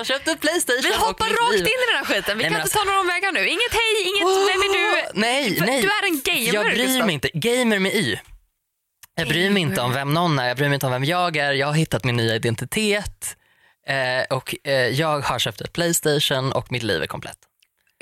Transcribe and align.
har 0.00 0.04
köpt 0.04 0.28
ett 0.28 0.40
Playstation. 0.40 0.82
Vi 0.82 0.96
hoppar 1.06 1.26
rakt 1.26 1.60
in 1.72 1.80
i 1.84 1.86
den 1.90 1.96
här 2.00 2.04
skiten. 2.04 2.38
Vi 2.38 2.44
Nej, 2.44 2.52
kan 2.52 2.60
inte 2.60 2.74
ta 2.78 2.84
några 2.84 3.00
omvägar 3.00 3.32
nu. 3.32 3.40
Inget 3.56 3.72
hej, 3.80 3.92
inget 4.10 4.28
vem 4.50 4.60
är 4.66 4.70
du? 4.78 5.20
Nej, 5.20 5.56
För 5.58 5.66
nej. 5.66 5.82
Du 5.82 5.88
är 5.88 6.04
en 6.10 6.20
gamer. 6.24 6.54
Jag 6.54 6.66
bryr 6.74 7.02
mig 7.04 7.14
inte. 7.14 7.28
Gamer 7.34 7.78
med 7.78 7.94
Y. 7.94 8.18
Jag 9.14 9.28
bryr 9.28 9.50
mig 9.50 9.62
inte 9.62 9.80
om 9.80 9.92
vem 9.92 10.14
någon 10.14 10.38
är, 10.38 10.48
jag 10.48 10.56
bryr 10.56 10.68
mig 10.68 10.74
inte 10.74 10.86
om 10.86 10.92
vem 10.92 11.04
jag 11.04 11.36
är. 11.36 11.52
Jag 11.52 11.66
har 11.66 11.74
hittat 11.74 12.04
min 12.04 12.16
nya 12.16 12.34
identitet 12.34 13.36
eh, 13.86 14.36
och 14.36 14.54
eh, 14.64 14.72
jag 14.74 15.20
har 15.20 15.38
köpt 15.38 15.60
ett 15.60 15.72
Playstation 15.72 16.52
och 16.52 16.72
mitt 16.72 16.82
liv 16.82 17.02
är 17.02 17.06
komplett. 17.06 17.38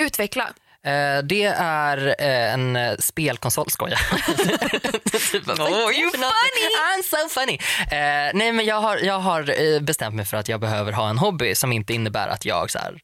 Utveckla. 0.03 0.53
Eh, 0.89 1.23
det 1.23 1.45
är 1.59 2.15
eh, 2.19 2.53
en 2.53 2.77
eh, 2.77 2.97
spelkonsol, 2.99 3.71
skojar. 3.71 3.99
oh, 5.59 5.93
you 5.99 6.11
funny! 6.11 6.69
I'm 6.79 7.03
so 7.03 7.29
funny! 7.29 7.59
Nej 8.35 8.53
men 8.53 8.67
jag 8.67 8.81
har, 8.81 8.97
jag 8.97 9.19
har 9.19 9.81
bestämt 9.81 10.15
mig 10.15 10.25
för 10.25 10.37
att 10.37 10.49
jag 10.49 10.61
behöver 10.61 10.93
ha 10.93 11.11
en 11.11 11.19
hobby 11.19 11.55
som 11.55 11.73
inte 11.73 11.95
innebär 11.95 12.29
att 12.29 12.45
jag 12.45 12.71
så 12.71 12.79
här, 12.79 13.01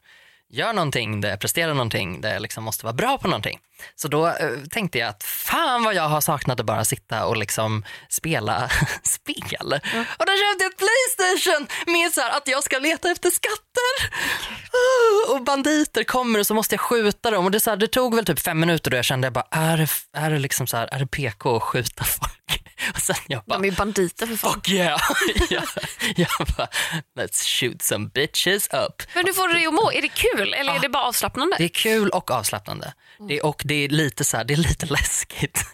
gör 0.55 0.73
någonting, 0.73 1.21
där 1.21 1.29
jag 1.29 1.39
presterar 1.39 1.73
någonting, 1.73 2.21
där 2.21 2.33
jag 2.33 2.41
liksom 2.41 2.63
måste 2.63 2.85
vara 2.85 2.93
bra 2.93 3.17
på 3.17 3.27
någonting. 3.27 3.59
Så 3.95 4.07
då 4.07 4.27
eh, 4.27 4.33
tänkte 4.71 4.97
jag 4.97 5.09
att 5.09 5.23
fan 5.23 5.83
vad 5.83 5.93
jag 5.95 6.09
har 6.09 6.21
saknat 6.21 6.59
att 6.59 6.65
bara 6.65 6.85
sitta 6.85 7.25
och 7.25 7.37
liksom 7.37 7.83
spela 8.09 8.69
spel. 9.03 9.79
Och 10.17 10.25
då 10.25 10.31
köpte 10.33 10.63
jag 10.63 10.73
Playstation 10.77 11.67
med 11.93 12.11
så 12.11 12.21
här 12.21 12.37
att 12.37 12.47
jag 12.47 12.63
ska 12.63 12.79
leta 12.79 13.11
efter 13.11 13.29
skatter. 13.29 14.15
Ah, 14.71 15.33
Och 15.33 15.43
banditer 15.43 16.03
kommer 16.03 16.39
och 16.39 16.47
så 16.47 16.53
måste 16.53 16.75
jag 16.75 16.81
skjuta 16.81 17.31
dem. 17.31 17.45
Och 17.45 17.51
det, 17.51 17.59
så 17.59 17.69
här, 17.69 17.77
det 17.77 17.87
tog 17.87 18.15
väl 18.15 18.25
typ 18.25 18.39
fem 18.39 18.59
minuter 18.59 18.91
då 18.91 18.97
jag 18.97 19.05
kände 19.05 19.25
jag 19.25 19.33
bara, 19.33 19.47
är 19.51 19.89
är 20.13 20.31
det, 20.31 20.39
liksom 20.39 20.67
så 20.67 20.77
här, 20.77 20.89
är 20.91 20.99
det 20.99 21.07
PK 21.07 21.55
att 21.57 21.63
skjuta 21.63 22.03
folk? 22.03 22.64
Och 22.93 23.01
sen 23.01 23.15
jag 23.27 23.43
bara, 23.45 23.59
De 23.59 23.67
är 23.67 23.71
banditer 23.71 24.27
för 24.27 24.35
fan. 24.35 24.53
fuck 24.53 24.69
yeah! 24.69 24.99
jag, 25.49 25.63
jag 26.15 26.47
bara, 26.57 26.67
let's 27.19 27.43
shoot 27.59 27.81
some 27.81 28.09
bitches 28.13 28.67
up. 28.73 29.03
Men 29.15 29.25
du 29.25 29.33
får 29.33 29.47
det 29.47 29.67
att 29.67 29.73
må. 29.73 29.91
Är 29.91 30.01
det 30.01 30.07
kul 30.07 30.53
eller 30.53 30.75
är 30.75 30.79
det 30.79 30.89
bara 30.89 31.03
avslappnande? 31.03 31.55
Det 31.57 31.63
är 31.63 31.67
kul 31.69 32.09
och 32.09 32.31
avslappnande. 32.31 32.93
Det 33.27 33.37
är, 33.37 33.45
och 33.45 33.61
det 33.65 33.75
är 33.75 33.89
lite 33.89 34.23
så 34.23 34.37
här, 34.37 34.43
det 34.43 34.53
är 34.53 34.57
lite 34.57 34.85
läskigt. 34.93 35.65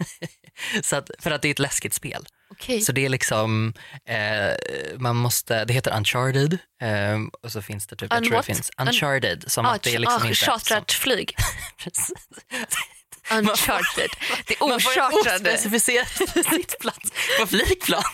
så 0.84 0.96
att, 0.96 1.10
för 1.20 1.32
att 1.32 1.42
det 1.42 1.48
är 1.48 1.52
ett 1.52 1.60
läskigt 1.60 1.94
spel. 1.94 2.26
Okej. 2.52 2.82
Så 2.82 2.92
det 2.92 3.06
är 3.06 3.10
liksom, 3.10 3.74
eh, 4.06 4.98
man 5.00 5.16
måste, 5.16 5.66
det 5.66 5.74
heter 5.74 5.96
Uncharted 5.98 6.58
eh, 6.82 7.20
och 7.44 7.52
så 7.52 7.62
finns 7.62 7.88
det 7.88 7.96
typ, 7.96 8.12
jag 8.12 8.18
Un 8.18 8.28
tror 8.28 8.38
det 8.38 8.44
finns 8.44 8.72
Un- 8.78 8.88
Uncharted 8.88 9.44
som 9.52 9.66
Ah, 9.66 9.70
att 9.70 9.84
det 9.84 9.96
är 9.96 10.00
liksom 10.00 10.22
ah, 10.24 10.26
inte... 10.26 10.36
chartrat 10.36 10.92
flyg. 10.92 11.36
Uncharted. 13.32 14.10
Det 14.46 14.62
är 14.62 14.68
Man 14.68 14.82
får 14.82 14.92
ochartrade. 14.92 15.58
sittplats 16.50 17.12
på 17.40 17.48
flygplan. 17.48 18.04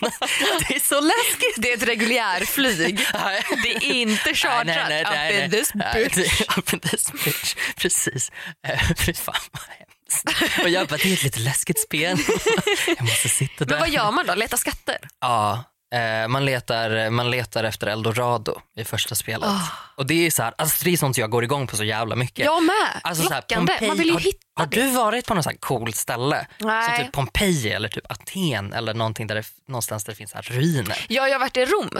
Det 0.68 0.74
är 0.76 0.80
så 0.80 1.00
läskigt. 1.00 1.54
Det 1.56 1.72
är 1.72 1.76
ett 1.76 1.82
reguljärflyg. 1.82 2.98
Det 3.62 3.74
är 3.76 3.92
inte 3.92 4.34
chartrat. 4.34 4.66
Nej, 4.66 4.84
nej, 4.88 5.04
nej, 5.04 5.12
nej, 5.12 5.38
Up 5.38 5.44
in 5.44 5.50
this 5.50 5.72
bitch. 5.72 6.40
Up 6.58 6.72
in 6.72 6.80
this 6.80 7.12
bitch. 7.24 7.54
Precis. 7.76 8.30
Eh, 8.66 8.80
Fy 8.98 9.14
fan 9.14 9.34
vad 9.52 9.62
hemskt. 9.62 10.58
Och 10.62 10.68
jag 10.68 10.88
bara, 10.88 10.96
det 10.96 11.08
är 11.08 11.12
ett 11.12 11.22
lite 11.22 11.40
läskigt 11.40 11.80
spel. 11.80 12.18
Jag 12.86 13.02
måste 13.02 13.28
sitta 13.28 13.64
där. 13.64 13.70
Men 13.70 13.80
vad 13.80 13.90
gör 13.90 14.10
man 14.10 14.26
då? 14.26 14.34
Leta 14.34 14.56
skatter? 14.56 14.98
Ja, 15.20 15.64
eh, 15.94 16.28
man, 16.28 16.44
letar, 16.44 17.10
man 17.10 17.30
letar 17.30 17.64
efter 17.64 17.86
eldorado 17.86 18.60
i 18.76 18.84
första 18.84 19.14
spelet. 19.14 19.48
Ah. 19.48 19.68
Och 19.96 20.06
det 20.06 20.26
är 20.26 20.30
så 20.30 20.42
här, 20.42 20.54
alltså 20.58 20.84
det 20.84 20.90
är 20.92 20.96
sånt 20.96 21.18
jag 21.18 21.30
går 21.30 21.44
igång 21.44 21.66
på 21.66 21.76
så 21.76 21.84
jävla 21.84 22.16
mycket. 22.16 22.44
Jag 22.44 22.62
med. 22.62 23.00
Alltså 23.02 23.34
Lockande. 23.34 23.72
Pompeji- 23.72 23.88
Man 23.88 23.96
vill 23.96 24.06
ju 24.06 24.12
har, 24.12 24.20
hitta 24.20 24.38
Har 24.54 24.66
det. 24.66 24.76
du 24.82 24.90
varit 24.90 25.26
på 25.26 25.34
något 25.34 25.44
så 25.44 25.50
här 25.50 25.56
coolt 25.56 25.96
ställe? 25.96 26.46
Nej. 26.58 26.96
Som 26.96 27.04
typ 27.04 27.12
Pompeji 27.12 27.70
eller 27.72 27.88
typ 27.88 28.10
Aten 28.12 28.72
eller 28.72 28.94
någonting 28.94 29.26
där 29.26 29.34
det, 29.34 29.44
någonstans 29.68 30.04
där 30.04 30.12
det 30.12 30.16
finns 30.16 30.30
så 30.30 30.36
här 30.36 30.42
ruiner? 30.42 31.06
Ja, 31.08 31.28
jag 31.28 31.34
har 31.34 31.40
varit 31.40 31.56
i 31.56 31.64
Rom. 31.64 31.90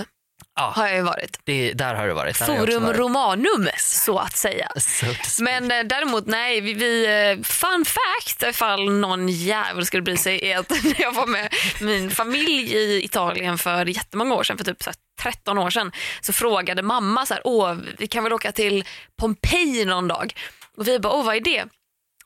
Ja, 0.56 0.72
Har 0.76 0.86
jag 0.86 0.96
ju 0.96 1.02
varit. 1.02 1.38
det, 1.44 1.72
där 1.72 1.94
har 1.94 2.06
du 2.08 2.12
varit. 2.12 2.38
Där 2.38 2.46
Forum 2.46 2.82
varit. 2.82 2.98
Romanum 2.98 3.68
så 3.78 4.18
att 4.18 4.36
säga. 4.36 4.68
Speak. 4.76 5.16
Men 5.40 5.70
eh, 5.70 5.84
däremot 5.84 6.26
nej, 6.26 6.60
vi, 6.60 6.74
vi, 6.74 7.06
eh, 7.06 7.44
fun 7.44 7.84
fact 7.84 8.42
ifall 8.42 8.90
någon 8.90 9.28
jävel 9.28 9.86
skulle 9.86 10.02
bry 10.02 10.16
sig 10.16 10.50
är 10.50 10.58
att 10.58 10.70
när 10.84 11.00
jag 11.00 11.12
var 11.12 11.26
med 11.26 11.54
min 11.80 12.10
familj 12.10 12.74
i 12.74 13.04
Italien 13.04 13.58
för 13.58 13.86
jättemånga 13.86 14.34
år 14.34 14.42
sedan, 14.42 14.58
för 14.58 14.64
typ 14.64 14.82
så 14.82 14.90
här 14.90 14.96
13 15.22 15.58
år 15.58 15.70
sedan, 15.70 15.92
så 16.20 16.32
frågade 16.32 16.82
mamma 16.82 17.26
så 17.26 17.34
här, 17.34 17.40
åh 17.44 17.76
vi 17.98 18.06
kan 18.06 18.24
väl 18.24 18.32
åka 18.32 18.52
till 18.52 18.84
Pompeji 19.20 19.84
någon 19.84 20.08
dag? 20.08 20.34
Och 20.76 20.88
vi 20.88 20.98
bara, 20.98 21.12
åh 21.12 21.24
vad 21.24 21.36
är 21.36 21.40
det? 21.40 21.64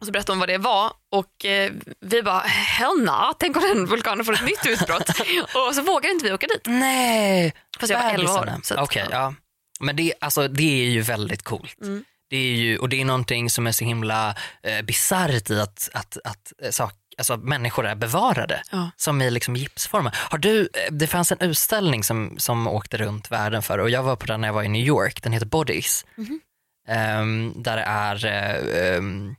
Och 0.00 0.06
så 0.06 0.12
berättade 0.12 0.32
hon 0.32 0.40
vad 0.40 0.48
det 0.48 0.58
var 0.58 0.92
och 1.12 1.44
eh, 1.44 1.72
vi 2.00 2.22
bara, 2.22 2.38
hell 2.38 3.00
nah, 3.04 3.32
tänk 3.38 3.56
om 3.56 3.62
den 3.62 3.86
vulkanen 3.86 4.24
får 4.24 4.32
ett 4.32 4.44
nytt 4.44 4.66
utbrott. 4.66 5.08
och 5.68 5.74
så 5.74 5.82
vågade 5.82 6.12
inte 6.12 6.24
vi 6.24 6.32
åka 6.32 6.46
dit. 6.46 6.62
Nej! 6.64 7.54
Fast 7.82 7.92
jag 7.92 8.02
var 8.02 8.10
11 8.10 8.32
år. 8.32 8.60
Okej, 8.76 9.06
ja. 9.10 9.34
Men 9.80 9.96
det, 9.96 10.14
alltså, 10.20 10.48
det 10.48 10.84
är 10.84 10.90
ju 10.90 11.00
väldigt 11.00 11.42
coolt. 11.42 11.80
Mm. 11.82 12.04
Det 12.30 12.36
är 12.36 12.54
ju, 12.56 12.78
och 12.78 12.88
det 12.88 13.00
är 13.00 13.04
någonting 13.04 13.50
som 13.50 13.66
är 13.66 13.72
så 13.72 13.84
himla 13.84 14.34
eh, 14.62 14.82
bisarrt 14.82 15.50
i 15.50 15.60
att, 15.60 15.88
att, 15.92 16.18
att 16.24 16.52
eh, 16.62 16.70
sak, 16.70 16.94
alltså, 17.18 17.36
människor 17.36 17.86
är 17.86 17.94
bevarade. 17.94 18.62
Ja. 18.70 18.90
Som 18.96 19.22
i 19.22 19.30
liksom 19.30 19.56
gipsformer. 19.56 20.16
Har 20.30 20.38
du, 20.38 20.60
eh, 20.60 20.92
det 20.92 21.06
fanns 21.06 21.32
en 21.32 21.40
utställning 21.40 22.04
som, 22.04 22.34
som 22.38 22.66
åkte 22.66 22.96
runt 22.96 23.30
världen 23.30 23.62
för 23.62 23.78
och 23.78 23.90
jag 23.90 24.02
var 24.02 24.16
på 24.16 24.26
den 24.26 24.40
när 24.40 24.48
jag 24.48 24.52
var 24.54 24.62
i 24.62 24.68
New 24.68 24.86
York. 24.86 25.22
Den 25.22 25.32
heter 25.32 25.46
Bodies. 25.46 26.06
Mhm. 26.16 26.40
Ehm, 26.88 27.62
där 27.62 27.76
det 27.76 27.82
är 27.82 28.26
ehm, 28.26 29.34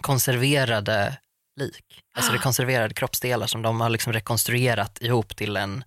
konserverade 0.00 1.16
lik. 1.56 2.02
Alltså 2.14 2.32
det 2.32 2.38
är 2.38 2.42
konserverade 2.42 2.94
kroppsdelar 2.94 3.46
som 3.46 3.62
de 3.62 3.80
har 3.80 3.90
liksom 3.90 4.12
rekonstruerat 4.12 5.02
ihop 5.02 5.36
till 5.36 5.56
en, 5.56 5.84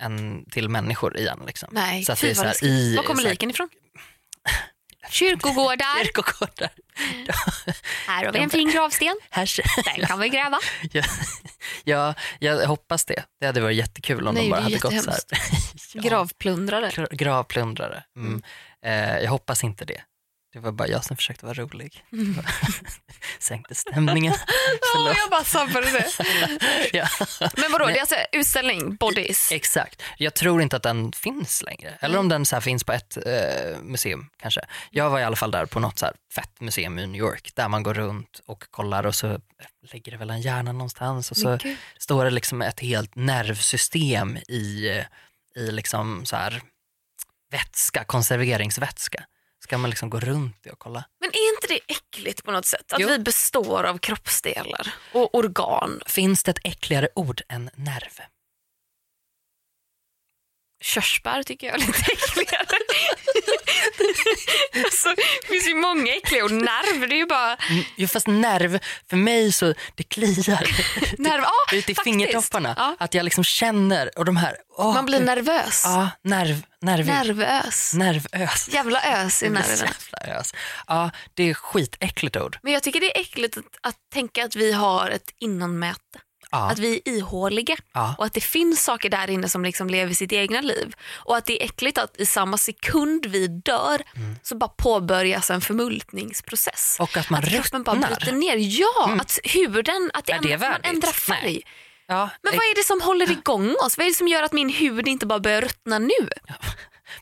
en 0.00 0.44
till 0.50 0.68
människor 0.68 1.16
igen. 1.16 1.40
Liksom. 1.46 1.68
Nej, 1.72 2.04
så 2.04 2.12
att 2.12 2.20
det 2.20 2.30
är 2.30 2.34
så 2.34 2.44
här 2.44 2.64
i, 2.64 2.96
Var 2.96 3.02
kommer 3.02 3.20
så 3.22 3.26
här- 3.26 3.32
liken 3.34 3.50
ifrån? 3.50 3.68
Kyrkogårdar. 5.10 6.04
Kyrkogårdar. 6.04 6.70
Här 8.06 8.24
har 8.24 8.32
vi 8.32 8.38
en 8.38 8.50
fin 8.50 8.70
gravsten. 8.70 9.16
Den 9.96 10.06
kan 10.06 10.20
vi 10.20 10.28
gräva. 10.28 10.58
ja, 10.92 11.02
ja, 11.84 12.14
jag 12.38 12.66
hoppas 12.66 13.04
det. 13.04 13.24
Det 13.40 13.46
hade 13.46 13.60
varit 13.60 13.76
jättekul 13.76 14.28
om 14.28 14.34
Nej, 14.34 14.44
de 14.44 14.50
bara 14.50 14.60
hade 14.60 14.78
gått 14.78 15.02
så 15.04 15.10
här. 15.10 15.20
Ja, 15.94 16.02
Gravplundrare. 16.02 16.88
gra- 16.90 17.14
Gravplundrare. 17.14 18.04
Mm. 18.16 18.42
Eh, 18.86 19.18
jag 19.18 19.30
hoppas 19.30 19.64
inte 19.64 19.84
det. 19.84 20.00
Det 20.54 20.60
var 20.60 20.72
bara 20.72 20.88
jag 20.88 21.04
som 21.04 21.16
försökte 21.16 21.46
vara 21.46 21.54
rolig. 21.54 22.04
Sänkte 23.38 23.74
stämningen. 23.74 24.34
Förlåt. 24.92 25.16
jag 25.16 25.30
bara 25.30 25.44
sabbade 25.44 25.90
det. 25.90 26.06
Ja. 26.92 27.08
Men 27.56 27.72
vadå, 27.72 27.86
det 27.86 27.96
är 27.96 28.00
alltså 28.00 28.14
utställning, 28.32 28.96
bodies. 28.96 29.52
Exakt. 29.52 30.02
Jag 30.16 30.34
tror 30.34 30.62
inte 30.62 30.76
att 30.76 30.82
den 30.82 31.12
finns 31.12 31.62
längre. 31.62 31.98
Eller 32.00 32.18
om 32.18 32.28
den 32.28 32.46
så 32.46 32.60
finns 32.60 32.84
på 32.84 32.92
ett 32.92 33.16
eh, 33.16 33.78
museum 33.82 34.30
kanske. 34.36 34.60
Jag 34.90 35.10
var 35.10 35.20
i 35.20 35.24
alla 35.24 35.36
fall 35.36 35.50
där 35.50 35.66
på 35.66 35.80
något 35.80 35.98
så 35.98 36.06
fett 36.34 36.60
museum 36.60 36.98
i 36.98 37.06
New 37.06 37.20
York 37.20 37.50
där 37.54 37.68
man 37.68 37.82
går 37.82 37.94
runt 37.94 38.40
och 38.46 38.64
kollar 38.70 39.06
och 39.06 39.14
så 39.14 39.38
ligger 39.92 40.12
det 40.12 40.18
väl 40.18 40.30
en 40.30 40.40
hjärna 40.40 40.72
någonstans 40.72 41.30
och 41.30 41.36
så 41.36 41.48
Men 41.48 41.76
står 41.98 42.24
det 42.24 42.30
liksom 42.30 42.62
ett 42.62 42.80
helt 42.80 43.14
nervsystem 43.14 44.36
i, 44.36 45.02
i 45.56 45.70
liksom 45.70 46.26
så 46.26 46.36
här 46.36 46.62
vätska, 47.50 48.04
konserveringsvätska. 48.04 49.24
Ska 49.64 49.78
man 49.78 49.90
liksom 49.90 50.10
gå 50.10 50.20
runt 50.20 50.56
det 50.62 50.70
och 50.70 50.78
kolla. 50.78 51.04
Men 51.20 51.30
är 51.30 51.54
inte 51.54 51.66
det 51.68 51.94
äckligt 51.94 52.44
på 52.44 52.50
något 52.50 52.66
sätt? 52.66 52.92
Att 52.92 53.00
Jo. 53.00 53.08
vi 53.08 53.18
består 53.18 53.84
av 53.84 53.98
kroppsdelar 53.98 54.94
och 55.12 55.34
organ. 55.34 56.00
Finns 56.06 56.42
det 56.42 56.50
ett 56.50 56.58
äckligare 56.64 57.08
ord 57.14 57.42
än 57.48 57.70
nerv? 57.74 58.20
Körsbär 60.84 61.42
tycker 61.42 61.66
jag 61.66 61.74
är 61.76 61.78
lite 61.86 62.12
äckligare. 62.12 62.66
alltså, 64.84 65.08
det 65.42 65.48
finns 65.48 65.68
ju 65.68 65.74
många 65.74 66.14
äckliga 66.14 66.44
ord. 66.44 66.50
Nerv, 66.52 67.08
det 67.08 67.14
är 67.14 67.18
ju 67.18 67.26
bara 67.26 67.56
Mm, 67.70 67.84
Jo 67.96 68.08
fast 68.08 68.26
nerv, 68.26 68.78
för 69.10 69.16
mig 69.16 69.52
så 69.52 69.74
det 69.94 70.02
kliar 70.02 70.60
nerv. 71.22 71.42
Ja, 71.42 71.50
ut 71.76 71.90
i 71.90 71.94
faktiskt. 71.94 72.04
fingertopparna. 72.04 72.74
Ja. 72.78 72.96
Att 72.98 73.14
jag 73.14 73.24
liksom 73.24 73.44
känner 73.44 74.18
och 74.18 74.24
de 74.24 74.36
här, 74.36 74.56
åh, 74.76 74.94
Man 74.94 75.06
blir 75.06 75.20
nervös. 75.20 75.82
Ja, 75.84 76.10
nerv, 76.24 76.62
nervig. 76.80 77.06
Nervös. 77.06 77.94
Nervös. 77.94 78.68
Jävla 78.72 79.02
ös 79.02 79.42
i 79.42 79.46
så 79.46 79.52
nerverna. 79.52 79.92
jävla 80.22 80.38
ös. 80.40 80.54
Ja, 80.86 81.10
det 81.34 81.50
är 81.50 81.54
skitäckligt 81.54 82.36
ord. 82.36 82.58
Men 82.62 82.72
jag 82.72 82.82
tycker 82.82 83.00
det 83.00 83.16
är 83.16 83.20
äckligt 83.20 83.56
att, 83.56 83.64
att 83.82 83.96
tänka 84.12 84.44
att 84.44 84.56
vi 84.56 84.72
har 84.72 85.10
ett 85.10 85.30
innanmäte. 85.40 86.00
Ja, 86.54 86.70
Att 86.70 86.78
vi 86.78 87.00
är 87.04 87.12
ihåliga 87.12 87.76
ja. 87.92 88.14
och 88.18 88.24
att 88.24 88.32
det 88.34 88.40
finns 88.40 88.84
saker 88.84 89.08
där 89.10 89.30
inne 89.30 89.48
som 89.48 89.64
liksom 89.64 89.88
lever 89.90 90.14
sitt 90.14 90.32
egna 90.32 90.60
liv. 90.60 90.94
Och 91.12 91.36
att 91.36 91.44
det 91.44 91.62
är 91.62 91.66
äckligt 91.66 91.98
att 91.98 92.16
i 92.20 92.26
samma 92.26 92.58
sekund 92.58 93.26
vi 93.26 93.46
dör 93.48 94.02
så 94.42 94.56
bara 94.56 94.68
påbörjas 94.68 95.50
en 95.50 95.60
förmultningsprocess. 95.60 96.96
Och 97.00 97.16
att 97.16 97.30
man 97.30 97.42
att 97.44 97.50
kroppen 97.50 97.82
bara 97.82 97.96
bryter 97.96 98.32
ner. 98.32 98.56
Ja, 98.56 99.16
att 99.20 99.38
huden, 99.44 100.10
att 100.14 100.24
det, 100.26 100.32
Är 100.32 100.40
det 100.42 100.52
ändrar- 100.52 100.70
man 100.70 100.80
ändrar 100.82 101.12
färg. 101.12 101.40
Nej. 101.42 101.62
Ja, 102.06 102.30
Men 102.42 102.52
vad 102.56 102.64
är 102.64 102.74
det 102.74 102.84
som 102.84 103.00
håller 103.00 103.30
igång 103.30 103.74
oss? 103.86 103.98
Vad 103.98 104.06
är 104.06 104.10
det 104.10 104.14
som 104.16 104.28
gör 104.28 104.42
att 104.42 104.52
min 104.52 104.68
hud 104.68 105.08
inte 105.08 105.26
bara 105.26 105.40
börjar 105.40 105.60
ruttna 105.60 105.98
nu? 105.98 106.28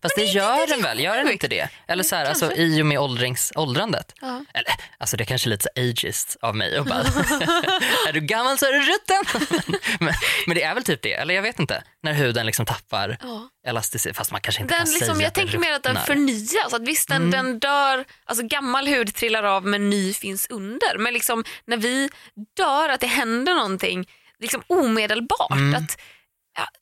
Fast 0.03 0.17
det, 0.17 0.23
det 0.23 0.29
gör 0.29 0.67
den 0.67 0.83
väl? 0.83 1.01
Gör 1.01 1.17
den 1.17 1.31
inte 1.31 1.49
det? 1.49 1.69
Eller 1.89 2.03
så 2.03 2.17
här, 2.17 2.25
alltså, 2.25 2.53
i 2.53 2.83
och 2.83 2.87
med 2.87 2.99
åldrings, 2.99 3.53
åldrandet. 3.57 4.15
Ja. 4.21 4.45
Eller, 4.55 4.73
alltså 4.99 5.17
det 5.17 5.23
är 5.23 5.27
kanske 5.27 5.49
är 5.49 5.51
lite 5.51 5.63
så 5.75 5.81
ageist 5.81 6.37
av 6.43 6.57
mig 6.57 6.79
och 6.79 6.87
bara, 6.87 6.99
är 8.09 8.13
du 8.13 8.21
gammal 8.21 8.59
så 8.59 8.67
är 8.67 8.73
du 8.73 8.81
rutten. 8.81 9.51
men, 10.01 10.15
men 10.47 10.55
det 10.57 10.63
är 10.63 10.75
väl 10.75 10.85
typ 10.85 11.03
det, 11.03 11.13
eller 11.13 11.35
jag 11.35 11.43
vet 11.43 11.61
inte. 11.61 11.83
När 12.03 12.13
huden 12.13 12.47
liksom 12.47 12.67
tappar 12.67 13.19
Ja. 13.23 13.49
elasticitet, 13.67 14.17
fast 14.17 14.33
man 14.33 14.41
kanske 14.41 14.63
inte 14.63 14.75
Den 14.75 14.85
kan 14.87 14.93
liksom, 14.95 15.15
säga 15.17 15.23
jag 15.25 15.29
att 15.29 15.35
tänker 15.35 15.59
mer 15.59 15.73
att 15.73 15.83
den 15.83 15.97
förnyas. 15.97 16.73
Att 16.75 16.83
visst, 16.89 17.09
den, 17.09 17.17
Mm. 17.23 17.31
den 17.31 17.59
dör, 17.59 18.05
alltså 18.25 18.47
gammal 18.47 18.87
hud 18.87 19.15
trillar 19.15 19.43
av 19.43 19.67
men 19.67 19.91
ny 19.91 20.13
finns 20.13 20.47
under. 20.51 20.99
Men 20.99 21.13
liksom, 21.15 21.45
när 21.67 21.77
vi 21.77 22.11
dör, 22.57 22.89
att 22.89 23.01
det 23.01 23.07
händer 23.07 23.55
någonting 23.55 24.09
liksom 24.41 24.63
omedelbart. 24.67 25.51
Mm. 25.51 25.75
Att, 25.85 25.99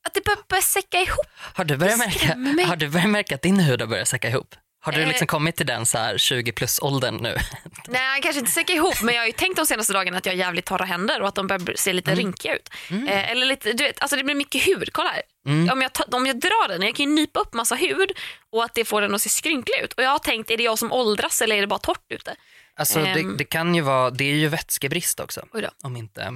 att 0.07 0.15
det 0.15 0.25
börjar, 0.25 0.39
börjar 0.49 0.63
säcka 0.63 0.99
ihop. 1.01 1.27
Har 1.55 1.65
du, 1.65 1.77
börjat 1.77 1.99
märka, 1.99 2.37
mig. 2.37 2.65
har 2.65 2.77
du 2.77 2.89
börjat 2.89 3.09
märka 3.09 3.35
att 3.35 3.43
din 3.43 3.61
hud 3.61 3.81
har 3.81 3.89
börjat 3.89 4.09
säcka 4.09 4.29
ihop? 4.29 4.55
Har 4.83 4.93
du 4.93 5.03
Eh. 5.03 5.09
liksom 5.09 5.27
kommit 5.27 5.57
till 5.57 5.67
den 5.67 5.87
så 5.87 5.99
här 5.99 6.19
20 6.19 6.53
plus 6.53 6.79
åldern 6.83 7.17
nu? 7.17 7.37
Nej, 7.89 8.23
kanske 8.23 8.39
inte 8.41 8.53
säcka 8.53 8.73
ihop 8.73 9.03
men 9.03 9.15
jag 9.15 9.23
har 9.23 9.27
ju 9.27 9.33
tänkt 9.33 9.57
de 9.57 9.67
senaste 9.67 9.93
dagarna 9.93 10.19
att 10.19 10.27
jag 10.27 10.33
har 10.33 10.39
jävligt 10.39 10.65
torra 10.65 10.85
händer 10.85 11.23
och 11.23 11.29
att 11.29 11.35
de 11.35 11.47
börjar 11.47 11.77
se 11.77 11.93
lite 11.93 12.11
Mm. 12.11 12.19
rinkiga 12.25 12.55
ut. 12.55 12.69
Eh, 13.09 13.31
eller 13.31 13.47
lite, 13.47 13.73
du 13.73 13.85
vet, 13.85 14.01
alltså 14.01 14.17
det 14.17 14.25
blir 14.25 14.35
mycket 14.35 14.67
hud. 14.67 14.89
Kolla 14.93 15.09
här. 15.11 15.23
Mm. 15.47 15.71
Om, 15.73 15.83
jag 15.83 15.93
ta, 15.93 16.05
om 16.17 16.27
jag 16.27 16.41
drar 16.41 16.69
den, 16.69 16.83
jag 16.83 16.95
kan 16.97 17.07
ju 17.07 17.13
nypa 17.13 17.41
upp 17.41 17.55
massa 17.55 17.75
hud 17.75 18.13
och 18.53 18.65
att 18.65 18.75
det 18.75 18.85
får 18.85 19.01
den 19.03 19.15
att 19.15 19.23
se 19.23 19.29
skrynklig 19.29 19.75
ut. 19.85 19.93
Och 19.93 20.03
jag 20.03 20.11
har 20.11 20.19
tänkt, 20.19 20.51
är 20.51 20.57
det 20.57 20.63
jag 20.63 20.79
som 20.79 20.93
åldras 20.93 21.43
eller 21.43 21.57
är 21.57 21.61
det 21.61 21.67
bara 21.67 21.79
torrt 21.79 22.07
ute? 22.13 22.35
Alltså 22.77 23.01
det, 23.01 23.09
Ehm. 23.11 23.37
det 23.37 23.45
kan 23.45 23.75
ju 23.75 23.81
vara, 23.81 24.11
det 24.11 24.25
är 24.25 24.35
ju 24.35 24.49
vätskebrist 24.49 25.21
också. 25.21 25.45
Om, 25.83 25.97
inte, 25.97 26.33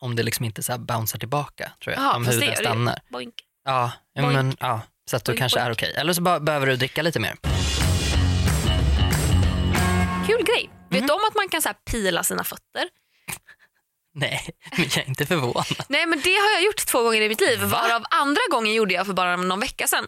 om 0.00 0.16
det 0.16 0.22
liksom 0.22 0.44
inte 0.44 0.62
så 0.62 0.72
här 0.72 0.78
bouncear 0.78 1.18
tillbaka 1.18 1.72
tror 1.84 1.94
jag. 1.94 2.02
Jaha, 2.04 2.16
om 2.16 2.26
huden 2.26 2.56
stannar. 2.56 2.98
Boink. 3.08 3.34
Ja, 3.64 3.92
Boink. 4.16 4.32
men, 4.32 4.56
ja, 4.60 4.80
så 5.10 5.16
att 5.16 5.24
du 5.24 5.32
Boink, 5.32 5.38
kanske 5.38 5.60
är 5.60 5.64
boink. 5.64 5.78
okej. 5.78 5.94
Eller 5.96 6.12
så 6.12 6.20
behöver 6.20 6.66
du 6.66 6.76
dricka 6.76 7.02
lite 7.02 7.20
mer. 7.20 7.36
Kul 10.26 10.42
grej. 10.44 10.70
Vet 10.90 11.00
Mhm. 11.00 11.06
du 11.06 11.12
om 11.12 11.20
att 11.28 11.34
man 11.36 11.48
kan 11.48 11.62
så 11.62 11.70
pila 11.90 12.22
sina 12.24 12.44
fötter? 12.44 12.88
Nej, 14.14 14.50
men 14.76 14.80
jag 14.88 14.96
är 15.04 15.08
inte 15.08 15.26
förvånad. 15.26 15.66
Nej 15.88 16.06
men 16.06 16.20
det 16.20 16.34
har 16.34 16.50
jag 16.52 16.62
gjort 16.62 16.86
två 16.86 17.02
gånger 17.02 17.20
i 17.20 17.28
mitt 17.28 17.40
liv. 17.40 17.60
Varav 17.62 18.04
andra 18.10 18.40
gången 18.50 18.74
gjorde 18.74 18.94
jag 18.94 19.06
för 19.06 19.12
bara 19.12 19.36
någon 19.36 19.60
vecka 19.60 19.86
sedan. 19.86 20.06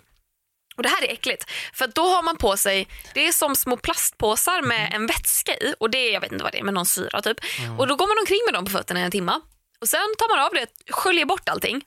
Och 0.76 0.82
Det 0.82 0.88
här 0.88 1.04
är 1.04 1.12
äckligt. 1.12 1.50
För 1.72 1.86
då 1.86 2.02
har 2.02 2.22
man 2.22 2.36
på 2.36 2.56
sig, 2.56 2.88
det 3.14 3.28
är 3.28 3.32
som 3.32 3.56
små 3.56 3.76
plastpåsar 3.76 4.62
med 4.62 4.94
en 4.94 5.06
vätska 5.06 5.52
i. 5.56 5.74
Och 5.80 5.90
det 5.90 5.98
är, 5.98 6.12
jag 6.12 6.20
vet 6.20 6.32
inte 6.32 6.44
vad 6.44 6.52
det 6.52 6.58
är, 6.58 6.64
med 6.64 6.74
någon 6.74 6.86
syra 6.86 7.22
typ. 7.22 7.36
Och 7.78 7.86
då 7.86 7.96
går 7.96 8.06
man 8.06 8.16
omkring 8.20 8.38
med 8.46 8.54
dem 8.54 8.64
på 8.64 8.70
fötterna 8.70 9.00
i 9.00 9.02
en 9.02 9.10
timma. 9.10 9.40
Och 9.80 9.88
sen 9.88 10.14
tar 10.18 10.36
man 10.36 10.46
av 10.46 10.52
det, 10.52 10.92
sköljer 10.92 11.24
bort 11.24 11.48
allting. 11.48 11.84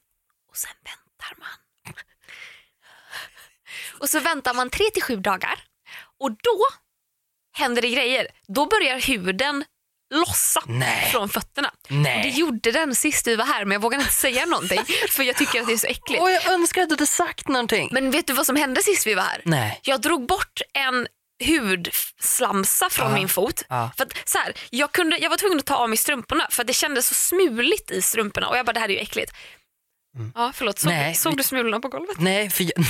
Och 0.50 0.58
sen 0.58 0.72
väntar 0.84 1.40
man. 1.40 1.50
Och 4.00 4.10
så 4.10 4.20
väntar 4.20 4.54
man 4.54 4.70
tre 4.70 4.86
till 4.94 5.04
sju 5.04 5.16
dagar. 5.16 5.60
Och 6.20 6.32
då 6.32 6.60
händer 7.54 7.82
det 7.82 7.90
grejer. 7.90 8.28
Då 8.48 8.66
börjar 8.66 9.00
huden 9.00 9.66
lossa 10.14 10.62
Nej. 10.66 11.10
från 11.12 11.30
fötterna. 11.30 11.74
Nej. 11.88 12.16
Och 12.16 12.22
det 12.24 12.30
gjorde 12.30 12.72
den 12.72 12.96
sist 12.96 13.28
vi 13.28 13.36
var 13.36 13.46
här 13.46 13.66
men 13.66 13.72
jag 13.72 13.82
vågar 13.82 14.00
inte 14.00 14.14
säga 14.14 14.46
någonting 14.46 14.86
för 15.10 15.24
jag 15.24 15.36
tycker 15.36 15.62
att 15.62 15.68
det 15.68 15.74
är 15.74 15.78
så 15.78 15.88
äckligt. 15.88 16.22
Åh, 16.22 16.32
jag 16.32 16.48
önskar 16.48 16.82
att 16.82 16.90
du 16.90 16.94
hade 16.94 17.08
sagt 17.08 17.48
någonting. 17.48 17.90
Men 17.92 18.12
vet 18.12 18.28
du 18.28 18.34
vad 18.34 18.46
som 18.46 18.56
hände 18.56 18.84
sist 18.84 19.08
vi 19.08 19.14
var 19.14 19.24
här? 19.24 19.42
Nej. 19.46 19.80
Jag 19.84 20.02
drog 20.02 20.28
bort 20.28 20.62
en 20.74 21.08
hudslamsa 21.44 22.90
från 22.90 23.10
Ja. 23.10 23.16
min 23.16 23.30
fot. 23.30 23.64
Ja. 23.70 23.92
För 23.98 24.04
att, 24.06 24.30
så 24.30 24.38
här, 24.38 24.54
jag, 24.70 24.92
kunde, 24.92 25.18
jag 25.18 25.30
var 25.30 25.38
tvungen 25.38 25.60
att 25.60 25.66
ta 25.66 25.76
av 25.76 25.90
mig 25.90 25.98
strumporna 25.98 26.48
för 26.52 26.64
det 26.64 26.74
kändes 26.74 27.08
så 27.08 27.14
smuligt 27.14 27.92
i 27.92 28.02
strumporna 28.02 28.48
och 28.50 28.58
jag 28.58 28.66
bara 28.66 28.74
det 28.74 28.80
här 28.80 28.90
är 28.90 28.94
ju 28.94 29.00
äckligt. 29.00 29.34
Ja, 30.36 30.52
förlåt, 30.56 30.80
såg, 30.80 30.92
Nej. 30.92 31.16
såg 31.16 31.38
du 31.38 31.44
smulorna 31.44 31.80
på 31.80 31.88
golvet? 31.88 32.20
Nej, 32.20 32.50
för 32.50 32.64
jag, 32.64 32.74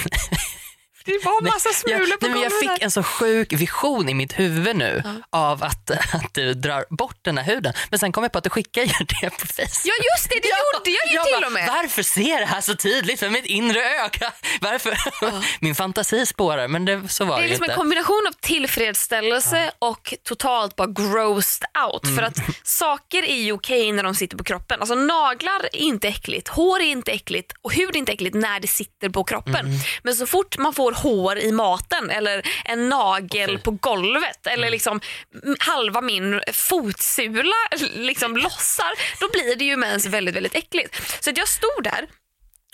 Det 1.06 1.26
var 1.26 1.42
massa 1.42 1.70
smulor 1.70 2.18
på 2.18 2.28
men 2.28 2.42
jag 2.42 2.52
golvet. 2.52 2.60
fick 2.60 2.70
där. 2.80 2.84
en 2.86 2.92
så 2.92 3.04
sjuk 3.04 3.54
vision 3.54 4.10
i 4.10 4.14
mitt 4.14 4.40
huvud 4.40 4.76
nu 4.76 5.04
av 5.30 5.64
att, 5.64 5.92
att 6.14 6.34
du 6.34 6.54
drar 6.54 6.86
bort 6.90 7.18
den 7.22 7.38
här 7.38 7.46
huden. 7.46 7.74
Men 7.90 8.00
sen 8.00 8.12
kom 8.12 8.24
jag 8.24 8.32
på 8.32 8.38
att 8.38 8.44
du 8.44 8.50
skickar 8.50 8.82
ju 8.82 8.88
det 9.22 9.30
på 9.30 9.48
Facebook. 9.48 9.82
Ja 9.86 9.94
just 10.14 10.30
det, 10.30 10.40
det 10.42 10.48
gjorde 10.48 10.90
jag 10.90 11.10
ju 11.12 11.16
Jag 11.16 11.26
till 11.26 11.36
bara, 11.40 11.48
och 11.48 11.52
med. 11.54 11.68
Varför 11.68 12.04
ser 12.04 12.40
det 12.40 12.46
här 12.46 12.62
så 12.62 12.76
tydligt 12.76 13.20
för 13.20 13.30
mitt 13.30 13.46
inre 13.46 13.80
öga? 13.80 14.32
Varför? 14.62 14.98
Min 15.60 15.76
fantasi 15.76 16.26
spårar, 16.26 16.68
men 16.68 16.86
det, 16.86 17.02
så 17.10 17.26
var 17.26 17.36
Det 17.36 17.42
det, 17.42 17.48
liksom 17.48 17.64
en 17.64 17.70
inte. 17.70 17.78
kombination 17.78 18.26
av 18.28 18.34
tillfredsställelse 18.42 19.72
och 19.80 20.14
totalt 20.24 20.76
bara 20.76 20.88
grossed 20.88 21.66
out. 21.92 22.04
Mm. 22.04 22.16
För 22.16 22.24
att 22.24 22.38
saker 22.64 23.24
är 23.24 23.36
ju 23.44 23.52
okej 23.52 23.92
när 23.92 24.04
de 24.04 24.16
sitter 24.16 24.38
på 24.38 24.44
kroppen. 24.44 24.80
Alltså 24.80 24.96
naglar 24.96 25.60
är 25.74 25.76
inte 25.76 26.08
äckligt, 26.08 26.48
hår 26.48 26.80
är 26.80 26.86
inte 26.86 27.12
äckligt 27.12 27.54
och 27.62 27.74
hud 27.74 27.90
är 27.96 28.00
inte 28.00 28.12
äckligt 28.12 28.36
när 28.36 28.60
det 28.60 28.68
sitter 28.68 29.10
på 29.10 29.24
kroppen. 29.24 29.56
Mm. 29.56 29.80
Men 30.04 30.16
så 30.16 30.26
fort 30.28 30.58
man 30.58 30.74
får 30.74 30.93
hår 30.94 31.38
i 31.38 31.52
maten 31.52 32.10
eller 32.10 32.42
en 32.66 32.90
nagel 32.90 33.60
på 33.60 33.72
golvet 33.72 34.46
Mm. 34.48 34.60
eller 34.60 34.70
liksom 34.72 35.02
m- 35.46 35.56
halva 35.60 36.02
min 36.02 36.42
fotsula 36.54 37.56
liksom 37.96 38.38
lossar, 38.38 38.94
då 39.20 39.30
blir 39.30 39.56
det 39.56 39.66
ju 39.66 39.78
med 39.78 39.90
ens 39.90 40.06
väldigt, 40.06 40.36
väldigt 40.36 40.56
äckligt. 40.56 41.24
Så 41.24 41.30
att 41.30 41.38
jag 41.38 41.48
stod 41.48 41.84
där 41.84 42.08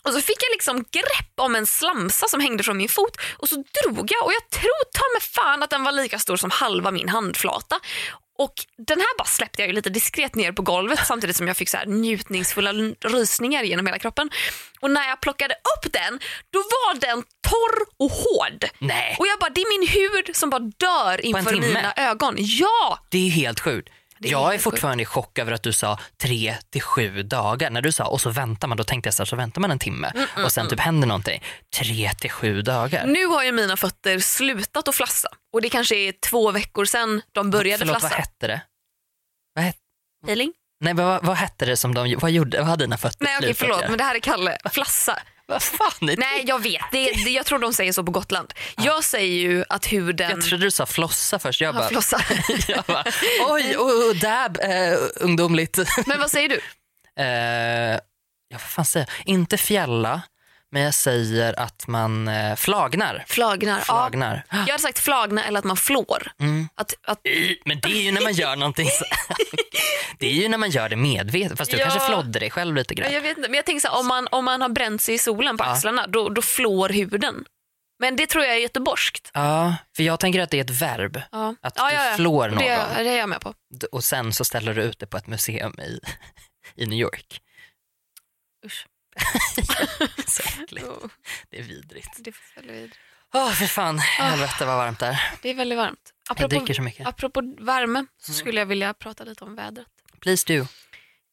och 0.03 0.13
så 0.13 0.21
fick 0.21 0.37
jag 0.43 0.51
liksom 0.51 0.77
grepp 0.91 1.33
om 1.37 1.55
en 1.55 1.65
slamsa 1.67 2.27
som 2.27 2.39
hängde 2.39 2.63
från 2.63 2.77
min 2.77 2.89
fot 2.89 3.17
och 3.37 3.49
så 3.49 3.55
drog 3.55 4.11
jag 4.11 4.25
och 4.25 4.33
jag 4.33 4.49
tror 4.49 4.83
ta 4.93 5.03
mig 5.13 5.21
fan 5.21 5.63
att 5.63 5.69
den 5.69 5.83
var 5.83 5.91
lika 5.91 6.19
stor 6.19 6.37
som 6.37 6.51
halva 6.51 6.91
min 6.91 7.09
handflata. 7.09 7.79
Och 8.39 8.53
den 8.77 8.99
här 8.99 9.17
bara 9.17 9.27
släppte 9.27 9.61
jag 9.61 9.67
ju 9.67 9.73
lite 9.73 9.89
diskret 9.89 10.35
ner 10.35 10.51
på 10.51 10.61
golvet 10.61 10.99
samtidigt 11.07 11.35
som 11.35 11.47
jag 11.47 11.57
fick 11.57 11.69
så 11.69 11.77
här 11.77 11.85
njutningsfulla 11.85 12.73
rysningar 12.99 13.63
genom 13.63 13.85
hela 13.85 13.99
kroppen. 13.99 14.29
Och 14.79 14.91
när 14.91 15.07
jag 15.07 15.21
plockade 15.21 15.53
upp 15.53 15.93
den, 15.93 16.19
då 16.53 16.59
var 16.59 16.99
den 16.99 17.23
torr 17.41 17.85
och 17.97 18.11
hård. 18.11 18.65
Nej. 18.79 19.15
Och 19.19 19.27
jag 19.27 19.39
bara, 19.39 19.49
det 19.49 19.61
är 19.61 19.79
min 19.79 19.89
hud 19.89 20.35
som 20.35 20.49
bara 20.49 20.59
dör 20.59 21.25
inför 21.25 21.55
mina 21.55 21.93
ögon. 21.93 22.35
Ja! 22.37 22.99
Det 23.09 23.27
är 23.27 23.29
helt 23.29 23.59
sjukt. 23.59 23.89
Är 24.27 24.31
Jag 24.31 24.47
är 24.47 24.51
helt 24.51 24.63
fortfarande 24.63 25.03
i 25.03 25.05
chock 25.05 25.39
över 25.39 25.51
att 25.51 25.63
du 25.63 25.73
sa 25.73 25.99
tre 26.21 26.55
till 26.69 26.81
sju 26.81 27.23
dagar. 27.23 27.69
När 27.69 27.81
du 27.81 27.91
sa 27.91 28.05
och 28.05 28.21
så 28.21 28.29
väntar 28.29 28.67
man, 28.67 28.77
då 28.77 28.83
tänkte 28.83 29.07
jag 29.07 29.13
så, 29.13 29.23
här, 29.23 29.25
så 29.25 29.35
väntar 29.35 29.61
man 29.61 29.71
en 29.71 29.79
timme 29.79 30.11
Mm, 30.15 30.45
och 30.45 30.51
sen 30.51 30.69
typ 30.69 30.79
händer 30.79 31.07
någonting. 31.07 31.43
Tre 31.79 32.11
till 32.13 32.31
sju 32.31 32.61
dagar. 32.61 33.05
Nu 33.07 33.25
har 33.25 33.43
ju 33.43 33.51
mina 33.51 33.77
fötter 33.77 34.19
slutat 34.19 34.87
att 34.87 34.95
flassa 34.95 35.29
och 35.53 35.61
det 35.61 35.69
kanske 35.69 35.95
är 35.95 36.11
två 36.29 36.51
veckor 36.51 36.85
sedan 36.85 37.21
de 37.31 37.49
började 37.51 37.77
Förlåt, 37.77 37.93
vad 37.93 38.01
flassa. 38.01 38.15
hette 38.15 38.47
det? 38.47 38.61
Vad 39.55 39.63
hette 39.65 39.77
Healing? 40.27 40.53
Nej, 40.83 40.93
vad, 40.93 41.25
vad 41.25 41.37
hette 41.37 41.65
det 41.65 41.77
som 41.77 41.93
de, 41.93 42.15
vad 42.19 42.31
gjorde, 42.31 42.57
vad 42.57 42.67
hade 42.67 42.83
dina 42.83 42.97
fötter 42.97 43.25
Nej 43.25 43.37
okej 43.37 43.53
förlåt 43.53 43.83
men 43.89 43.97
det 43.97 44.03
här 44.03 44.15
är 44.15 44.19
Kalle. 44.19 44.57
Flassa. 44.71 45.19
Vad 45.49 45.63
fan 45.63 46.09
är 46.09 46.15
det? 46.15 46.19
Nej 46.19 46.43
jag 46.47 46.63
vet, 46.63 46.81
det, 46.91 47.11
det, 47.11 47.29
jag 47.29 47.45
tror 47.45 47.59
de 47.59 47.73
säger 47.73 47.91
så 47.91 48.03
på 48.03 48.11
Gotland. 48.11 48.53
Jag 48.77 49.03
säger 49.03 49.49
ju 49.49 49.63
att 49.69 49.85
huden... 49.85 50.29
Jag 50.29 50.41
trodde 50.41 50.65
du 50.65 50.71
sa 50.71 50.85
flossa 50.85 51.39
först. 51.39 51.61
Jag 51.61 51.67
Ja, 51.75 51.79
bara, 51.79 51.89
flossa. 51.89 52.21
jag 52.67 52.83
bara 52.87 53.03
oj, 53.49 53.77
oh, 53.77 54.15
dab, 54.15 54.57
eh, 54.61 54.97
ungdomligt. 55.15 55.79
Men 56.05 56.19
vad 56.19 56.31
säger 56.31 56.49
du? 56.49 56.55
eh, 57.23 57.91
ja, 57.93 57.99
vad 58.51 58.61
fan 58.61 58.85
säger 58.85 59.07
jag? 59.17 59.27
Inte 59.33 59.57
fjälla, 59.57 60.21
men 60.71 60.81
jag 60.81 60.93
säger 60.93 61.59
att 61.59 61.87
man 61.87 62.27
eh, 62.27 62.55
flagnar. 62.55 63.23
Flagnar. 63.27 63.79
Flagnar. 63.79 64.43
Ja, 64.49 64.57
jag 64.57 64.65
hade 64.65 64.79
sagt 64.79 64.99
flagna 64.99 65.43
eller 65.45 65.59
att 65.59 65.65
man 65.65 65.77
flår. 65.77 66.31
Mm. 66.39 66.69
Att, 66.75 66.93
att, 67.07 67.19
Men 67.65 67.79
det 67.79 67.89
är 67.89 68.01
ju 68.01 68.11
när 68.11 68.21
man 68.21 68.33
gör 68.33 68.55
någonting 68.55 68.87
så... 68.89 69.05
Det 70.19 70.27
är 70.27 70.33
ju 70.33 70.47
när 70.49 70.57
man 70.57 70.69
gör 70.69 70.89
det 70.89 70.95
medvetet. 70.95 71.57
Fast 71.57 71.71
du 71.71 71.77
Ja. 71.77 71.89
kanske 71.89 72.07
flodde 72.07 72.39
dig 72.39 72.49
själv 72.51 72.75
lite 72.75 72.93
grann. 72.95 73.13
jag 73.13 73.21
vet 73.21 73.37
inte, 73.37 73.49
men 73.49 73.55
jag 73.57 73.65
tänker 73.65 73.79
så 73.79 73.87
här, 73.87 73.99
om 73.99 74.07
man, 74.07 74.27
om 74.31 74.45
man 74.45 74.61
har 74.61 74.69
bränt 74.69 75.01
sig 75.01 75.15
i 75.15 75.17
solen 75.17 75.57
på 75.57 75.63
Ja. 75.63 75.71
axlarna 75.71 76.07
då, 76.07 76.29
då 76.29 76.41
flår 76.41 76.89
huden. 76.89 77.45
Men 77.99 78.15
det 78.15 78.27
tror 78.27 78.43
jag 78.45 78.55
är 78.55 78.59
göteborgskt. 78.59 79.31
Ja, 79.33 79.75
för 79.95 80.03
jag 80.03 80.19
tänker 80.19 80.39
att 80.41 80.49
det 80.49 80.57
är 80.59 80.63
ett 80.63 80.81
verb. 80.81 81.21
Ja. 81.31 81.55
Att 81.61 81.73
ja, 81.77 81.89
du 81.89 81.95
ja, 81.95 82.13
flår 82.15 82.49
någon. 82.49 82.57
Det, 82.57 82.87
det 82.97 83.09
är 83.09 83.17
jag 83.17 83.29
med 83.29 83.41
på. 83.41 83.53
Och 83.91 84.03
sen 84.03 84.33
så 84.33 84.45
ställer 84.45 84.73
du 84.73 84.81
ut 84.81 84.99
det 84.99 85.07
på 85.07 85.17
ett 85.17 85.27
museum 85.27 85.79
i, 85.79 85.99
i 86.75 86.85
New 86.85 86.99
York. 86.99 87.41
Usch. 88.65 88.85
Så 90.27 90.43
äckligt. 90.63 90.87
Det 91.49 91.59
är 91.59 91.63
vidrigt. 91.63 92.09
Det, 92.19 92.29
är 92.29 92.35
väldigt, 92.55 92.75
vidrigt. 92.75 92.97
Åh, 93.33 93.51
för 93.51 93.65
fan. 93.65 93.99
Helvete 93.99 94.65
vad 94.65 94.77
varmt 94.77 94.99
det 94.99 95.05
är. 95.05 95.21
det 95.41 95.49
är 95.49 95.53
väldigt 95.53 95.77
varmt. 95.77 96.13
Jag 96.27 96.31
Apropå, 96.35 96.47
dricker 96.55 96.73
så 96.73 96.81
mycket. 96.81 97.07
apropå 97.07 97.55
värme 97.59 97.99
Mm. 97.99 98.07
så 98.21 98.33
skulle 98.33 98.59
jag 98.59 98.65
vilja 98.65 98.93
prata 98.93 99.23
lite 99.23 99.43
om 99.43 99.55
vädret. 99.55 99.87
Please 100.19 100.53
do. 100.57 100.65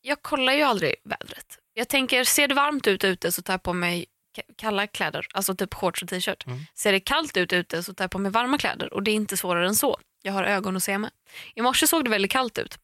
Jag 0.00 0.22
kollar 0.22 0.52
ju 0.52 0.62
aldrig 0.62 0.94
vädret. 1.04 1.58
Jag 1.74 1.88
tänker, 1.88 2.24
ser 2.24 2.48
det 2.48 2.54
varmt 2.54 2.86
ut 2.86 3.04
ute 3.04 3.32
så 3.32 3.42
tar 3.42 3.52
jag 3.52 3.62
på 3.62 3.72
mig 3.72 4.06
ka- 4.38 4.54
kalla 4.58 4.86
kläder, 4.86 5.26
alltså 5.34 5.54
typ 5.56 5.74
shorts 5.74 6.02
och 6.02 6.08
t-shirt. 6.08 6.46
Mm. 6.46 6.60
Ser 6.74 6.92
det 6.92 7.00
kallt 7.00 7.36
ut 7.36 7.52
ute 7.52 7.82
så 7.82 7.94
tar 7.94 8.04
jag 8.04 8.10
på 8.10 8.18
mig 8.18 8.32
varma 8.32 8.58
kläder 8.58 8.92
och 8.94 9.02
det 9.02 9.10
är 9.10 9.14
inte 9.14 9.36
svårare 9.36 9.66
än 9.66 9.74
så. 9.74 9.98
Jag 10.22 10.32
har 10.32 10.44
ögon 10.44 10.76
att 10.76 10.82
se 10.82 10.98
med. 10.98 11.10
I 11.54 11.62
morse 11.62 11.86
såg 11.86 12.04
det 12.04 12.10
väldigt 12.10 12.30
kallt 12.32 12.58
ut. 12.58 12.78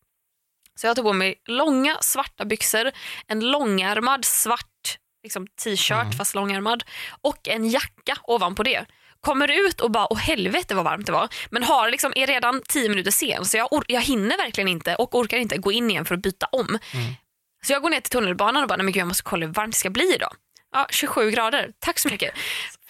Så 0.80 0.86
jag 0.86 0.96
tog 0.96 1.04
på 1.04 1.12
mig 1.12 1.34
långa 1.48 1.96
svarta 2.00 2.44
byxor, 2.44 2.90
en 3.26 3.40
långärmad 3.40 4.24
svart 4.24 4.98
liksom, 5.22 5.46
t-shirt 5.46 5.92
Mm. 6.02 6.12
fast 6.12 6.34
långärmad 6.34 6.84
och 7.22 7.48
en 7.48 7.70
jacka 7.70 8.16
ovanpå 8.22 8.62
det. 8.62 8.86
Kommer 9.20 9.66
ut 9.66 9.80
och 9.80 9.90
bara, 9.90 10.12
åh 10.12 10.18
helvete 10.18 10.74
vad 10.74 10.84
varmt 10.84 11.06
det 11.06 11.12
var. 11.12 11.28
Men 11.50 11.62
har 11.62 11.90
liksom, 11.90 12.12
är 12.16 12.26
redan 12.26 12.62
tio 12.68 12.88
minuter 12.88 13.10
sen 13.10 13.44
så 13.44 13.56
jag, 13.56 13.68
jag 13.86 14.00
hinner 14.00 14.36
verkligen 14.36 14.68
inte 14.68 14.94
och 14.94 15.14
orkar 15.14 15.38
inte 15.38 15.56
gå 15.58 15.72
in 15.72 15.90
igen 15.90 16.04
för 16.04 16.14
att 16.14 16.22
byta 16.22 16.46
om. 16.52 16.68
Mm. 16.68 17.14
Så 17.66 17.72
jag 17.72 17.82
går 17.82 17.90
ner 17.90 18.00
till 18.00 18.10
tunnelbanan 18.10 18.62
och 18.62 18.68
bara, 18.68 18.76
nej 18.76 18.84
men 18.84 18.92
gud 18.92 19.00
jag 19.00 19.08
måste 19.08 19.22
kolla 19.22 19.46
hur 19.46 19.52
varmt 19.52 19.72
det 19.72 19.78
ska 19.78 19.90
bli 19.90 20.14
idag. 20.14 20.34
Ja, 20.72 20.86
27 20.90 21.30
grader, 21.30 21.70
tack 21.78 21.98
så 21.98 22.08
mycket. 22.08 22.34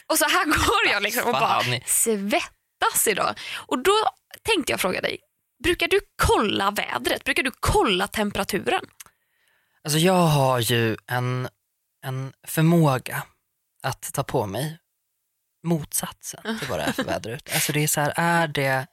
Och 0.07 0.19
så 0.19 0.25
här 0.29 0.45
går 0.45 0.93
jag 0.93 1.03
liksom 1.03 1.25
och 1.25 1.33
bara 1.33 1.63
svettas 1.87 3.07
idag. 3.07 3.35
Och 3.55 3.79
då 3.79 3.95
tänkte 4.43 4.73
jag 4.73 4.81
fråga 4.81 5.01
dig, 5.01 5.19
brukar 5.63 5.89
du 5.89 6.01
kolla 6.23 6.71
vädret? 6.71 7.25
Brukar 7.25 7.43
du 7.43 7.51
kolla 7.61 8.07
temperaturen? 8.07 8.85
Alltså 9.85 9.99
jag 9.99 10.27
har 10.27 10.61
ju 10.61 10.97
en, 11.07 11.49
en 12.05 12.33
förmåga 12.47 13.23
att 13.83 14.13
ta 14.13 14.23
på 14.23 14.47
mig 14.47 14.79
motsatsen 15.63 16.59
till 16.59 16.69
vad 16.69 16.79
det 16.79 16.83
är 16.83 16.93
för 16.93 17.05
väder 17.13 17.31
ute. 17.31 17.55
Alltså 17.55 17.73
det 17.73 17.83
är 17.83 17.89
så 17.89 18.01
här, 18.01 18.13
är 18.17 18.49
det, 18.49 18.87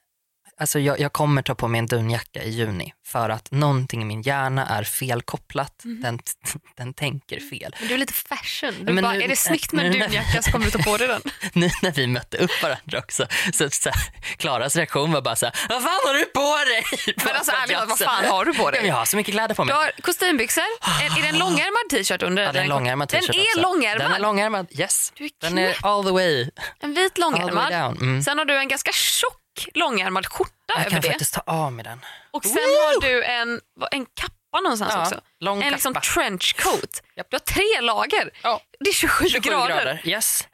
alltså 0.60 0.80
jag, 0.80 1.00
jag 1.00 1.14
kommer 1.14 1.42
ta 1.42 1.56
på 1.56 1.68
mig 1.68 1.80
en 1.80 1.86
dunjacka 1.86 2.44
i 2.44 2.50
juni 2.50 2.94
för 3.08 3.30
att 3.30 3.52
någonting 3.52 4.02
i 4.02 4.06
min 4.06 4.22
hjärna 4.22 4.68
är 4.68 4.84
felkopplat, 4.84 5.74
den, 5.84 6.20
den 6.78 6.94
tänker 6.94 7.40
fel. 7.50 7.76
Men 7.80 7.88
du 7.88 7.94
är 7.94 7.98
lite 7.98 8.14
fashion. 8.14 8.74
Du 8.86 8.94
Men 8.94 9.04
bara, 9.04 9.14
nu- 9.14 9.22
är 9.24 9.28
det 9.28 9.36
snyggt 9.36 9.72
med 9.74 9.86
en 9.86 9.92
dunjacka 10.00 10.42
så 10.42 10.52
kommer 10.52 10.66
du 10.66 10.72
ta 10.72 10.80
på 10.84 10.98
dig 10.98 11.08
den. 11.08 11.22
Nu 11.54 11.70
när 11.82 11.92
vi 11.92 12.08
mötte 12.08 12.38
upp 12.38 12.64
varandra 12.64 12.98
också, 13.00 13.28
så, 13.54 13.70
så 13.70 13.90
här, 13.90 14.00
Klaras 14.38 14.76
reaktion 14.76 15.12
var 15.12 15.22
bara 15.22 15.36
så 15.36 15.46
här, 15.46 15.56
vad 15.70 15.84
fan 15.84 16.00
har 16.06 16.14
du 16.14 16.26
på 16.26 16.56
dig? 16.70 17.14
Men 17.26 17.36
alltså 17.36 17.52
ärligt 17.52 17.90
vad 17.90 18.00
fan 18.00 18.26
har 18.26 18.46
du 18.46 18.54
på 18.54 18.72
dig? 18.72 18.86
Jag 18.88 18.96
har 18.96 19.06
så 19.06 19.18
mycket 19.18 19.34
kläder 19.34 19.56
på 19.56 19.64
Du 19.64 19.68
mig. 19.68 19.76
har 19.76 19.92
kostymbyxor, 20.02 20.64
en, 21.02 21.18
är 21.18 21.22
det 21.22 21.28
en 21.28 21.38
långärmad 21.40 21.90
t-shirt 21.92 22.24
under? 22.24 22.44
Ja, 22.44 22.52
det 22.52 22.60
är 22.60 22.64
en 22.64 22.70
långärmad 22.70 23.10
t-shirt 23.10 23.28
Den 23.32 23.36
är 23.40 23.44
också. 23.50 23.62
långärmad? 23.62 24.06
Den 24.06 24.12
är 24.14 24.20
långärmad, 24.20 24.68
yes. 24.72 25.14
Du 25.16 25.26
är 25.26 25.30
Den 25.42 25.58
är 25.58 25.78
all 25.82 26.04
the 26.04 26.12
way, 26.12 26.50
En 26.80 26.94
vit 26.94 27.20
all 27.24 27.34
the 27.34 27.40
way 27.40 27.50
långärmad. 27.50 27.72
down. 27.72 27.98
Mm. 28.10 28.24
Sen 28.24 28.38
har 28.38 28.46
du 28.46 28.58
en 28.58 28.68
ganska 28.68 28.92
tjock 28.92 29.34
långärmad 29.74 30.26
skjorta 30.28 30.52
Jag 30.68 30.80
över 30.80 30.90
kan 30.90 31.02
det. 31.02 31.08
faktiskt 31.08 31.34
ta 31.34 31.42
av 31.46 31.74
mig 31.74 31.84
den. 31.84 32.00
Och 32.32 32.46
sen 32.46 32.54
har 32.58 33.02
du 33.02 33.24
en, 33.24 33.62
en 33.92 34.06
kappa 34.06 34.60
någonstans 34.64 34.94
Ja, 34.94 35.02
också. 35.02 35.66
en 35.66 35.72
liksom 35.72 35.94
trenchcoat. 35.94 37.02
Du 37.16 37.24
har 37.32 37.40
tre 37.40 37.82
lager. 37.82 38.32
Ja. 38.44 38.62
Det 38.80 38.90
är 38.90 38.94
27, 38.94 39.26
27 39.30 39.50
grader. 39.50 39.68
grader. 39.76 40.02
Yes. 40.06 40.48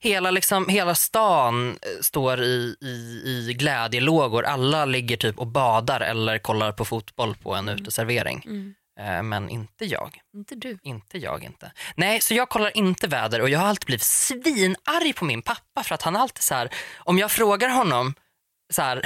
Hela, 0.00 0.30
liksom, 0.30 0.68
hela 0.68 0.94
stan 0.94 1.70
eh, 1.70 1.76
står 2.02 2.42
i, 2.42 2.76
i, 2.80 3.22
i 3.50 3.54
glädjelågor. 3.54 4.44
Alla 4.44 4.84
ligger 4.84 5.16
typ 5.16 5.38
och 5.38 5.46
badar 5.46 6.00
eller 6.00 6.38
kollar 6.38 6.72
på 6.72 6.84
fotboll 6.84 7.34
på 7.36 7.54
en 7.54 7.68
uteservering. 7.68 8.42
Mm. 8.46 8.74
Eh, 9.00 9.22
Men 9.22 9.50
inte 9.50 9.84
jag. 9.84 10.18
Inte 10.34 10.54
du. 10.54 10.78
Inte 10.82 11.18
jag 11.18 11.44
inte. 11.44 11.72
Nej, 11.94 12.20
så 12.20 12.34
jag 12.34 12.48
kollar 12.48 12.76
inte 12.76 13.06
väder 13.06 13.40
och 13.40 13.48
jag 13.48 13.58
har 13.58 13.66
alltid 13.68 13.86
blivit 13.86 14.02
svinarg 14.02 15.12
på 15.12 15.24
min 15.24 15.42
pappa 15.42 15.82
för 15.82 15.94
att 15.94 16.02
han 16.02 16.16
alltid 16.16 16.42
så 16.42 16.54
här, 16.54 16.68
om 16.98 17.18
jag 17.18 17.30
frågar 17.30 17.68
honom 17.68 18.14
så 18.74 18.82
här, 18.82 19.02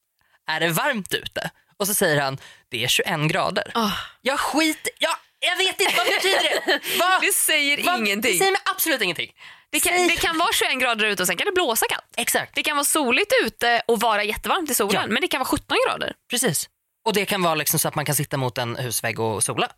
är 0.50 0.60
det 0.60 0.68
varmt 0.68 1.14
ute? 1.14 1.50
Och 1.76 1.86
så 1.86 1.94
säger 1.94 2.20
han, 2.20 2.38
det 2.68 2.84
är 2.84 2.88
21 2.88 3.20
grader. 3.30 3.70
Ah. 3.74 3.90
Jag 4.20 4.40
skiter, 4.40 4.92
jag, 4.98 5.16
jag 5.40 5.56
vet 5.56 5.80
inte, 5.80 5.94
vad 5.96 6.06
betyder 6.06 6.42
det? 6.42 6.80
Vad, 6.98 7.20
Det 7.20 7.32
säger 7.34 7.84
vad, 7.86 7.98
ingenting. 7.98 8.32
Det 8.32 8.38
säger 8.38 8.52
mig 8.52 8.60
absolut 8.64 9.02
ingenting. 9.02 9.32
Det 9.70 9.80
kan, 9.80 9.92
det 10.08 10.16
kan 10.16 10.38
vara 10.38 10.52
21 10.52 10.80
grader 10.80 11.04
ute 11.06 11.22
och 11.22 11.26
sen 11.26 11.36
kan 11.36 11.44
det 11.46 11.52
blåsa 11.52 11.86
kallt. 11.88 12.04
Exakt, 12.16 12.54
Det 12.54 12.62
kan 12.62 12.76
vara 12.76 12.84
soligt 12.84 13.32
ute 13.44 13.82
och 13.88 14.00
vara 14.00 14.24
jättevarmt 14.24 14.70
i 14.70 14.74
solen 14.74 15.00
Ja. 15.02 15.06
men 15.08 15.20
det 15.20 15.28
kan 15.28 15.38
vara 15.38 15.48
17 15.48 15.76
grader. 15.88 16.12
precis. 16.30 16.68
Och 17.04 17.12
det 17.14 17.24
kan 17.26 17.42
vara 17.42 17.54
liksom 17.54 17.78
så 17.78 17.88
att 17.88 17.94
man 17.94 18.04
kan 18.04 18.14
sitta 18.14 18.36
mot 18.36 18.58
en 18.58 18.76
husvägg 18.76 19.20
och 19.20 19.44
sola. 19.44 19.68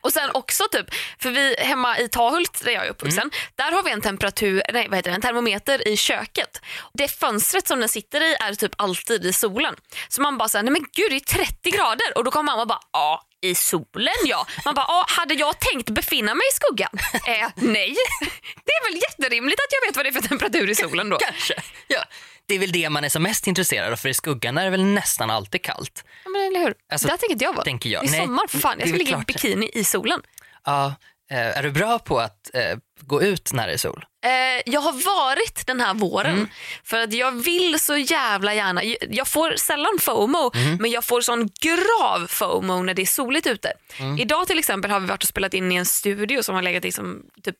Och 0.00 0.12
sen 0.12 0.30
också 0.34 0.64
typ, 0.72 0.86
för 1.18 1.30
vi 1.30 1.54
hemma 1.58 1.98
i 1.98 2.08
Tahult 2.08 2.64
där 2.64 2.72
jag 2.72 2.86
är 2.86 2.90
uppvuxen, 2.90 3.22
Mm. 3.22 3.30
där 3.54 3.72
har 3.72 3.82
vi 3.82 3.90
en 3.90 4.00
temperatur, 4.00 4.62
nej 4.72 4.88
vad 4.88 4.96
heter 4.98 5.10
det, 5.10 5.14
en 5.14 5.20
termometer 5.22 5.88
i 5.88 5.96
köket. 5.96 6.60
Det 6.94 7.08
fönstret 7.08 7.68
som 7.68 7.80
den 7.80 7.88
sitter 7.88 8.20
i 8.20 8.34
är 8.40 8.54
typ 8.54 8.72
alltid 8.76 9.26
i 9.26 9.32
solen. 9.32 9.74
Så 10.08 10.22
man 10.22 10.38
bara 10.38 10.48
säger 10.48 10.62
nej 10.62 10.72
men 10.72 10.86
gud 10.92 11.10
det 11.10 11.16
är 11.16 11.20
30 11.46 11.70
grader 11.70 12.18
och 12.18 12.24
då 12.24 12.30
kommer 12.30 12.52
mamma 12.52 12.66
bara 12.66 12.80
ja 12.92 13.22
i 13.42 13.54
solen 13.54 14.14
ja. 14.24 14.46
Man 14.64 14.74
bara 14.74 15.04
hade 15.08 15.34
jag 15.34 15.58
tänkt 15.60 15.90
befinna 15.90 16.34
mig 16.34 16.42
i 16.52 16.54
skuggan? 16.54 16.90
Eh, 17.26 17.48
nej. 17.56 17.96
Det 18.64 18.72
är 18.72 18.90
väl 18.92 19.00
jätterimligt 19.02 19.60
att 19.60 19.72
jag 19.72 19.88
vet 19.88 19.96
vad 19.96 20.04
det 20.04 20.08
är 20.08 20.12
för 20.22 20.28
temperatur 20.28 20.70
i 20.70 20.74
solen 20.74 21.08
då. 21.08 21.16
Kanske. 21.18 21.54
Ja. 21.88 22.04
Det 22.48 22.54
är 22.54 22.58
väl 22.58 22.72
det 22.72 22.90
man 22.90 23.04
är 23.04 23.08
som 23.08 23.22
mest 23.22 23.46
intresserad 23.46 23.92
av 23.92 23.96
för 23.96 24.08
i 24.08 24.14
skuggan 24.14 24.58
är 24.58 24.64
det 24.64 24.70
väl 24.70 24.84
nästan 24.84 25.30
alltid 25.30 25.62
kallt. 25.62 26.04
Ja, 26.24 26.30
men 26.30 26.40
eller 26.42 26.60
hur? 26.60 26.74
Alltså, 26.92 27.08
Där 27.08 27.16
tänker 27.16 27.32
inte 27.32 27.44
jag 27.44 27.52
vara. 27.52 27.64
tänker 27.64 27.90
jag. 27.90 28.02
Det 28.02 28.08
är 28.08 28.10
Nej, 28.10 28.20
sommar 28.20 28.46
för 28.48 28.58
fan, 28.58 28.76
jag 28.78 28.88
ska 28.88 28.98
ligga 28.98 29.18
i 29.18 29.24
bikini 29.26 29.70
i 29.74 29.84
solen. 29.84 30.20
Ja, 30.64 30.94
är 31.30 31.62
du 31.62 31.70
bra 31.70 31.98
på 31.98 32.18
att 32.18 32.54
eh, 32.54 32.78
gå 33.00 33.22
ut 33.22 33.52
när 33.52 33.66
det 33.66 33.72
är 33.72 33.76
sol? 33.76 34.04
Eh, 34.24 34.62
jag 34.66 34.80
har 34.80 34.92
varit 34.92 35.66
den 35.66 35.80
här 35.80 35.94
våren 35.94 36.48
för 36.84 37.00
att 37.00 37.12
jag 37.12 37.32
vill 37.32 37.80
så 37.80 37.96
jävla 37.96 38.54
gärna. 38.54 38.84
Jag 39.10 39.28
får 39.28 39.56
sällan 39.56 39.98
FOMO 40.00 40.52
men 40.80 40.90
jag 40.90 41.04
får 41.04 41.20
sån 41.20 41.48
grav 41.60 42.26
FOMO 42.26 42.82
när 42.82 42.94
det 42.94 43.02
är 43.02 43.06
soligt 43.06 43.46
ute. 43.46 43.72
Idag 44.18 44.46
till 44.46 44.58
exempel 44.58 44.90
har 44.90 45.00
vi 45.00 45.06
varit 45.06 45.22
och 45.22 45.28
spelat 45.28 45.54
in 45.54 45.72
i 45.72 45.74
en 45.74 45.86
studio 45.86 46.42
som 46.42 46.54
har 46.54 46.62
legat 46.62 46.84
i 46.84 46.92
som, 46.92 47.22
typ, 47.42 47.56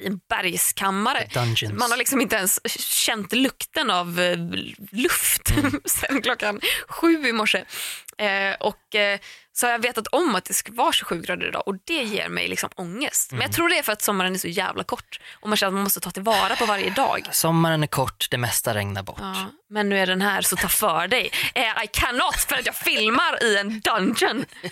i 0.00 0.06
en 0.06 0.20
bergskammare. 0.28 1.28
Dungeons. 1.34 1.78
Man 1.78 1.90
har 1.90 1.96
liksom 1.96 2.20
inte 2.20 2.36
ens 2.36 2.60
känt 3.04 3.32
lukten 3.32 3.90
av 3.90 4.20
eh, 4.20 4.38
luft 4.90 5.52
sen 5.84 6.22
klockan 6.22 6.60
sju 6.88 7.28
i 7.28 7.32
morse. 7.32 7.64
Eh, 8.18 8.54
och, 8.60 8.94
eh, 8.94 9.18
så 9.56 9.66
har 9.66 9.72
jag 9.72 9.78
vetat 9.78 10.06
om 10.06 10.34
att 10.34 10.44
det 10.44 10.54
ska 10.54 10.72
vara 10.72 10.92
27 10.92 11.20
grader 11.22 11.48
idag 11.48 11.62
och 11.68 11.74
det 11.84 12.02
ger 12.02 12.28
mig 12.28 12.48
liksom 12.48 12.70
ångest. 12.74 13.32
Men 13.32 13.40
jag 13.40 13.52
tror 13.52 13.68
det 13.68 13.78
är 13.78 13.82
för 13.82 13.92
att 13.92 14.02
sommaren 14.02 14.34
är 14.34 14.38
så 14.38 14.48
jävla 14.48 14.84
kort 14.84 15.20
och 15.40 15.48
man 15.48 15.56
känner 15.56 15.68
att 15.68 15.74
man 15.74 15.82
måste 15.82 16.00
ta 16.00 16.10
tillvara 16.10 16.56
på 16.56 16.66
varje 16.66 16.90
dag. 16.90 17.28
Sommaren 17.32 17.82
är 17.82 17.86
kort, 17.86 18.26
det 18.30 18.38
mesta 18.38 18.74
regnar 18.74 19.02
bort. 19.02 19.18
Ja, 19.20 19.46
men 19.70 19.88
nu 19.88 19.98
är 19.98 20.06
den 20.06 20.22
här 20.22 20.42
så 20.42 20.56
ta 20.56 20.68
för 20.68 21.08
dig. 21.08 21.30
Eh, 21.54 21.62
I 21.62 21.86
cannot 21.92 22.36
för 22.48 22.54
att 22.56 22.66
jag 22.66 22.76
filmar 22.76 23.42
i 23.42 23.56
en 23.56 23.80
dungeon. 23.80 24.44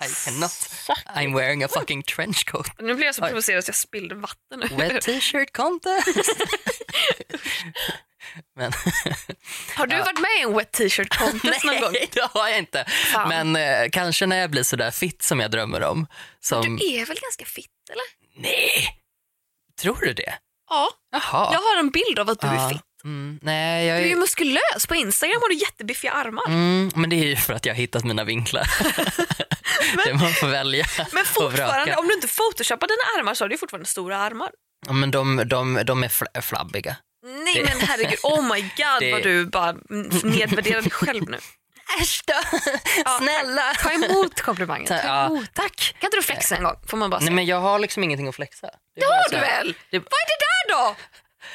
I 0.00 0.08
cannot. 0.24 0.50
I'm 1.14 1.36
wearing 1.36 1.64
a 1.64 1.68
fucking 1.68 2.02
trenchcoat. 2.02 2.66
Nu 2.78 2.94
blir 2.94 3.06
jag 3.06 3.14
så 3.14 3.22
provocerad 3.22 3.64
så 3.64 3.68
jag 3.68 3.76
spillde 3.76 4.14
vatten. 4.14 4.78
Wet 4.78 5.02
t-shirt 5.02 5.52
contest. 5.56 6.08
Men, 8.56 8.72
Har 9.76 9.86
du 9.86 9.96
varit 9.98 10.18
med 10.20 10.30
i 10.38 10.42
en 10.42 10.56
wet 10.56 10.72
t-shirt 10.72 11.18
contest 11.18 11.64
någon 11.64 11.80
gång? 11.80 11.92
nej, 11.92 12.08
det 12.12 12.28
har 12.32 12.48
jag 12.48 12.58
inte. 12.58 12.84
Fan. 13.12 13.28
Men 13.28 13.56
eh, 13.56 13.90
kanske 13.92 14.26
när 14.26 14.36
jag 14.36 14.50
blir 14.50 14.62
sådär 14.62 14.90
fit 14.90 15.22
som 15.22 15.40
jag 15.40 15.50
drömmer 15.50 15.82
om. 15.82 16.06
Som... 16.40 16.76
Du 16.76 16.86
är 16.86 17.06
väl 17.06 17.18
ganska 17.20 17.44
fit 17.44 17.70
eller? 17.90 18.42
Nej! 18.42 18.96
Tror 19.80 19.96
du 20.00 20.12
det? 20.12 20.34
Ja, 20.70 20.88
Jaha. 21.12 21.50
jag 21.52 21.60
har 21.60 21.78
en 21.78 21.90
bild 21.90 22.18
av 22.18 22.30
att 22.30 22.40
du 22.40 22.46
är 22.46 22.54
Ja. 22.54 22.68
fit. 22.68 22.80
Mm, 23.04 23.38
nej, 23.42 23.86
jag 23.86 23.98
Du 23.98 24.02
är 24.02 24.06
ju 24.06 24.12
är... 24.12 24.16
muskulös. 24.16 24.86
På 24.88 24.94
Instagram 24.94 25.38
har 25.42 25.48
du 25.48 25.54
jättebiffiga 25.54 26.12
armar. 26.12 26.46
Mm, 26.46 26.90
men 26.94 27.10
det 27.10 27.16
är 27.16 27.24
ju 27.24 27.36
för 27.36 27.52
att 27.54 27.66
jag 27.66 27.74
har 27.74 27.78
hittat 27.78 28.04
mina 28.04 28.24
vinklar. 28.24 28.66
det 30.06 30.14
man 30.14 30.32
får 30.32 30.46
välja 30.46 30.86
Men 31.12 31.24
fortfarande, 31.24 31.96
om 31.96 32.08
du 32.08 32.14
inte 32.14 32.28
photoshoppar 32.28 32.86
dina 32.88 33.20
armar 33.20 33.34
så 33.34 33.44
har 33.44 33.48
du 33.48 33.58
fortfarande 33.58 33.88
stora 33.88 34.18
armar. 34.18 34.50
Ja, 34.86 34.92
Men 34.92 35.10
de, 35.10 35.42
de, 35.48 35.82
de 35.86 36.04
är 36.04 36.08
fl- 36.08 36.40
flabbiga. 36.40 36.96
Nej 37.24 37.54
Det- 37.54 37.64
men 37.64 37.80
herregud, 37.88 38.18
oh 38.22 38.42
my 38.54 38.60
god 38.60 39.00
Det- 39.00 39.12
vad 39.12 39.22
du 39.22 39.46
bara 39.46 39.72
nedvärderar 40.22 40.82
dig 40.82 40.90
själv 40.90 41.30
nu. 41.30 41.38
Äsch 42.00 42.22
då! 42.26 42.58
Snälla! 43.18 43.74
Ta 43.82 43.90
emot 43.92 44.40
komplimangen. 44.40 44.86
Ta- 44.86 44.98
Ta 44.98 45.06
ja, 45.06 45.42
tack! 45.54 45.94
Kan 46.00 46.06
inte 46.06 46.16
du 46.16 46.22
flexa 46.22 46.56
en 46.56 46.62
gång? 46.64 46.76
Får 46.88 46.96
man 46.96 47.10
bara 47.10 47.20
Nej 47.20 47.30
men 47.32 47.46
jag 47.46 47.60
har 47.60 47.78
liksom 47.78 48.04
ingenting 48.04 48.28
att 48.28 48.34
flexa. 48.34 48.66
Det 48.66 49.00
det 49.00 49.06
har 49.06 49.30
du 49.30 49.36
väl? 49.36 49.74
Det, 49.90 49.98
Vad 49.98 50.06
är 50.06 50.26
det 50.26 50.38
där 50.44 50.76
då? 50.76 50.96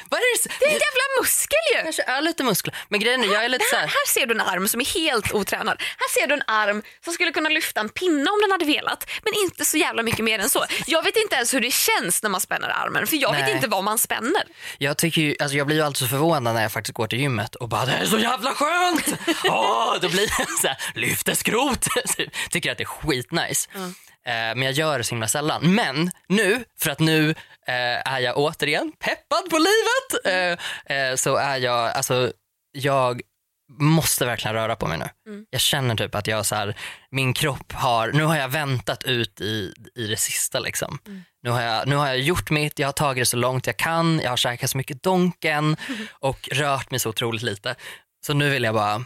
Vad 0.08 0.20
är 0.20 0.42
det? 0.42 0.48
Det 0.58 0.64
är 0.64 0.68
en 0.68 0.74
jävla 0.88 1.06
muskel 1.20 1.58
ju. 1.76 1.82
kanske 1.82 2.02
är 2.02 2.20
lite 2.20 2.44
muskler. 2.44 2.74
Men 2.88 3.00
grejen 3.00 3.24
är, 3.24 3.32
jag 3.32 3.44
är 3.44 3.48
lite 3.48 3.64
så 3.70 3.76
här, 3.76 3.82
här, 3.82 3.88
här 3.88 4.06
ser 4.06 4.26
du 4.26 4.34
en 4.34 4.40
arm 4.40 4.68
som 4.68 4.80
är 4.80 4.84
helt 4.84 5.32
otränad. 5.32 5.82
Här 5.98 6.20
ser 6.20 6.26
du 6.26 6.34
en 6.34 6.42
arm 6.46 6.82
som 7.04 7.12
skulle 7.12 7.30
kunna 7.32 7.48
lyfta 7.48 7.80
en 7.80 7.88
pinne 7.88 8.30
om 8.30 8.40
den 8.42 8.50
hade 8.50 8.64
velat. 8.64 9.10
Men 9.22 9.34
inte 9.34 9.64
så 9.64 9.76
jävla 9.76 10.02
mycket 10.02 10.24
mer 10.24 10.38
än 10.38 10.50
så. 10.50 10.64
Jag 10.86 11.02
vet 11.02 11.16
inte 11.16 11.36
ens 11.36 11.54
hur 11.54 11.60
det 11.60 11.70
känns 11.72 12.22
när 12.22 12.30
man 12.30 12.40
spänner 12.40 12.68
armen. 12.68 13.06
För 13.06 13.16
jag 13.16 13.32
vet 13.32 13.40
Nej. 13.40 13.52
inte 13.52 13.68
vad 13.68 13.84
man 13.84 13.98
spänner. 13.98 14.42
jag, 14.78 14.98
tycker 14.98 15.20
ju, 15.20 15.36
alltså 15.40 15.56
jag 15.56 15.66
blir 15.66 15.76
ju 15.76 15.82
alltid 15.82 15.98
så 15.98 16.06
förvånad 16.06 16.54
när 16.54 16.62
jag 16.62 16.72
faktiskt 16.72 16.94
går 16.94 17.06
till 17.06 17.20
gymmet 17.20 17.54
och 17.54 17.68
bara 17.68 17.86
det 17.86 17.92
är 17.92 18.06
så 18.06 18.18
jävla 18.18 18.54
skönt! 18.54 19.06
Åh, 19.44 19.96
då 20.00 20.08
blir 20.08 20.28
jag 20.38 20.48
så 20.50 20.68
här, 20.68 20.76
lyfter 20.94 21.34
skrot. 21.34 21.86
tycker 22.50 22.72
att 22.72 22.78
det 22.78 22.84
är 22.84 22.86
skitnice. 22.86 23.68
Eh, 23.74 23.88
men 24.26 24.62
jag 24.62 24.72
gör 24.72 24.98
det 24.98 25.04
så 25.04 25.14
himla 25.14 25.28
sällan. 25.28 25.74
Men 25.74 26.10
nu, 26.28 26.64
för 26.78 26.90
att 26.90 26.98
nu 26.98 27.34
eh, 27.66 28.12
är 28.14 28.20
jag 28.20 28.38
återigen 28.38 28.92
peppad 28.98 29.50
på 29.50 29.58
livet, 29.58 30.26
eh, 30.26 30.96
eh, 30.96 31.14
så 31.16 31.36
är 31.36 31.56
jag, 31.56 31.90
alltså 31.90 32.32
jag 32.72 33.20
måste 33.78 34.26
verkligen 34.26 34.54
röra 34.54 34.76
på 34.76 34.86
mig 34.86 34.98
nu. 34.98 35.08
Jag 35.50 35.60
känner 35.60 35.94
typ 35.94 36.14
att 36.14 36.26
jag 36.26 36.46
så 36.46 36.54
här, 36.54 36.76
min 37.10 37.32
kropp 37.32 37.72
har, 37.72 38.12
nu 38.12 38.24
har 38.24 38.36
jag 38.36 38.48
väntat 38.48 39.04
ut 39.04 39.40
i, 39.40 39.74
i 39.94 40.06
det 40.06 40.16
sista 40.16 40.60
liksom. 40.60 40.98
Nu, 41.42 41.50
har 41.50 41.62
jag, 41.62 41.88
nu 41.88 41.96
har 41.96 42.06
jag 42.06 42.18
gjort 42.18 42.50
mitt, 42.50 42.78
jag 42.78 42.88
har 42.88 42.92
tagit 42.92 43.22
det 43.22 43.26
så 43.26 43.36
långt 43.36 43.66
jag 43.66 43.76
kan, 43.76 44.20
jag 44.20 44.30
har 44.30 44.36
käkat 44.36 44.70
så 44.70 44.76
mycket 44.76 45.02
Donken 45.02 45.76
och 46.20 46.48
rört 46.52 46.90
mig 46.90 47.00
så 47.00 47.08
otroligt 47.08 47.42
lite. 47.42 47.74
Så 48.26 48.34
nu 48.34 48.50
vill 48.50 48.64
jag 48.64 48.74
bara 48.74 49.04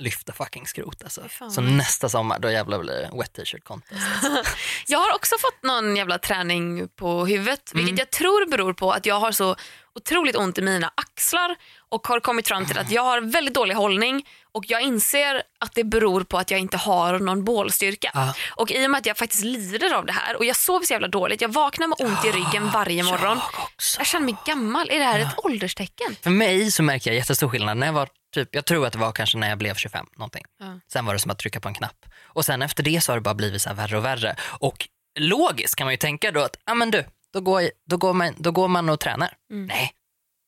lyfta 0.00 0.32
fucking 0.32 0.66
skrot 0.66 1.02
alltså. 1.02 1.22
Så 1.50 1.60
nästa 1.60 2.08
sommar 2.08 2.38
då 2.38 2.50
jävlar 2.50 2.78
blir 2.78 2.92
det 2.92 3.10
wet 3.18 3.32
t-shirt 3.32 3.64
contest. 3.64 4.00
Jag 4.86 4.98
har 4.98 5.14
också 5.14 5.36
fått 5.40 5.62
någon 5.62 5.96
jävla 5.96 6.18
träning 6.18 6.88
på 6.88 7.26
huvudet. 7.26 7.70
Vilket 7.74 7.98
jag 7.98 8.10
tror 8.10 8.50
beror 8.50 8.72
på 8.72 8.92
att 8.92 9.06
jag 9.06 9.20
har 9.20 9.32
så 9.32 9.56
otroligt 9.94 10.36
ont 10.36 10.58
i 10.58 10.62
mina 10.62 10.92
axlar 10.94 11.56
och 11.88 12.06
har 12.06 12.20
kommit 12.20 12.48
fram 12.48 12.66
till 12.66 12.78
att 12.78 12.90
jag 12.90 13.02
har 13.02 13.20
väldigt 13.20 13.54
dålig 13.54 13.74
hållning 13.74 14.26
och 14.52 14.64
jag 14.68 14.82
inser 14.82 15.42
att 15.60 15.74
det 15.74 15.84
beror 15.84 16.24
på 16.24 16.38
att 16.38 16.50
jag 16.50 16.60
inte 16.60 16.76
har 16.76 17.18
någon 17.18 17.44
bålstyrka. 17.44 18.10
Ja. 18.14 18.34
Och 18.50 18.70
i 18.70 18.86
och 18.86 18.90
med 18.90 18.98
att 18.98 19.06
jag 19.06 19.16
faktiskt 19.16 19.44
lider 19.44 19.94
av 19.94 20.06
det 20.06 20.12
här 20.12 20.36
och 20.36 20.44
jag 20.44 20.56
sover 20.56 20.86
så 20.86 20.92
jävla 20.92 21.08
dåligt, 21.08 21.40
jag 21.40 21.52
vaknar 21.52 21.86
med 21.86 22.00
ont 22.00 22.24
i 22.24 22.28
ryggen 22.28 22.70
varje 22.70 23.02
morgon. 23.02 23.40
Jag. 23.52 23.68
Jag 23.98 24.06
känner 24.06 24.24
mig 24.24 24.36
gammal. 24.46 24.90
Är 24.90 24.98
det 24.98 25.04
här 25.04 25.20
ett 25.20 25.44
ålderstecken? 25.44 26.16
För 26.22 26.30
mig 26.30 26.70
så 26.70 26.82
märker 26.82 27.10
jag 27.10 27.16
jättestor 27.16 27.48
skillnad. 27.48 27.76
När 27.76 27.86
jag, 27.86 27.92
var 27.94 28.08
typ, 28.34 28.54
jag 28.54 28.64
tror 28.64 28.86
att 28.86 28.92
det 28.92 28.98
var 28.98 29.12
kanske 29.12 29.38
när 29.38 29.48
jag 29.48 29.58
blev 29.58 29.74
25 29.74 30.06
någonting. 30.16 30.44
Ja. 30.60 30.80
Sen 30.92 31.04
var 31.04 31.12
det 31.14 31.20
som 31.20 31.30
att 31.30 31.38
trycka 31.38 31.60
på 31.60 31.68
en 31.68 31.74
knapp. 31.74 32.06
Och 32.22 32.44
sen 32.44 32.62
efter 32.62 32.82
det 32.82 33.00
så 33.00 33.12
har 33.12 33.16
det 33.16 33.22
bara 33.22 33.34
blivit 33.34 33.62
så 33.62 33.68
här 33.68 33.76
värre 33.76 33.96
och 33.96 34.04
värre. 34.04 34.36
Och 34.42 34.88
logiskt 35.18 35.76
kan 35.76 35.84
man 35.84 35.92
ju 35.92 35.98
tänka 35.98 36.30
då 36.32 36.40
att, 36.40 36.56
ja 36.66 36.74
men 36.74 36.90
du, 36.90 37.04
då 37.32 37.40
går, 37.40 37.70
då 37.86 37.96
går, 37.96 38.12
man, 38.12 38.34
då 38.38 38.50
går 38.52 38.68
man 38.68 38.88
och 38.88 39.00
tränar. 39.00 39.36
Mm. 39.50 39.66
Nej, 39.66 39.92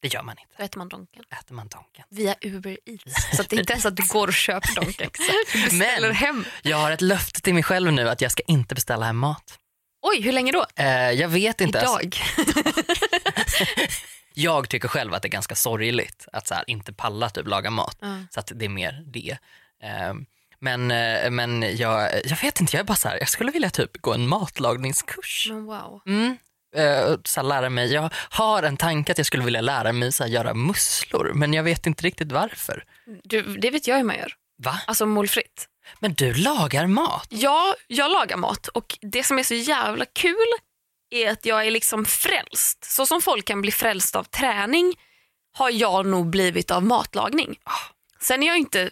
det 0.02 0.14
gör 0.14 0.22
man 0.22 0.38
inte. 0.38 0.54
Då 0.58 0.64
äter 0.64 0.78
man 0.78 0.88
Donken. 0.88 1.24
Äter 1.40 1.54
man 1.54 1.68
Donken. 1.68 2.04
Via 2.10 2.34
Uber 2.40 2.78
Eats. 2.86 3.36
Så 3.36 3.42
det 3.42 3.56
är 3.56 3.60
inte 3.60 3.72
ens 3.72 3.86
att 3.86 3.96
du 3.96 4.02
går 4.08 4.28
och 4.28 4.34
köper 4.34 4.74
Donken. 4.74 5.10
Du 5.52 5.62
beställer 5.64 6.08
Men- 6.08 6.16
hem. 6.16 6.44
Jag 6.62 6.76
har 6.76 6.90
ett 6.90 7.00
löfte 7.00 7.40
till 7.40 7.54
mig 7.54 7.62
själv 7.62 7.92
nu 7.92 8.08
att 8.08 8.20
jag 8.20 8.32
ska 8.32 8.42
inte 8.46 8.74
beställa 8.74 9.06
hem 9.06 9.16
mat. 9.16 9.58
Oj, 10.02 10.20
hur 10.20 10.32
länge 10.32 10.52
då? 10.52 10.66
Eh, 10.76 11.10
jag 11.10 11.28
vet 11.28 11.60
inte. 11.60 11.78
Idag. 11.78 12.16
jag 14.34 14.68
tycker 14.68 14.88
själv 14.88 15.14
att 15.14 15.22
det 15.22 15.28
är 15.28 15.30
ganska 15.30 15.54
sorgligt 15.54 16.28
att 16.32 16.46
så 16.46 16.54
här, 16.54 16.64
inte 16.66 16.92
palla 16.92 17.30
typ 17.30 17.46
laga 17.46 17.70
mat. 17.70 17.96
Ja. 18.00 18.16
Så 18.30 18.40
att 18.40 18.52
det 18.54 18.64
är 18.64 18.68
mer 18.68 19.02
det. 19.06 19.38
Eh, 19.82 20.14
men 20.58 20.86
men 21.36 21.76
jag, 21.76 22.10
jag 22.26 22.36
vet 22.42 22.60
inte, 22.60 22.76
jag 22.76 22.80
är 22.80 22.84
bara 22.84 22.96
så 22.96 23.08
här, 23.08 23.18
jag 23.18 23.28
skulle 23.28 23.50
vilja 23.52 23.70
typ 23.70 23.96
gå 24.02 24.14
en 24.14 24.28
matlagningskurs. 24.28 25.46
Men 25.50 25.64
wow. 25.64 26.00
Mm. 26.06 26.36
Eh, 26.76 27.14
så 27.24 27.42
lära 27.42 27.70
mig, 27.70 27.92
jag 27.92 28.10
har 28.30 28.62
en 28.62 28.76
tanke 28.76 29.12
att 29.12 29.18
jag 29.18 29.26
skulle 29.26 29.44
vilja 29.44 29.60
lära 29.60 29.92
mig 29.92 30.12
så 30.12 30.26
göra 30.26 30.54
musslor 30.54 31.32
men 31.34 31.52
jag 31.54 31.62
vet 31.62 31.86
inte 31.86 32.04
riktigt 32.04 32.32
varför. 32.32 32.84
Du, 33.24 33.42
det 33.42 33.70
vet 33.70 33.86
jag 33.86 33.96
hur 33.96 34.04
man 34.04 34.16
gör. 34.16 34.32
Va? 34.58 34.80
Alltså 34.86 35.06
målfritt. 35.06 35.68
Men 35.98 36.14
du 36.14 36.34
lagar 36.34 36.86
mat? 36.86 37.26
Ja, 37.28 37.74
jag 37.86 38.10
lagar 38.10 38.36
mat 38.36 38.68
och 38.68 38.98
det 39.00 39.24
som 39.24 39.38
är 39.38 39.42
så 39.42 39.54
jävla 39.54 40.04
kul 40.04 40.46
är 41.10 41.30
att 41.30 41.46
jag 41.46 41.66
är 41.66 41.70
liksom 41.70 42.04
frälst. 42.04 42.84
Så 42.84 43.06
som 43.06 43.22
folk 43.22 43.44
kan 43.44 43.62
bli 43.62 43.70
frälst 43.70 44.16
av 44.16 44.24
träning 44.24 44.94
har 45.52 45.70
jag 45.70 46.06
nog 46.06 46.30
blivit 46.30 46.70
av 46.70 46.84
matlagning. 46.84 47.58
Sen 48.20 48.42
är 48.42 48.46
jag 48.46 48.58
inte 48.58 48.90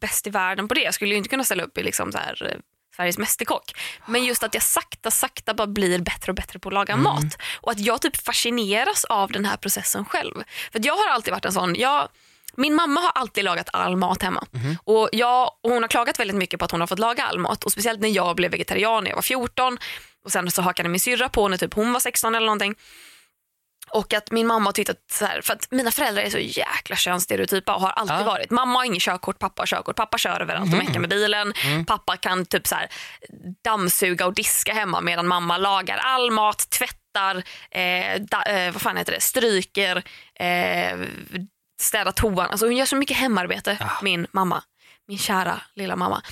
bäst 0.00 0.26
i 0.26 0.30
världen 0.30 0.68
på 0.68 0.74
det. 0.74 0.80
Jag 0.80 0.94
skulle 0.94 1.14
inte 1.14 1.28
kunna 1.28 1.44
ställa 1.44 1.62
upp 1.62 1.78
i 1.78 1.82
liksom 1.82 2.12
så 2.12 2.18
här, 2.18 2.46
eh, 2.52 2.58
Sveriges 2.98 3.18
Mästerkock. 3.18 3.72
Men 4.06 4.24
just 4.24 4.42
att 4.42 4.54
jag 4.54 4.62
sakta, 4.62 5.10
sakta 5.10 5.54
bara 5.54 5.66
blir 5.66 5.98
bättre 5.98 6.32
och 6.32 6.36
bättre 6.36 6.58
på 6.58 6.68
att 6.68 6.72
laga 6.74 6.96
mat. 6.96 7.38
Och 7.60 7.70
att 7.72 7.80
jag 7.80 8.02
typ 8.02 8.16
fascineras 8.16 9.04
av 9.04 9.32
den 9.32 9.44
här 9.44 9.56
processen 9.56 10.04
själv. 10.04 10.34
För 10.72 10.80
jag 10.86 10.96
har 10.96 11.08
alltid 11.08 11.32
varit 11.32 11.44
en 11.44 11.52
sån, 11.52 11.74
jag, 11.74 12.08
min 12.56 12.74
mamma 12.74 13.00
har 13.00 13.10
alltid 13.14 13.44
lagat 13.44 13.68
all 13.72 13.96
mat 13.96 14.22
hemma. 14.22 14.46
Och, 14.84 15.08
jag, 15.12 15.50
och 15.62 15.70
Hon 15.70 15.82
har 15.82 15.88
klagat 15.88 16.18
väldigt 16.20 16.36
mycket 16.36 16.58
på 16.58 16.64
att 16.64 16.70
hon 16.70 16.80
har 16.80 16.86
fått 16.86 16.98
laga 16.98 17.24
all 17.24 17.38
mat. 17.38 17.64
Och 17.64 17.72
Speciellt 17.72 18.00
när 18.00 18.08
jag 18.08 18.36
blev 18.36 18.50
vegetarian 18.50 19.04
när 19.04 19.10
jag 19.10 19.16
var 19.16 19.22
14. 19.22 19.78
Och 20.24 20.32
Sen 20.32 20.50
så 20.50 20.62
hakade 20.62 20.88
min 20.88 21.00
syrra 21.00 21.28
på 21.28 21.48
när 21.48 21.56
typ 21.56 21.74
hon 21.74 21.92
var 21.92 22.00
16 22.00 22.34
eller 22.34 22.46
någonting. 22.46 22.74
Och 23.90 24.14
att 24.14 24.30
min 24.30 24.46
mamma 24.46 24.64
har 24.68 24.72
tyckt 24.72 24.90
att, 24.90 25.10
så 25.12 25.24
här, 25.24 25.40
för 25.42 25.52
att 25.52 25.70
mina 25.70 25.90
föräldrar 25.90 26.22
är 26.22 26.30
så 26.30 26.38
jäkla 26.38 26.96
könsstereotypa 26.96 27.74
och 27.74 27.80
har 27.80 27.90
alltid 27.90 28.16
Ja. 28.16 28.24
varit. 28.24 28.50
Mamma 28.50 28.78
har 28.78 28.84
ingen 28.84 29.00
körkort, 29.00 29.38
pappa 29.38 29.62
har 29.62 29.66
körkort. 29.66 29.96
Pappa 29.96 30.18
kör 30.18 30.40
överallt 30.40 30.72
och 30.72 30.78
meckar 30.78 31.00
med 31.00 31.10
bilen. 31.10 31.52
Pappa 31.86 32.16
kan 32.16 32.46
typ 32.46 32.66
så 32.66 32.74
här, 32.74 32.88
dammsuga 33.64 34.26
och 34.26 34.34
diska 34.34 34.72
hemma 34.72 35.00
medan 35.00 35.26
mamma 35.26 35.58
lagar 35.58 35.96
all 35.96 36.30
mat, 36.30 36.70
tvättar, 36.70 37.36
eh, 37.70 38.20
da, 38.20 38.42
eh, 38.42 38.72
vad 38.72 38.82
fan 38.82 38.96
heter 38.96 39.12
det, 39.12 39.20
stryker, 39.20 40.02
eh, 40.40 40.98
städar 41.80 42.12
toan. 42.12 42.50
Alltså 42.50 42.66
hon 42.66 42.76
gör 42.76 42.86
så 42.86 42.96
mycket 42.96 43.16
hemarbete, 43.16 43.78
min 44.02 44.26
mamma. 44.32 44.62
Min 45.08 45.18
kära 45.18 45.60
lilla 45.74 45.96
mamma. 45.96 46.22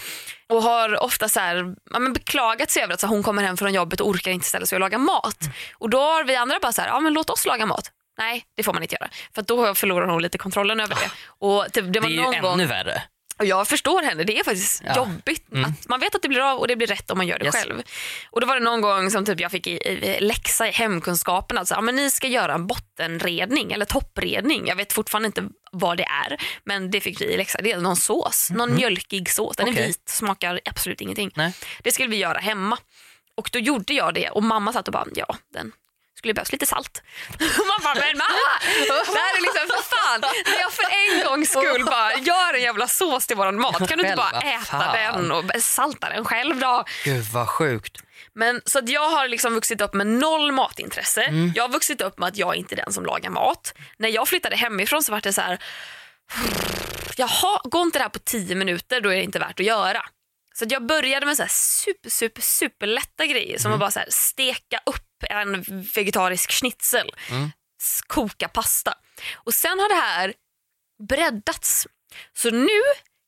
Och 0.48 0.62
har 0.62 1.02
ofta 1.02 1.28
så 1.28 1.40
här, 1.40 1.74
ja, 1.92 1.98
men 1.98 2.12
beklagat 2.12 2.70
sig 2.70 2.82
över 2.82 2.94
att 2.94 3.00
så 3.00 3.06
här, 3.06 3.14
hon 3.14 3.22
kommer 3.22 3.42
hem 3.42 3.56
från 3.56 3.74
jobbet 3.74 4.00
och 4.00 4.08
orkar 4.08 4.30
inte 4.30 4.46
ställa 4.46 4.66
sig 4.66 4.76
och 4.76 4.80
laga 4.80 4.98
mat. 4.98 5.38
Och 5.78 5.90
då 5.90 5.98
har 6.00 6.24
vi 6.24 6.36
andra 6.36 6.58
bara 6.62 6.72
så 6.72 6.80
här, 6.82 6.88
ja 6.88 7.00
men 7.00 7.12
låt 7.12 7.30
oss 7.30 7.46
laga 7.46 7.66
mat. 7.66 7.90
Nej, 8.18 8.44
det 8.56 8.62
får 8.62 8.72
man 8.72 8.82
inte 8.82 8.94
göra. 9.00 9.10
För 9.34 9.42
då 9.42 9.74
förlorar 9.74 10.06
hon 10.08 10.22
lite 10.22 10.38
kontrollen 10.38 10.80
över 10.80 10.94
det. 10.94 11.10
Och 11.28 11.64
typ, 11.72 11.84
det 11.84 11.90
Det 11.90 12.00
var 12.00 12.08
är 12.08 12.12
ju 12.12 12.20
någon 12.22 12.40
gång, 12.40 12.52
ännu 12.54 12.66
värre. 12.66 13.02
och 13.38 13.44
jag 13.44 13.68
förstår 13.68 14.02
henne, 14.02 14.24
det 14.24 14.38
är 14.38 14.44
faktiskt 14.44 14.82
Ja. 14.86 14.96
jobbigt. 14.96 15.46
Att 15.66 15.88
man 15.88 16.00
vet 16.00 16.14
att 16.14 16.22
det 16.22 16.28
blir 16.28 16.40
av 16.50 16.58
och 16.58 16.68
det 16.68 16.76
blir 16.76 16.86
rätt 16.86 17.10
om 17.10 17.18
man 17.18 17.26
gör 17.26 17.38
det 17.38 17.44
Yes. 17.44 17.54
själv. 17.54 17.82
Och 18.30 18.40
då 18.40 18.46
var 18.46 18.54
det 18.54 18.64
någon 18.64 18.80
gång 18.80 19.10
som 19.10 19.24
typ 19.24 19.40
jag 19.40 19.50
fick 19.50 19.66
i, 19.66 19.70
i 19.70 20.20
läxa 20.20 20.68
i 20.68 20.70
hemkunskapen, 20.70 21.58
alltså, 21.58 21.74
ja, 21.74 21.80
men 21.80 21.96
ni 21.96 22.10
ska 22.10 22.26
göra 22.26 22.54
en 22.54 22.66
bottenredning 22.66 23.72
eller 23.72 23.84
toppredning. 23.84 24.66
Jag 24.68 24.76
vet 24.76 24.92
fortfarande 24.92 25.26
inte 25.26 25.44
vad 25.78 25.96
det 25.96 26.04
är, 26.04 26.36
men 26.64 26.90
det 26.90 27.00
fick 27.00 27.20
vi 27.20 27.24
i 27.24 27.36
läxa. 27.36 27.58
Det 27.62 27.72
är 27.72 27.78
någon 27.78 27.96
sås, 27.96 28.50
någon 28.50 28.74
mjölkig 28.74 29.30
sås. 29.30 29.56
Den 29.56 29.68
är 29.68 29.72
Okej. 29.72 29.86
vit, 29.86 30.08
smakar 30.08 30.60
absolut 30.64 31.00
ingenting. 31.00 31.30
Nej. 31.34 31.52
Det 31.82 31.92
skulle 31.92 32.08
vi 32.08 32.16
göra 32.16 32.38
hemma. 32.38 32.78
Och 33.34 33.50
då 33.52 33.58
gjorde 33.58 33.94
jag 33.94 34.14
det 34.14 34.30
och 34.30 34.42
mamma 34.42 34.72
satt 34.72 34.88
och 34.88 34.92
bara, 34.92 35.06
ja 35.14 35.36
den 35.52 35.72
skulle 36.18 36.34
behövas 36.34 36.52
lite 36.52 36.66
salt. 36.66 37.02
Man 37.38 37.80
bara, 37.82 37.94
men 37.94 38.18
mamma! 38.18 38.52
Det 38.86 39.18
här 39.18 39.36
är 39.38 39.42
liksom 39.42 39.76
för 39.76 39.82
fan, 39.96 40.20
när 40.20 40.60
jag 40.60 40.72
för 40.72 40.84
en 40.84 41.26
gångs 41.26 41.50
skull 41.50 41.84
bara 41.84 42.14
gör 42.14 42.54
en 42.54 42.62
jävla 42.62 42.88
sås 42.88 43.26
till 43.26 43.36
våran 43.36 43.60
mat, 43.60 43.88
kan 43.88 43.98
du 43.98 44.04
inte 44.04 44.16
bara 44.16 44.40
äta 44.40 44.64
fan. 44.64 44.94
den 44.94 45.32
och 45.32 45.44
salta 45.62 46.08
den 46.08 46.24
själv 46.24 46.58
då? 46.58 46.84
Gud 47.04 47.24
vad 47.24 47.48
sjukt. 47.48 48.02
Men, 48.36 48.62
så 48.64 48.78
att 48.78 48.88
jag 48.88 49.10
har 49.10 49.28
liksom 49.28 49.54
vuxit 49.54 49.80
upp 49.80 49.94
med 49.94 50.06
noll 50.06 50.52
matintresse. 50.52 51.22
Mm. 51.22 51.52
Jag 51.54 51.62
har 51.64 51.68
vuxit 51.68 52.00
upp 52.00 52.18
med 52.18 52.28
att 52.28 52.36
jag 52.36 52.56
inte 52.56 52.74
är 52.74 52.76
den 52.76 52.92
som 52.92 53.04
lagar 53.06 53.30
mat. 53.30 53.74
När 53.98 54.08
jag 54.08 54.28
flyttade 54.28 54.56
hemifrån 54.56 55.02
så 55.02 55.12
var 55.12 55.20
det 55.20 55.32
så 55.32 55.40
här, 55.40 55.58
jaha, 57.16 57.60
går 57.64 57.82
inte 57.82 57.98
det 57.98 58.02
här 58.02 58.08
på 58.10 58.18
tio 58.18 58.54
minuter 58.54 59.00
då 59.00 59.08
är 59.08 59.16
det 59.16 59.22
inte 59.22 59.38
värt 59.38 59.60
att 59.60 59.66
göra. 59.66 60.02
Så 60.54 60.64
att 60.64 60.70
jag 60.70 60.86
började 60.86 61.26
med 61.26 61.36
så 61.36 61.42
här 61.42 61.50
super, 61.52 62.10
super, 62.10 62.42
super 62.42 62.86
lätta 62.86 63.26
grejer 63.26 63.58
som 63.58 63.72
att 63.72 63.78
bara 63.80 63.90
så 63.90 63.98
här 63.98 64.08
steka 64.10 64.80
upp 64.86 65.02
en 65.30 65.64
vegetarisk 65.94 66.50
schnitzel, 66.52 67.10
s- 67.82 68.00
koka 68.06 68.48
pasta. 68.48 68.94
Och 69.34 69.54
sen 69.54 69.78
har 69.80 69.88
det 69.88 69.94
här 69.94 70.34
breddats. 71.08 71.86
Så 72.36 72.50
nu 72.50 72.80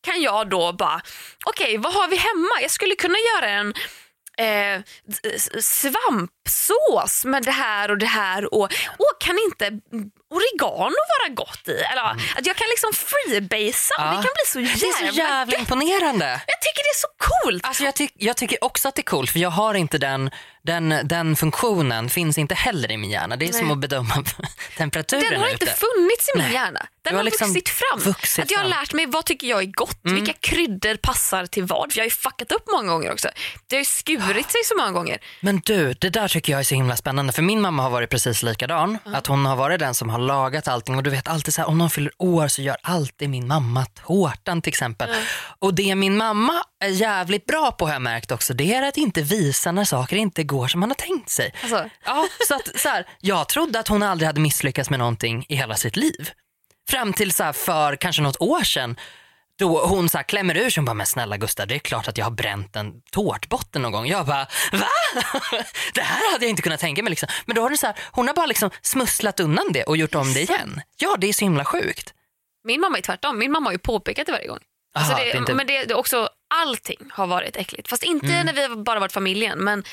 kan 0.05 0.23
jag 0.23 0.51
då 0.51 0.73
bara, 0.73 1.01
okej 1.45 1.79
vad 1.79 1.95
har 1.95 2.09
vi 2.09 2.17
hemma? 2.17 2.63
Jag 2.63 2.71
skulle 2.71 2.95
kunna 2.95 3.19
göra 3.35 3.51
en 3.51 3.75
eh, 4.39 4.83
svamp 5.61 6.31
svampsås 6.49 7.25
med 7.25 7.43
det 7.45 7.51
här 7.51 7.91
och 7.91 7.99
det 7.99 8.07
här 8.07 8.55
och, 8.55 8.65
och 8.99 9.13
kan 9.21 9.39
inte 9.39 9.65
oregano 10.31 10.95
vara 11.19 11.29
gott 11.35 11.69
i? 11.69 11.73
Eller 11.93 12.03
att 12.37 12.47
jag 12.47 12.57
kan 12.57 12.67
liksom 12.71 12.91
freebasea 12.93 13.97
och 13.99 14.05
Ja. 14.05 14.11
det 14.11 14.15
kan 14.15 14.23
bli 14.23 14.47
så 14.47 14.59
Det 14.59 14.65
är 14.65 14.93
jävla, 15.03 15.13
så 15.13 15.19
jävla 15.19 15.53
gött. 15.53 15.61
imponerande. 15.61 16.27
Jag 16.47 16.61
tycker 16.63 16.83
det 16.85 16.91
är 16.91 17.01
så 17.01 17.09
coolt. 17.19 17.65
Alltså 17.65 17.85
jag, 17.85 17.95
tyck, 17.95 18.13
jag 18.15 18.37
tycker 18.37 18.65
också 18.65 18.89
att 18.89 18.95
det 18.95 19.01
är 19.01 19.05
coolt 19.05 19.31
för 19.31 19.39
jag 19.39 19.51
har 19.51 19.75
inte 19.75 19.99
den, 19.99 20.31
den, 20.63 20.95
den 21.05 21.37
funktionen 21.37 22.11
finns 22.11 22.39
inte 22.39 22.55
heller 22.55 22.91
i 22.93 22.97
min 22.97 23.11
hjärna. 23.11 23.37
Det 23.37 23.49
är 23.49 23.53
som 23.53 23.67
Nej. 23.67 23.73
att 23.73 23.79
bedöma 23.79 24.25
temperaturen 24.77 25.25
Den 25.31 25.41
har 25.41 25.49
inte 25.49 25.65
ute. 25.65 25.75
funnits 25.77 26.29
i 26.29 26.39
min 26.39 26.45
Nej. 26.45 26.55
hjärna. 26.55 26.87
Den 27.03 27.13
har 27.15 27.19
har 27.19 27.25
liksom 27.25 27.49
vuxit 27.49 27.69
fram. 27.69 27.99
vuxit 28.01 28.45
att 28.45 28.51
jag 28.51 28.59
har. 28.59 28.65
Mm. 28.67 28.79
lärt 28.81 28.93
mig 28.93 29.07
vad 29.07 29.25
tycker 29.25 29.47
jag 29.47 29.63
är 29.63 29.67
gott, 29.67 29.99
vilka 30.03 30.33
kryddor 30.33 30.97
passar 30.97 31.47
till 31.47 31.65
vad. 31.65 31.93
För 31.93 31.99
jag 31.99 32.03
har 32.03 32.07
ju 32.07 32.11
fuckat 32.11 32.53
upp 32.53 32.65
många 32.73 32.93
gånger 32.93 33.13
också. 33.13 33.29
Det 33.67 33.77
har 33.77 33.81
ju 33.81 33.85
skurit 33.85 34.51
sig 34.51 34.61
så 34.65 34.77
många 34.77 34.91
gånger. 34.93 35.19
Men 35.41 35.61
du, 35.65 35.93
det 35.93 36.11
där 36.11 36.29
tycker 36.39 36.53
jag 36.53 36.61
är 36.61 36.65
så 36.65 36.75
himla 36.75 36.97
spännande 36.97 37.33
för 37.33 37.43
min 37.43 37.61
mamma 37.61 37.83
har 37.83 37.91
varit 37.91 38.11
precis 38.11 38.43
likadan. 38.43 38.99
Att 39.05 39.27
hon 39.27 39.47
har 39.47 39.57
varit 39.57 39.81
den 39.81 39.95
som 39.95 40.11
har 40.11 40.19
lagat 40.19 40.69
allting 40.69 40.97
och 40.97 41.03
du 41.03 41.11
vet 41.11 41.29
alltid 41.29 41.55
så 41.55 41.61
här, 41.61 41.69
om 41.69 41.79
någon 41.79 41.91
fyller 41.91 42.13
år 42.19 42.49
så 42.49 42.63
gör 42.63 42.77
alltid 42.83 43.31
min 43.31 43.47
mamma 43.47 43.85
tårtan 43.85 44.63
till 44.63 44.71
exempel. 44.71 45.11
Och 45.59 45.75
det 45.75 45.95
min 45.95 46.17
mamma 46.17 46.53
är 46.81 46.89
jävligt 46.89 47.47
bra 47.47 47.71
på 47.73 47.87
har 47.87 47.93
jag 47.93 48.03
märkt 48.03 48.33
också 48.33 48.55
det 48.55 48.75
är 48.75 48.89
att 48.89 48.97
inte 48.97 49.23
visa 49.23 49.73
när 49.73 49.85
saker 49.85 50.17
inte 50.17 50.45
går 50.45 50.69
som 50.69 50.81
man 50.81 50.91
har 50.91 50.95
tänkt 50.95 51.31
sig. 51.31 51.55
Alltså, 51.63 51.85
Ja, 52.05 52.27
så 52.49 52.55
att, 52.55 52.81
så 52.81 52.89
här, 52.89 53.07
jag 53.21 53.49
trodde 53.49 53.81
att 53.81 53.89
hon 53.89 54.03
aldrig 54.03 54.27
hade 54.27 54.41
misslyckats 54.41 54.91
med 54.91 54.99
någonting 54.99 55.47
i 55.49 55.57
hela 55.57 55.75
sitt 55.75 55.97
liv. 55.97 56.31
Fram 56.91 57.13
till 57.13 57.33
så 57.33 57.53
för 57.53 57.97
kanske 57.97 58.23
något 58.23 58.41
år 58.41 58.63
sedan 58.63 58.97
då 59.59 59.87
hon 59.87 60.09
så 60.09 60.19
här, 60.19 60.23
klämmer 60.25 60.57
ur 60.57 60.71
sig 60.71 60.81
och 60.81 60.85
bara, 60.85 60.95
men 60.95 61.07
snälla 61.07 61.37
Gustav 61.37 61.67
det 61.67 61.75
är 61.75 61.79
klart 61.79 62.09
att 62.09 62.19
jag 62.19 62.25
har 62.27 62.31
bränt 62.31 62.77
en 62.77 62.93
tårtbotten 63.13 63.83
någon 63.83 63.93
gång. 63.93 64.07
Jag 64.07 64.27
bara, 64.27 64.47
va? 64.73 64.87
Det 65.95 66.01
här 66.01 66.33
hade 66.33 66.45
jag 66.45 66.51
inte 66.51 66.63
kunnat 66.63 66.81
tänka 66.81 67.03
mig. 67.03 67.11
Liksom. 67.11 67.29
Men 67.47 67.57
då 67.57 67.63
har 67.63 67.71
det 67.71 67.77
så 67.77 67.87
här, 67.87 67.97
hon 68.13 68.27
har 68.27 68.35
bara 68.35 68.47
liksom 68.47 68.71
smusslat 68.83 69.41
undan 69.41 69.67
det 69.73 69.85
och 69.85 69.97
gjort 69.97 70.15
om 70.15 70.35
det 70.35 70.41
igen. 70.43 70.81
Ja, 70.97 71.17
det 71.19 71.29
är 71.29 71.33
så 71.33 71.45
himla 71.45 71.65
sjukt. 71.65 72.15
min 72.65 72.81
mamma 72.81 72.99
är 72.99 73.03
tvärtom. 73.03 73.39
Min 73.39 73.53
mamma 73.53 73.67
har 73.69 73.73
ju 73.73 73.79
påpekat 73.79 74.27
det 74.27 74.33
varje 74.33 74.49
gång. 74.49 74.59
Alltså 74.95 75.13
Aha, 75.13 75.21
det, 75.21 75.25
det 75.31 75.33
är 75.33 75.39
inte- 75.39 75.55
Men 75.55 75.67
det, 75.67 75.85
det 75.85 75.93
är 75.93 75.99
också 75.99 76.29
allting 76.49 76.99
har 77.13 77.27
varit 77.27 77.57
äckligt. 77.57 77.89
Fast 77.89 78.03
inte 78.03 78.27
Mm. 78.27 78.47
när 78.47 78.53
vi 78.69 78.77
bara 78.83 79.01
varit 79.01 79.13
familjen. 79.13 79.59
Men 79.65 79.85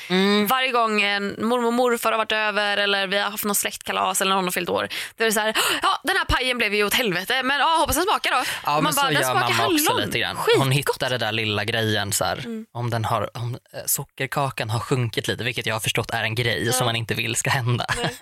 varje 0.48 0.70
gång 0.70 1.02
en 1.02 1.28
mormor 1.38 1.66
och 1.66 1.72
morfar 1.72 2.10
har 2.12 2.18
varit 2.18 2.32
över 2.32 2.76
eller 2.76 3.06
vi 3.06 3.18
har 3.18 3.30
haft 3.30 3.44
något 3.44 3.56
släktkalas 3.56 4.20
eller 4.20 4.34
någon 4.34 4.44
har 4.44 4.50
fyllt 4.50 4.68
år. 4.68 4.88
Då 5.16 5.24
är 5.24 5.26
det 5.28 5.32
så 5.32 5.40
här, 5.40 5.56
ja 5.82 6.00
den 6.04 6.16
här 6.16 6.24
pajen 6.24 6.58
blev 6.58 6.74
ju 6.74 6.84
åt 6.84 6.94
helvete 6.94 7.42
men 7.42 7.58
ja, 7.60 7.76
hoppas 7.80 7.96
den 7.96 8.04
smakar 8.04 8.30
då. 8.30 8.42
Ja, 8.66 8.76
Och 8.76 8.82
men 8.82 8.92
så 8.92 9.02
den 9.02 9.12
gör 9.14 9.22
smakar 9.22 9.48
mamma 9.54 9.66
också 9.74 9.94
lite 9.98 10.18
grann. 10.18 10.36
Hon 10.36 10.44
Skitgott. 10.70 10.94
hittar 10.94 11.10
det 11.10 11.18
där 11.18 11.32
lilla 11.32 11.64
grejen 11.64 12.12
så 12.12 12.24
här, 12.24 12.36
Mm. 12.46 12.66
om, 12.72 12.90
den 12.90 13.04
har, 13.04 13.36
om 13.36 13.54
eh, 13.72 13.80
sockerkakan 13.86 14.70
har 14.70 14.80
sjunkit 14.80 15.28
lite, 15.28 15.44
vilket 15.44 15.66
jag 15.66 15.74
har 15.74 15.80
förstått 15.80 16.10
är 16.10 16.22
en 16.22 16.34
grej 16.34 16.72
som 16.72 16.84
man 16.86 16.96
inte 16.96 17.14
vill 17.14 17.36
ska 17.36 17.50
hända. 17.50 17.86
Det 17.96 18.20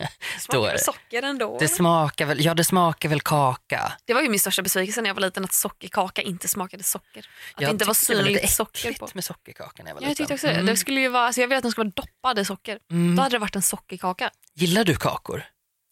Då 0.48 0.52
smakar 0.58 0.72
det. 0.72 0.78
socker 0.84 1.22
ändå. 1.22 1.56
Det 1.60 1.68
smakar 1.68 2.26
väl, 2.26 2.44
ja 2.44 2.54
det 2.54 2.64
smakar 2.64 3.08
väl 3.08 3.20
kaka. 3.20 3.92
Det 4.04 4.14
var 4.14 4.20
ju 4.22 4.28
min 4.28 4.40
största 4.40 4.62
besvikelse 4.62 5.00
när 5.02 5.10
jag 5.10 5.14
var 5.14 5.20
liten 5.20 5.44
att 5.44 5.52
sockerkaka 5.52 6.22
inte 6.22 6.48
smakade 6.48 6.82
socker. 6.82 7.18
Att 7.18 7.24
det 7.56 7.62
Jag 7.64 7.70
inte 7.70 7.84
var 7.84 7.94
tyckte 7.94 8.04
det 8.24 8.32
lite 8.32 8.48
socker 8.48 8.92
på. 8.92 9.08
med 9.14 9.24
sockerkakan 9.24 9.86
jag 9.86 9.94
var 9.94 10.02
Ja, 10.02 10.08
jag 10.08 10.16
tyckte 10.16 10.34
också 10.34 10.46
det. 10.46 10.62
Det 10.62 10.76
skulle 10.76 11.00
ju 11.00 11.08
vara, 11.08 11.26
alltså 11.26 11.40
jag 11.40 11.48
vill 11.48 11.56
att 11.56 11.62
den 11.62 11.72
ska 11.72 11.82
vara 11.82 11.92
doppad 11.94 12.38
i 12.38 12.44
socker. 12.44 12.78
Mm. 12.90 13.16
Då 13.16 13.22
hade 13.22 13.34
det 13.34 13.38
varit 13.38 13.56
en 13.56 13.62
sockerkaka. 13.62 14.30
Gillar 14.54 14.84
du 14.84 14.94
kakor? 14.96 15.44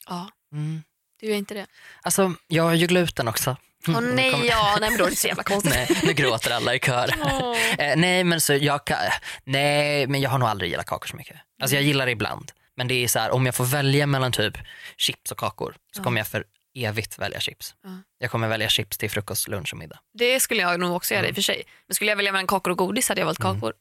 Ja, 0.09 0.29
Mm. 0.53 0.83
du 1.21 1.27
gör 1.27 1.37
inte 1.37 1.55
det. 1.55 1.67
Alltså, 2.03 2.35
jag 2.47 2.63
har 2.63 2.75
ju 2.75 2.87
gluten 2.87 3.29
också. 3.29 3.57
Åh 3.89 3.97
Mm, 3.99 4.15
nej, 4.17 4.31
kom- 4.33 4.45
ja, 4.45 4.77
nej 4.81 4.91
men 4.91 4.99
då 4.99 5.05
är 5.07 5.11
det 5.11 5.17
så 5.17 5.27
jävla 5.29 5.43
konstigt. 5.43 5.73
Nej, 5.75 6.01
nu 6.03 6.13
gråter 6.13 6.51
alla 6.51 6.75
i 6.75 6.79
kör. 6.79 7.11
Åh. 7.25 7.57
Eh, 7.79 7.97
nej, 7.97 8.25
men 8.25 8.41
så 8.41 8.55
jag 8.55 8.87
kan, 8.87 8.99
nej, 9.45 10.07
men 10.07 10.21
jag 10.21 10.31
har 10.31 10.39
nog 10.39 10.49
aldrig 10.49 10.71
gillat 10.71 10.87
kakor 10.87 11.07
så 11.09 11.17
mycket. 11.17 11.37
Alltså 11.63 11.77
jag 11.77 11.83
gillar 11.85 12.07
det 12.07 12.13
ibland. 12.13 12.53
Men 12.77 12.89
det 12.89 12.95
är 12.95 13.09
så 13.09 13.19
här, 13.19 13.31
om 13.31 13.47
jag 13.47 13.55
får 13.55 13.65
välja 13.65 14.07
mellan 14.07 14.33
typ 14.33 14.59
chips 14.97 15.31
och 15.33 15.39
kakor 15.39 15.75
så 15.95 16.01
Ja. 16.01 16.05
kommer 16.05 16.21
jag 16.21 16.27
för 16.29 16.45
evigt 16.75 17.19
välja 17.19 17.41
chips. 17.41 17.75
Ja. 17.85 17.91
Jag 18.19 18.31
kommer 18.31 18.49
välja 18.49 18.69
chips 18.69 18.99
till 18.99 19.11
frukost, 19.11 19.49
lunch 19.49 19.73
och 19.73 19.79
middag. 19.79 19.99
Det 20.19 20.41
skulle 20.41 20.63
jag 20.63 20.81
nog 20.81 20.97
också 20.97 21.15
Mm. 21.15 21.23
göra 21.23 21.29
i 21.29 21.33
och 21.33 21.35
för 21.35 21.43
sig. 21.43 21.63
Men 21.89 21.95
skulle 21.95 22.11
jag 22.11 22.17
välja 22.17 22.33
mellan 22.33 22.47
kakor 22.47 22.71
och 22.71 22.79
godis 22.79 23.09
hade 23.09 23.21
jag 23.21 23.27
valt 23.27 23.39
kakor. 23.39 23.73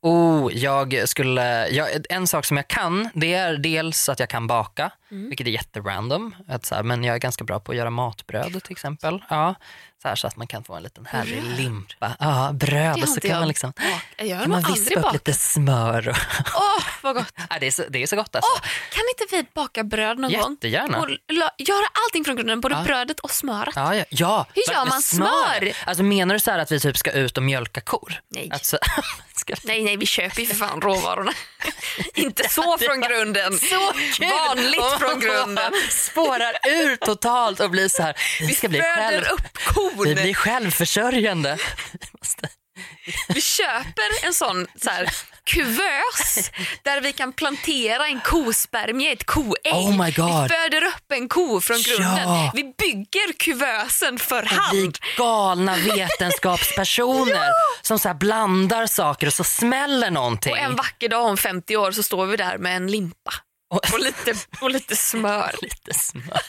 Oh, 0.00 0.52
jag 0.54 1.08
skulle, 1.08 1.68
jag, 1.68 1.88
en 2.10 2.26
sak 2.26 2.44
som 2.44 2.56
jag 2.56 2.68
kan, 2.68 3.10
det 3.14 3.34
är 3.34 3.56
dels 3.56 4.08
att 4.08 4.20
jag 4.20 4.28
kan 4.28 4.46
baka, 4.46 4.90
Mm. 5.10 5.28
vilket 5.28 5.46
är 5.46 5.50
jätterandom. 5.50 6.34
Att 6.48 6.66
så 6.66 6.74
här, 6.74 6.82
men 6.82 7.04
jag 7.04 7.14
är 7.14 7.18
ganska 7.18 7.44
bra 7.44 7.60
på 7.60 7.72
att 7.72 7.78
göra 7.78 7.90
matbröd 7.90 8.62
till 8.64 8.72
exempel. 8.72 9.22
Ja, 9.30 9.54
så, 10.02 10.08
här, 10.08 10.14
så 10.16 10.26
att 10.26 10.36
man 10.36 10.46
kan 10.46 10.64
få 10.64 10.74
en 10.74 10.82
liten 10.82 11.06
härlig 11.06 11.42
Bröd? 11.42 11.56
limpa. 11.56 12.16
Ja, 12.18 12.50
bröd. 12.52 13.02
Och 13.02 13.08
så 13.08 13.20
kan 13.20 13.30
jag 13.30 13.38
man 13.38 13.48
liksom 13.48 13.72
kan 13.72 14.50
man 14.50 14.64
aldrig 14.64 14.84
vispa 14.84 15.00
upp 15.00 15.12
lite 15.12 15.32
smör. 15.32 16.08
Och, 16.08 16.16
Åh, 16.54 16.84
vad 17.02 17.14
gott. 17.14 17.32
ja, 17.50 17.56
det, 17.60 17.66
är 17.66 17.70
så, 17.70 17.82
det 17.88 18.02
är 18.02 18.06
så 18.06 18.16
gott 18.16 18.36
alltså. 18.36 18.50
Åh, 18.54 18.60
kan 18.92 19.02
inte 19.08 19.36
vi 19.36 19.46
baka 19.54 19.84
bröd 19.84 20.18
någon 20.18 20.32
gång? 20.32 20.52
Jättegärna. 20.52 21.00
Och 21.00 21.08
la- 21.08 21.50
göra 21.58 21.86
allting 22.06 22.24
från 22.24 22.36
grunden, 22.36 22.60
både 22.60 22.74
Ja. 22.74 22.82
brödet 22.82 23.20
och 23.20 23.30
smöret. 23.30 23.72
Ja, 23.76 23.94
ja, 23.94 24.04
ja. 24.10 24.46
Hur 24.54 24.72
gör 24.74 24.84
man 24.86 25.02
smör? 25.02 25.72
Alltså 25.86 26.02
menar 26.02 26.34
du 26.34 26.40
så 26.40 26.50
här 26.50 26.58
att 26.58 26.72
vi 26.72 26.80
typ 26.80 26.96
ska 26.96 27.10
ut 27.12 27.36
och 27.36 27.42
mjölka 27.42 27.80
kor? 27.80 28.20
Nej. 28.28 28.50
Alltså. 28.52 28.78
Nej, 29.64 29.84
nej, 29.84 29.96
vi 29.96 30.06
köper 30.06 30.40
ju 30.40 30.46
för 30.46 30.54
fan 30.54 30.80
råvarorna. 30.80 31.32
inte 32.14 32.48
så 32.48 32.78
från 32.78 33.00
grunden. 33.00 33.58
Så 33.58 33.92
kul! 34.16 34.28
Vanligt 34.48 34.95
från 34.98 35.20
grunden. 35.20 35.72
Spårar 35.90 36.52
ur 36.68 36.96
totalt 36.96 37.60
och 37.60 37.70
blir 37.70 37.88
så 37.88 38.02
här, 38.02 38.16
vi 38.40 38.54
ska 38.54 38.68
bli, 38.68 38.80
själv, 38.80 39.24
upp 39.32 39.58
kon. 39.74 40.04
vi 40.04 40.14
blir 40.14 40.34
självförsörjande. 40.34 41.58
Vi 43.26 43.34
Vi 43.34 43.40
köper 43.40 44.26
en 44.26 44.34
sån 44.34 44.66
så 44.82 44.90
här, 44.90 45.10
kuvös 45.44 46.50
där 46.82 47.00
vi 47.00 47.12
kan 47.12 47.32
plantera 47.32 48.06
en 48.06 48.20
kospermie, 48.20 49.12
ett 49.12 49.24
koägg. 49.24 49.74
Oh. 49.74 50.06
Vi 50.06 50.12
föder 50.48 50.84
upp 50.84 51.12
en 51.12 51.28
ko 51.28 51.60
från 51.60 51.82
grunden. 51.82 52.28
Ja. 52.28 52.52
Vi 52.54 52.62
bygger 52.78 53.32
kuvösen 53.38 54.18
för 54.18 54.42
Vi 54.42 54.48
hand. 54.48 54.98
galna 55.16 55.76
vetenskapspersoner 55.96 57.50
som 57.82 57.98
så 57.98 58.08
här 58.08 58.14
blandar 58.14 58.86
saker 58.86 59.26
och 59.26 59.34
så 59.34 59.44
smäller 59.44 60.10
någonting. 60.10 60.52
Och 60.52 60.58
en 60.58 60.76
vacker 60.76 61.08
dag 61.08 61.26
om 61.26 61.36
50 61.36 61.76
år 61.76 61.92
så 61.92 62.02
står 62.02 62.26
vi 62.26 62.36
där 62.36 62.58
med 62.58 62.76
en 62.76 62.86
limpa 62.86 63.32
Och- 63.68 63.92
och 63.92 63.98
lite, 64.00 64.34
och 64.60 64.70
lite 64.70 64.96
smör. 64.96 65.54
Lite 65.62 65.94
smör. 65.94 66.40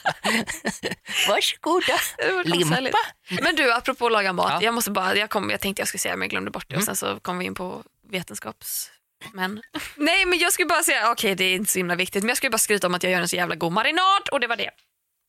Varsågoda. 1.28 1.98
Limpa. 2.44 2.98
Men 3.42 3.56
du, 3.56 3.72
apropå 3.72 4.06
att 4.06 4.12
laga 4.12 4.32
mat. 4.32 4.50
Ja. 4.52 4.62
Jag, 4.62 4.74
måste 4.74 4.90
bara, 4.90 5.16
jag, 5.16 5.30
kom, 5.30 5.50
jag 5.50 5.60
tänkte 5.60 5.80
jag 5.80 5.88
skulle 5.88 5.98
säga 5.98 6.16
men 6.16 6.22
jag 6.26 6.30
glömde 6.30 6.50
bort 6.50 6.64
det 6.68 6.74
Mm. 6.74 6.80
och 6.80 6.84
sen 6.84 6.96
så 6.96 7.20
kom 7.20 7.38
vi 7.38 7.44
in 7.44 7.54
på 7.54 7.82
vetenskapsmän. 8.10 9.62
Nej 9.96 10.26
men 10.26 10.38
jag 10.38 10.52
skulle 10.52 10.66
bara 10.66 10.82
säga, 10.82 11.10
okej 11.12 11.34
det 11.34 11.44
är 11.44 11.54
inte 11.54 11.72
så 11.72 11.78
himla 11.78 11.94
viktigt 11.94 12.22
men 12.22 12.28
jag 12.28 12.36
skulle 12.36 12.50
bara 12.50 12.58
skryta 12.58 12.86
om 12.86 12.94
att 12.94 13.02
jag 13.02 13.12
gör 13.12 13.20
en 13.20 13.28
så 13.28 13.36
jävla 13.36 13.54
god 13.54 13.72
marinad 13.72 14.28
och 14.32 14.40
det 14.40 14.46
var 14.46 14.56
det. 14.56 14.70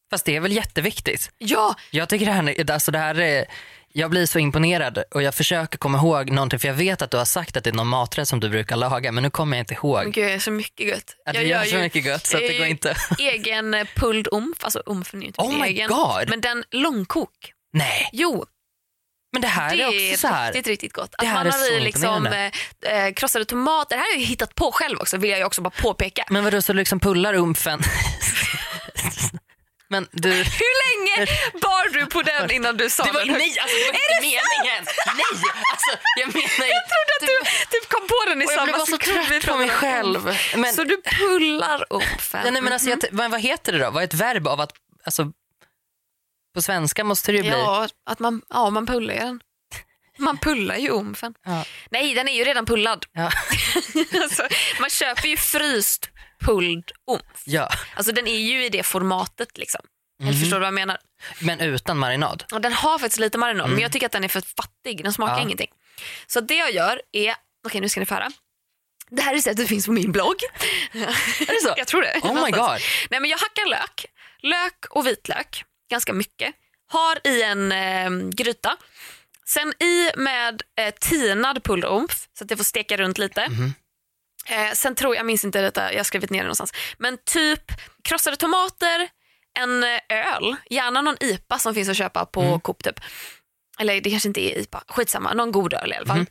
Fast 0.09 0.25
det 0.25 0.35
är 0.35 0.39
väl 0.39 0.51
jätteviktigt. 0.51 1.31
Ja, 1.37 1.75
Jag 1.91 2.09
tycker 2.09 2.25
det 2.25 2.31
här, 2.31 2.71
alltså 2.71 2.91
det 2.91 2.97
här 2.99 3.19
är, 3.19 3.45
jag 3.93 4.09
blir 4.09 4.25
så 4.25 4.39
imponerad 4.39 5.03
och 5.11 5.21
jag 5.21 5.35
försöker 5.35 5.77
komma 5.77 5.97
ihåg 5.97 6.31
någonting 6.31 6.59
för 6.59 6.67
jag 6.67 6.75
vet 6.75 7.01
att 7.01 7.11
du 7.11 7.17
har 7.17 7.25
sagt 7.25 7.57
att 7.57 7.63
det 7.63 7.69
är 7.69 7.73
någon 7.73 7.87
maträtt 7.87 8.27
som 8.27 8.39
du 8.39 8.49
brukar 8.49 8.75
laga 8.75 9.11
men 9.11 9.23
nu 9.23 9.29
kommer 9.29 9.57
jag 9.57 9.61
inte 9.61 9.73
men 9.73 9.89
ihåg. 9.89 10.13
gud 10.13 10.23
jag 10.23 10.31
är 10.31 10.39
så 10.39 10.51
mycket 10.51 10.87
gött. 10.87 11.15
Att 11.25 11.35
jag 11.35 11.43
du 11.43 11.47
gör 11.49 11.63
så 11.63 11.75
mycket 11.77 12.05
gött 12.05 12.25
så 12.27 12.37
det 12.37 12.57
går 12.57 12.65
eh, 12.65 12.69
inte. 12.71 12.95
egen 13.19 13.87
pulled 13.95 14.27
umf, 14.31 14.57
alltså 14.63 14.83
umfen 14.85 15.19
är 15.19 15.21
ju 15.23 15.27
inte 15.27 15.41
Oh 15.41 15.63
egen. 15.63 15.87
God. 15.87 16.29
Men 16.29 16.41
den 16.41 16.63
långkok. 16.71 17.53
Nej, 17.73 18.09
Jo, 18.13 18.45
men 19.33 19.41
det 19.41 19.47
här 19.47 19.77
det 19.77 19.83
är 19.83 19.87
också 20.11 20.21
så 20.21 20.27
här. 20.27 20.45
riktigt, 20.53 20.67
riktigt 20.67 20.93
gott. 20.93 21.11
Det 21.11 21.17
Att 21.17 21.27
här 21.27 21.33
man 21.33 21.47
är 21.47 21.51
har 21.51 21.59
så 21.59 21.73
i 21.73 21.79
liksom, 21.79 22.25
eh, 22.27 23.05
eh, 23.05 23.13
krossade 23.13 23.45
tomater, 23.45 23.95
det 23.95 24.01
här 24.01 24.13
har 24.13 24.19
jag 24.21 24.27
hittat 24.27 24.55
på 24.55 24.71
själv 24.71 24.99
också 24.99 25.17
vill 25.17 25.29
jag 25.29 25.45
också 25.47 25.61
bara 25.61 25.69
påpeka. 25.69 26.25
Men 26.29 26.43
vadå 26.43 26.61
så 26.61 26.73
du 26.73 26.77
liksom 26.79 26.99
pullar 26.99 27.33
umfen? 27.33 27.79
men 29.89 30.07
du, 30.11 30.29
Hur 30.61 30.75
länge 30.85 31.31
bar 31.61 31.93
du 31.93 32.05
på 32.05 32.21
den 32.21 32.51
innan 32.51 32.77
du 32.77 32.89
sa 32.89 33.03
det 33.03 33.11
var, 33.11 33.25
den? 33.25 33.37
nej 33.37 33.59
alltså 33.59 33.77
det 33.77 33.85
var 33.85 33.93
inte 33.93 34.21
meningen. 34.21 34.85
Nej, 35.05 35.25
alltså 35.71 35.91
jag 36.19 36.27
menar 36.35 36.65
ju. 36.67 36.73
Jag 36.73 36.85
trodde 36.91 37.11
att 37.19 37.27
du 37.31 37.37
typ 37.79 37.89
kom 37.89 38.07
på 38.07 38.23
den 38.27 38.41
i 38.41 38.45
Och 38.45 38.51
jag 38.51 38.63
blev 38.63 38.73
samma 38.73 38.77
bara 38.77 38.85
så 38.85 38.97
sekund 38.97 39.27
trött 39.27 39.45
på 39.45 39.57
mig 39.57 39.69
själv. 39.69 40.37
Men- 40.55 40.73
Så 40.73 40.83
du 40.83 41.01
pullar 41.01 41.85
umfen? 41.89 42.53
Nej, 42.53 42.61
men 42.61 42.73
alltså, 42.73 42.89
jag, 42.89 42.99
men 43.11 43.31
vad 43.31 43.41
heter 43.41 43.71
det 43.71 43.79
då? 43.79 43.91
Vad 43.91 44.03
är 44.03 44.07
ett 44.07 44.13
verb 44.13 44.47
av 44.47 44.61
att, 44.61 44.71
alltså, 45.03 45.31
på 46.55 46.61
svenska 46.61 47.03
måste 47.03 47.31
det 47.31 47.35
ju 47.37 47.41
bli. 47.43 47.51
Ja, 47.51 47.87
att 48.09 48.19
man, 48.19 48.41
ja, 48.49 48.69
man 48.69 48.85
pullar 48.87 49.13
ju 49.13 49.19
den. 49.19 49.39
Man 50.17 50.37
pullar 50.37 50.75
ju 50.75 50.89
umfen. 50.89 51.33
Ja. 51.45 51.65
Nej, 51.91 52.13
den 52.13 52.27
är 52.27 52.33
ju 52.33 52.43
redan 52.43 52.65
pullad. 52.65 53.05
Ja. 53.13 53.31
alltså, 54.23 54.47
man 54.79 54.89
köper 54.89 55.27
ju 55.27 55.37
fryst 55.37 56.09
pulled 56.45 56.91
umf. 57.11 57.23
ja, 57.45 57.69
Alltså 57.95 58.11
den 58.11 58.27
är 58.27 58.37
ju 58.39 58.65
i 58.65 58.69
det 58.69 58.83
formatet 58.83 59.57
liksom. 59.57 59.81
Eller 60.21 60.31
Mhm. 60.31 60.39
förstår 60.39 60.55
du 60.57 60.59
vad 60.59 60.67
jag 60.67 60.73
menar? 60.73 60.97
men 61.41 61.59
utan 61.59 61.97
marinad. 61.97 62.43
Och 62.51 62.61
den 62.61 62.73
har 62.73 62.99
faktiskt 62.99 63.19
lite 63.19 63.37
marinad 63.37 63.69
men 63.69 63.79
jag 63.79 63.91
tycker 63.91 64.05
att 64.05 64.11
den 64.11 64.23
är 64.23 64.27
för 64.27 64.41
fattig. 64.41 65.03
Den 65.03 65.13
smakar 65.13 65.33
Ja. 65.35 65.41
ingenting. 65.41 65.69
Så 66.27 66.39
det 66.41 66.55
jag 66.55 66.71
gör 66.71 67.01
är, 67.11 67.35
okej 67.67 67.81
nu 67.81 67.89
ska 67.89 67.99
ni 67.99 68.05
få 68.05 68.13
höra. 68.13 68.29
Det 69.09 69.21
här 69.21 69.33
receptet 69.33 69.67
finns 69.67 69.85
på 69.85 69.91
min 69.91 70.11
blogg. 70.11 70.37
Är 70.93 71.45
det 71.53 71.61
så? 71.63 71.73
jag 71.77 71.87
tror 71.87 72.01
det. 72.01 72.19
Oh 72.23 72.45
my 72.45 72.51
god. 72.51 72.79
Nej, 73.09 73.19
men 73.21 73.25
jag 73.29 73.37
hackar 73.37 73.69
lök, 73.69 74.05
lök 74.41 74.85
och 74.89 75.07
vitlök, 75.07 75.63
ganska 75.91 76.13
mycket. 76.13 76.55
Har 76.91 77.27
i 77.27 77.41
en 77.43 77.71
eh, 77.71 78.29
gryta. 78.29 78.77
Sen 79.45 79.73
i 79.83 80.11
med 80.17 80.61
eh, 80.79 80.93
tinad 80.99 81.63
pulveromf 81.63 82.27
så 82.37 82.43
att 82.43 82.49
det 82.49 82.57
får 82.57 82.63
steka 82.63 82.97
runt 82.97 83.17
lite. 83.17 83.49
Mhm. 83.49 83.73
Eh, 84.49 84.71
sen 84.73 84.95
tror 84.95 85.15
jag, 85.15 85.19
jag 85.19 85.25
minns 85.25 85.43
inte 85.45 85.61
detta, 85.61 85.91
jag 85.93 85.99
har 85.99 86.03
skrivit 86.03 86.29
ner 86.29 86.39
det 86.39 86.43
någonstans. 86.43 86.71
Men 86.97 87.17
typ 87.25 87.71
krossade 88.03 88.35
tomater, 88.37 89.09
en 89.59 89.83
öl, 90.09 90.55
gärna 90.69 91.01
någon 91.01 91.15
IPA 91.19 91.59
som 91.59 91.73
finns 91.75 91.89
att 91.89 91.97
köpa 91.97 92.25
på 92.25 92.41
Mm. 92.41 92.59
Coop 92.59 92.83
typ. 92.83 92.99
Eller 93.79 94.01
det 94.01 94.09
kanske 94.09 94.27
inte 94.29 94.41
är 94.41 94.57
IPA, 94.59 94.83
skitsamma, 94.87 95.33
någon 95.33 95.51
god 95.51 95.73
öl 95.73 95.91
i 95.93 95.95
alla 95.95 96.05
fall. 96.05 96.17
Mhm. 96.17 96.27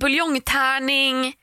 Buljongtärning, 0.00 1.34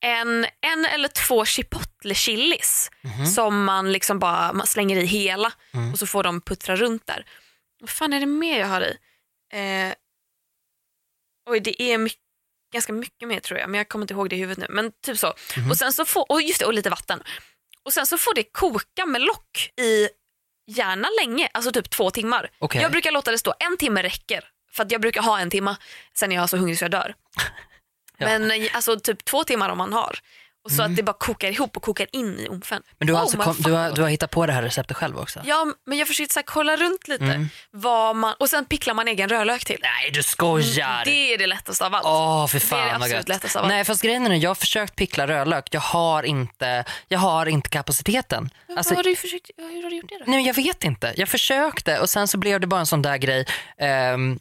en, 0.00 0.46
en 0.60 0.84
eller 0.84 1.08
två 1.08 1.44
chipotle 1.44 2.14
chilis 2.14 2.90
Mhm. 3.00 3.26
som 3.26 3.64
man 3.64 3.92
liksom 3.92 4.18
bara 4.18 4.52
man 4.52 4.66
slänger 4.66 4.96
i 4.96 5.04
hela 5.06 5.52
Mm. 5.74 5.92
och 5.92 5.98
så 5.98 6.06
får 6.06 6.22
de 6.22 6.40
puttra 6.40 6.76
runt 6.76 7.06
där. 7.06 7.26
Vad 7.80 7.90
fan 7.90 8.12
är 8.12 8.20
det 8.20 8.26
mer 8.26 8.60
jag 8.60 8.66
har 8.66 8.80
i? 8.80 8.96
Eh, 9.52 9.94
oj, 11.50 11.60
det 11.60 11.82
är 11.82 11.98
mycket, 11.98 12.21
ganska 12.72 12.92
mycket 12.92 13.28
mer 13.28 13.40
tror 13.40 13.58
jag, 13.60 13.70
men 13.70 13.78
jag 13.78 13.88
kommer 13.88 14.02
inte 14.02 14.14
ihåg 14.14 14.30
det 14.30 14.36
i 14.36 14.38
huvudet 14.38 14.58
nu. 14.58 14.66
Men 14.74 14.92
typ 15.06 15.18
så. 15.18 15.34
Mhm. 15.56 15.70
Och 15.70 15.76
sen 15.76 15.92
så 15.92 16.04
får, 16.04 16.32
och 16.32 16.42
just 16.42 16.58
det, 16.60 16.66
och 16.66 16.74
lite 16.74 16.90
vatten. 16.90 17.22
Och 17.82 17.92
sen 17.92 18.06
så 18.06 18.18
får 18.18 18.34
det 18.34 18.42
koka 18.42 19.06
med 19.06 19.20
lock 19.20 19.70
i 19.80 20.08
gärna 20.66 21.08
länge, 21.20 21.48
alltså 21.54 21.72
typ 21.72 21.90
två 21.90 22.10
timmar. 22.10 22.50
Okej. 22.58 22.82
Jag 22.82 22.90
brukar 22.92 23.12
låta 23.12 23.30
det 23.30 23.38
stå, 23.38 23.54
en 23.58 23.76
timme 23.76 24.02
räcker. 24.02 24.48
För 24.72 24.82
att 24.82 24.92
jag 24.92 25.00
brukar 25.00 25.22
ha 25.22 25.40
en 25.40 25.50
timme, 25.50 25.76
sen 26.14 26.32
är 26.32 26.36
jag 26.36 26.50
så 26.50 26.56
hungrig 26.56 26.78
så 26.78 26.84
jag 26.84 26.90
dör. 26.90 27.14
Ja. 28.18 28.26
Men 28.26 28.50
eh, 28.50 28.76
alltså 28.76 29.00
typ 29.00 29.24
två 29.24 29.44
timmar 29.44 29.68
om 29.68 29.78
man 29.78 29.92
har. 29.92 30.18
Och 30.64 30.70
så 30.70 30.80
Mm. 30.82 30.90
att 30.92 30.96
det 30.96 31.02
bara 31.02 31.16
kokar 31.18 31.48
ihop 31.48 31.76
och 31.76 31.82
kokar 31.82 32.06
in 32.12 32.38
i 32.38 32.46
ugnen. 32.46 32.82
Men 32.98 33.06
du 33.06 33.12
har, 33.12 33.20
Oh 33.20 33.22
alltså 33.22 33.38
kom, 33.38 33.56
du, 33.58 33.72
har, 33.72 33.90
du 33.90 34.02
har 34.02 34.08
hittat 34.08 34.30
på 34.30 34.46
det 34.46 34.52
här 34.52 34.62
receptet 34.62 34.96
själv 34.96 35.18
också? 35.18 35.40
Ja, 35.44 35.66
men 35.86 35.98
jag 35.98 36.08
försökte 36.08 36.32
så 36.34 36.38
här, 36.40 36.44
kolla 36.44 36.76
runt 36.76 37.08
lite. 37.08 37.24
Mm. 37.24 37.48
Vad 37.70 38.16
man, 38.16 38.34
och 38.40 38.48
sen 38.50 38.64
picklar 38.64 38.94
man 38.94 39.08
egen 39.08 39.28
rörlök 39.28 39.64
till. 39.64 39.78
Nej 39.82 40.10
du 40.14 40.22
skojar! 40.22 41.02
Det 41.04 41.34
är 41.34 41.38
det 41.38 41.46
lättaste 41.46 41.86
av 41.86 41.94
allt. 41.94 42.04
Åh 42.06 42.46
för 42.46 42.58
det 42.58 42.64
är 42.64 42.66
fan 42.66 42.88
det 42.88 42.94
absolut 42.94 43.28
lättaste 43.28 43.58
av 43.58 43.64
allt. 43.64 43.72
Nej 43.72 43.84
fast 43.84 44.02
grejen 44.02 44.24
är 44.26 44.28
nu, 44.30 44.36
jag 44.36 44.50
har 44.50 44.54
försökt 44.54 44.96
pickla 44.96 45.26
rödlök, 45.26 45.68
jag 45.70 45.80
har 45.80 46.22
inte, 46.22 46.84
jag 47.08 47.18
har 47.18 47.46
inte 47.46 47.68
kapaciteten. 47.68 48.50
Alltså, 48.76 48.94
Vad 48.94 48.98
har 49.06 49.10
du 49.10 49.16
försökt, 49.16 49.50
hur 49.56 49.82
har 49.82 49.90
du 49.90 49.96
gjort 49.96 50.08
det 50.08 50.18
då? 50.18 50.24
nej, 50.30 50.46
jag 50.46 50.54
vet 50.54 50.84
inte, 50.84 51.14
jag 51.16 51.28
försökte 51.28 51.98
och 52.00 52.10
sen 52.10 52.28
så 52.28 52.38
blev 52.38 52.60
det 52.60 52.66
bara 52.66 52.80
en 52.80 52.86
sån 52.86 53.02
där 53.02 53.16
grej. 53.16 53.46
ehm, 53.78 54.38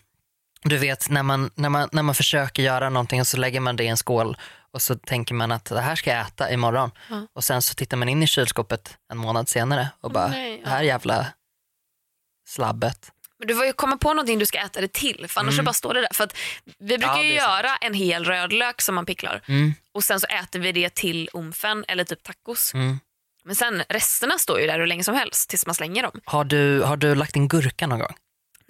du 0.63 0.77
vet 0.77 1.09
när 1.09 1.23
man, 1.23 1.51
när, 1.55 1.69
man, 1.69 1.89
när 1.91 2.03
man 2.03 2.15
försöker 2.15 2.63
göra 2.63 2.89
någonting 2.89 3.21
och 3.21 3.27
så 3.27 3.37
lägger 3.37 3.59
man 3.59 3.75
det 3.75 3.83
i 3.83 3.87
en 3.87 3.97
skål 3.97 4.37
och 4.73 4.81
så 4.81 4.95
tänker 4.95 5.33
man 5.35 5.51
att 5.51 5.65
det 5.65 5.81
här 5.81 5.95
ska 5.95 6.09
jag 6.11 6.27
äta 6.27 6.51
imorgon. 6.51 6.91
Ja. 7.09 7.27
Och 7.33 7.43
sen 7.43 7.61
så 7.61 7.73
tittar 7.73 7.97
man 7.97 8.09
in 8.09 8.23
i 8.23 8.27
kylskåpet 8.27 8.97
en 9.11 9.17
månad 9.17 9.49
senare 9.49 9.87
och 10.01 10.11
bara, 10.11 10.27
nej, 10.27 10.61
det 10.63 10.69
här 10.69 10.81
jävla 10.83 11.27
slabbet. 12.47 13.11
Men 13.39 13.47
du 13.47 13.55
får 13.55 13.65
ju 13.65 13.73
komma 13.73 13.97
på 13.97 14.13
någonting 14.13 14.39
du 14.39 14.45
ska 14.45 14.57
äta 14.59 14.81
det 14.81 14.93
till 14.93 15.25
för 15.29 15.39
annars 15.41 15.57
så 15.57 15.63
bara 15.63 15.73
står 15.73 15.93
det 15.93 16.01
där. 16.01 16.09
För 16.13 16.23
att 16.23 16.37
vi 16.79 16.97
brukar 16.97 17.13
Mm. 17.13 17.17
Ja, 17.19 17.23
ju 17.31 17.35
är 17.35 17.39
sant. 17.41 17.51
göra 17.65 17.75
en 17.81 17.93
hel 17.93 18.25
rödlök 18.25 18.81
som 18.81 18.95
man 18.95 19.05
picklar 19.05 19.41
Mm, 19.47 19.73
och 19.93 20.03
sen 20.03 20.19
så 20.19 20.27
äter 20.27 20.59
vi 20.59 20.71
det 20.71 20.95
till 20.95 21.29
umfen 21.33 21.85
eller 21.87 22.03
typ 22.03 22.23
tacos. 22.23 22.73
mm. 22.73 22.99
Men 23.43 23.55
sen 23.55 23.83
resterna 23.89 24.37
står 24.37 24.59
ju 24.59 24.67
där 24.67 24.79
hur 24.79 24.87
länge 24.87 25.03
som 25.03 25.15
helst 25.15 25.49
tills 25.49 25.65
man 25.65 25.75
slänger 25.75 26.03
dem. 26.03 26.11
Har, 26.25 26.43
du, 26.43 26.81
har 26.81 26.97
du 26.97 27.15
lagt 27.15 27.35
in 27.35 27.47
gurka 27.47 27.87
någon 27.87 27.99
gång? 27.99 28.13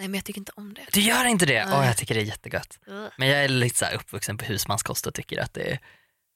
Nej 0.01 0.07
men 0.07 0.17
jag 0.17 0.25
tycker 0.25 0.39
inte 0.41 0.51
om 0.55 0.73
det. 0.73 0.81
Du 0.93 1.01
gör 1.01 1.25
inte 1.25 1.45
det? 1.45 1.65
Åh, 1.73 1.85
jag 1.85 1.97
tycker 1.97 2.15
det 2.15 2.21
är 2.21 2.25
jättegott. 2.25 2.79
Men 3.17 3.27
jag 3.27 3.43
är 3.43 3.47
lite 3.47 3.77
så 3.77 3.85
här 3.85 3.95
uppvuxen 3.95 4.37
på 4.37 4.45
husmanskost 4.45 5.07
och 5.07 5.13
tycker 5.13 5.41
att 5.41 5.53
det 5.53 5.71
är 5.71 5.79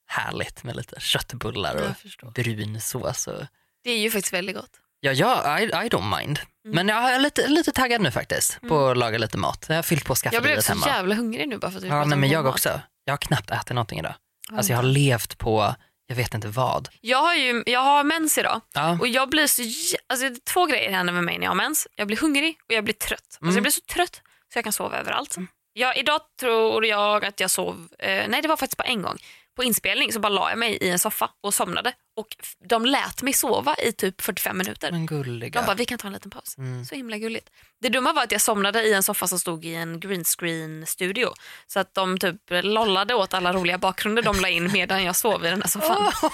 härligt 0.06 0.64
med 0.64 0.76
lite 0.76 1.00
köttbullar 1.00 1.74
och 1.76 1.96
Jag 2.22 2.32
brunsås. 2.32 3.26
Och... 3.26 3.46
Det 3.84 3.90
är 3.90 3.98
ju 3.98 4.10
faktiskt 4.10 4.32
väldigt 4.32 4.56
gott. 4.56 4.70
Ja, 5.00 5.12
ja 5.12 5.60
I, 5.60 5.64
I 5.64 5.68
don't 5.68 6.18
mind. 6.18 6.38
Men 6.64 6.88
jag 6.88 7.14
är 7.14 7.18
lite, 7.18 7.48
lite 7.48 7.72
taggad 7.72 8.00
nu 8.00 8.10
faktiskt 8.10 8.60
på 8.68 8.88
att 8.88 8.96
laga 8.96 9.18
lite 9.18 9.38
mat. 9.38 9.66
Jag 9.68 9.76
har 9.76 9.82
fyllt 9.82 10.04
på 10.04 10.14
Jag 10.24 10.30
blir 10.30 10.40
skafferiet 10.40 10.58
också 10.58 10.72
hemma. 10.72 10.86
jävla 10.86 11.14
hungrig 11.14 11.48
nu 11.48 11.58
bara 11.58 11.70
för 11.70 11.78
att 11.78 11.84
vi 11.84 11.88
Ja, 11.88 12.04
nej, 12.04 12.18
men 12.18 12.30
jag 12.30 12.44
mat. 12.44 12.54
också. 12.54 12.80
Jag 13.04 13.12
har 13.12 13.18
knappt 13.18 13.50
ätit 13.50 13.68
någonting 13.74 13.98
idag. 13.98 14.14
Alltså 14.52 14.72
jag 14.72 14.78
har 14.78 14.82
levt 14.82 15.38
på, 15.38 15.74
jag 16.06 16.16
vet 16.16 16.34
inte 16.34 16.48
vad. 16.48 16.88
Jag 17.00 17.18
har 17.18 17.34
ju 17.34 17.62
jag 17.66 17.80
har 17.80 18.04
mens 18.04 18.38
idag 18.38 18.60
Ja. 18.74 18.98
och 19.00 19.08
jag 19.08 19.28
blir 19.30 19.46
så 19.46 19.62
alltså, 20.06 20.28
det 20.28 20.34
är 20.36 20.40
två 20.52 20.66
grejer 20.66 20.90
händer 20.90 21.12
med 21.12 21.24
mig 21.24 21.38
när 21.38 21.44
jag 21.44 21.50
har 21.50 21.56
mens. 21.56 21.86
Jag 21.96 22.06
blir 22.06 22.16
hungrig 22.16 22.58
och 22.68 22.74
jag 22.74 22.84
blir 22.84 22.94
trött. 22.94 23.20
Alltså, 23.22 23.42
Mm. 23.44 23.54
jag 23.54 23.62
blir 23.62 23.72
så 23.72 23.80
trött 23.80 24.22
så 24.52 24.58
jag 24.58 24.64
kan 24.64 24.72
sova 24.72 24.98
överallt. 24.98 25.36
Jag, 25.72 25.96
idag 25.96 26.20
tror 26.40 26.86
jag 26.86 27.24
att 27.24 27.40
jag 27.40 27.50
sov, 27.50 27.88
eh, 27.98 28.24
nej 28.28 28.42
det 28.42 28.48
var 28.48 28.56
faktiskt 28.56 28.76
bara 28.76 28.84
en 28.88 29.02
gång. 29.02 29.18
På 29.56 29.64
inspelning 29.64 30.12
så 30.12 30.20
bara 30.20 30.28
la 30.28 30.50
jag 30.50 30.58
mig 30.58 30.78
i 30.80 30.88
en 30.88 30.98
soffa 30.98 31.30
och 31.42 31.54
somnade 31.54 31.92
och 32.16 32.36
de 32.68 32.86
lät 32.86 33.22
mig 33.22 33.32
sova 33.32 33.76
i 33.78 33.92
typ 33.92 34.20
45 34.20 34.58
minuter. 34.58 34.92
Men 34.92 35.06
gulliga. 35.06 35.60
De 35.60 35.66
bara, 35.66 35.76
vi 35.76 35.86
kan 35.86 35.98
ta 35.98 36.06
en 36.06 36.12
liten 36.12 36.30
paus. 36.30 36.58
Mm. 36.58 36.84
Så 36.84 36.94
himla 36.94 37.18
gulligt. 37.18 37.50
Det 37.80 37.88
dumma 37.88 38.12
var 38.12 38.22
att 38.22 38.32
jag 38.32 38.40
somnade 38.40 38.82
i 38.82 38.92
en 38.92 39.02
soffa 39.02 39.26
som 39.26 39.38
stod 39.38 39.64
i 39.64 39.74
en 39.74 40.00
green 40.00 40.24
screen 40.24 40.86
studio. 40.86 41.32
Så 41.66 41.80
att 41.80 41.94
de 41.94 42.18
typ 42.18 42.36
lollade 42.48 43.14
åt 43.14 43.34
alla 43.34 43.52
roliga 43.52 43.78
bakgrunder 43.78 44.22
de 44.22 44.40
la 44.40 44.48
in 44.48 44.72
medan 44.72 45.04
jag 45.04 45.16
sov 45.16 45.46
i 45.46 45.50
den 45.50 45.62
här 45.62 45.68
soffan. 45.68 46.12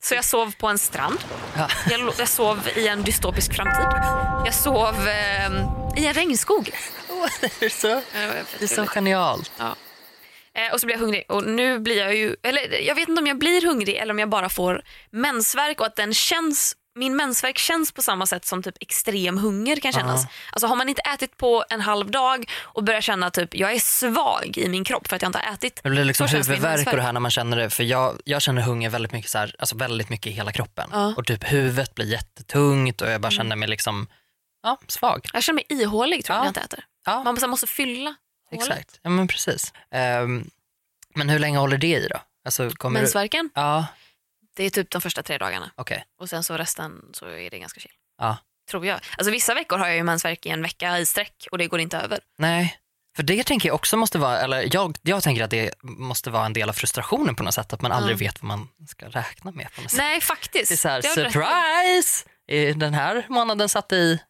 Så 0.00 0.14
jag 0.14 0.24
sov 0.24 0.54
på 0.58 0.68
en 0.68 0.78
strand. 0.78 1.18
Ja. 1.56 1.68
Jag, 1.90 2.12
jag 2.18 2.28
sov 2.28 2.68
i 2.76 2.88
en 2.88 3.02
dystopisk 3.02 3.54
framtid. 3.54 3.86
Jag 4.44 4.54
sov 4.54 5.08
eh, 5.08 6.02
i 6.02 6.06
en 6.06 6.14
regnskog. 6.14 6.70
det 7.60 7.66
är 7.66 7.68
så, 7.68 8.02
det 8.58 8.64
är 8.64 8.66
så 8.66 8.86
genialt. 8.86 9.52
Ja. 9.58 9.76
Eh, 10.58 10.72
och 10.72 10.80
så 10.80 10.86
blir 10.86 10.96
jag 10.96 11.00
hungrig 11.00 11.24
och 11.28 11.44
nu 11.44 11.78
blir 11.78 11.96
jag 11.98 12.16
ju, 12.16 12.36
eller 12.42 12.80
jag 12.86 12.94
vet 12.94 13.08
inte 13.08 13.20
om 13.20 13.26
jag 13.26 13.38
blir 13.38 13.66
hungrig 13.66 13.96
eller 13.96 14.14
om 14.14 14.18
jag 14.18 14.28
bara 14.28 14.48
får 14.48 14.82
mensvärk 15.10 15.80
och 15.80 15.86
att 15.86 15.96
den 15.96 16.14
känns, 16.14 16.76
min 16.94 17.16
mensvärk 17.16 17.58
känns 17.58 17.92
på 17.92 18.02
samma 18.02 18.26
sätt 18.26 18.44
som 18.44 18.62
typ 18.62 18.74
extrem 18.80 19.38
hunger 19.38 19.76
kan 19.76 19.92
kännas. 19.92 20.26
Alltså 20.52 20.66
har 20.66 20.76
man 20.76 20.88
inte 20.88 21.02
ätit 21.02 21.36
på 21.36 21.64
en 21.70 21.80
halv 21.80 22.10
dag 22.10 22.50
och 22.62 22.84
börjar 22.84 23.00
känna 23.00 23.30
typ 23.30 23.54
jag 23.54 23.72
är 23.72 23.78
svag 23.78 24.52
i 24.56 24.68
min 24.68 24.84
kropp 24.84 25.08
för 25.08 25.16
att 25.16 25.22
jag 25.22 25.28
inte 25.28 25.38
har 25.38 25.54
ätit. 25.54 25.80
Det 25.82 25.90
blir 25.90 26.04
liksom 26.04 26.26
huvudvärk 26.26 26.86
och 26.86 26.96
det 26.96 27.02
här 27.02 27.12
när 27.12 27.20
man 27.20 27.30
känner 27.30 27.56
det. 27.56 27.70
För 27.70 27.84
jag, 27.84 28.20
jag 28.24 28.42
känner 28.42 28.62
hunger 28.62 28.90
väldigt 28.90 29.12
mycket, 29.12 29.30
så 29.30 29.38
här, 29.38 29.54
alltså 29.58 29.76
väldigt 29.76 30.08
mycket 30.08 30.26
i 30.26 30.30
hela 30.30 30.52
kroppen. 30.52 30.88
Ja. 30.92 31.02
Mm. 31.02 31.14
Och 31.14 31.26
typ 31.26 31.52
huvudet 31.52 31.94
blir 31.94 32.06
jättetungt 32.06 33.00
och 33.00 33.10
jag 33.10 33.20
bara 33.20 33.30
känner 33.30 33.56
mig 33.56 33.68
liksom 33.68 34.06
ja, 34.62 34.78
svag. 34.88 35.26
Jag 35.32 35.42
känner 35.42 35.54
mig 35.68 35.82
ihålig 35.82 36.24
tror 36.24 36.34
jag 36.36 36.38
Ja. 36.38 36.40
när 36.40 36.46
jag 36.46 36.50
inte 36.50 36.60
äter. 36.60 36.84
Ja, 37.06 37.22
Man 37.24 37.50
måste, 37.50 37.66
fylla. 37.66 38.14
Exakt. 38.50 39.00
Ja, 39.02 39.10
men 39.10 39.28
precis. 39.28 39.72
Ehm, 39.90 40.50
men 41.14 41.28
hur 41.28 41.38
länge 41.38 41.58
håller 41.58 41.78
det 41.78 41.86
i 41.96 42.08
då? 42.08 42.20
Alltså, 42.44 42.70
kommer 42.70 43.00
du... 43.00 43.02
Mensvärken, 43.02 43.50
Ja, 43.54 43.86
det 44.56 44.64
är 44.64 44.70
typ 44.70 44.90
de 44.90 45.00
första 45.02 45.22
tre 45.22 45.38
dagarna 45.38 45.70
okej. 45.74 46.04
och 46.20 46.28
sen 46.28 46.44
så 46.44 46.56
resten 46.56 47.02
så 47.12 47.26
är 47.26 47.50
det 47.50 47.58
ganska 47.58 47.80
chill. 47.80 47.92
Ja. 48.18 48.36
Tror 48.70 48.86
jag. 48.86 49.00
Alltså 49.16 49.30
vissa 49.32 49.54
veckor 49.54 49.78
har 49.78 49.86
jag 49.86 49.96
ju 49.96 50.02
mensvärk 50.02 50.46
i 50.46 50.48
en 50.48 50.62
vecka 50.62 50.98
i 50.98 51.06
sträck 51.06 51.46
och 51.50 51.58
det 51.58 51.66
går 51.66 51.80
inte 51.80 51.98
över. 51.98 52.18
Nej, 52.38 52.76
för 53.16 53.22
det 53.22 53.44
tänker 53.44 53.68
jag 53.68 53.74
också 53.74 53.96
måste 53.96 54.18
vara, 54.18 54.40
eller 54.40 54.74
jag, 54.74 54.96
jag 55.02 55.22
tänker 55.22 55.44
att 55.44 55.50
det 55.50 55.74
måste 55.82 56.30
vara 56.30 56.46
en 56.46 56.52
del 56.52 56.68
av 56.68 56.72
frustrationen 56.72 57.34
på 57.34 57.42
något 57.42 57.54
sätt, 57.54 57.72
att 57.72 57.82
man 57.82 57.92
aldrig 57.92 58.18
vet 58.18 58.42
vad 58.42 58.48
man 58.48 58.68
ska 58.88 59.06
räkna 59.08 59.50
med 59.50 59.72
på 59.74 59.82
något 59.82 59.90
sätt. 59.90 59.98
Nej 59.98 60.20
faktiskt. 60.20 60.68
Det 60.68 60.74
är 60.74 60.76
så 60.76 60.88
här, 60.88 61.02
surprise! 61.02 62.24
Den 62.78 62.94
här 62.94 63.26
månaden 63.28 63.68
satt 63.68 63.92
i 63.92 64.22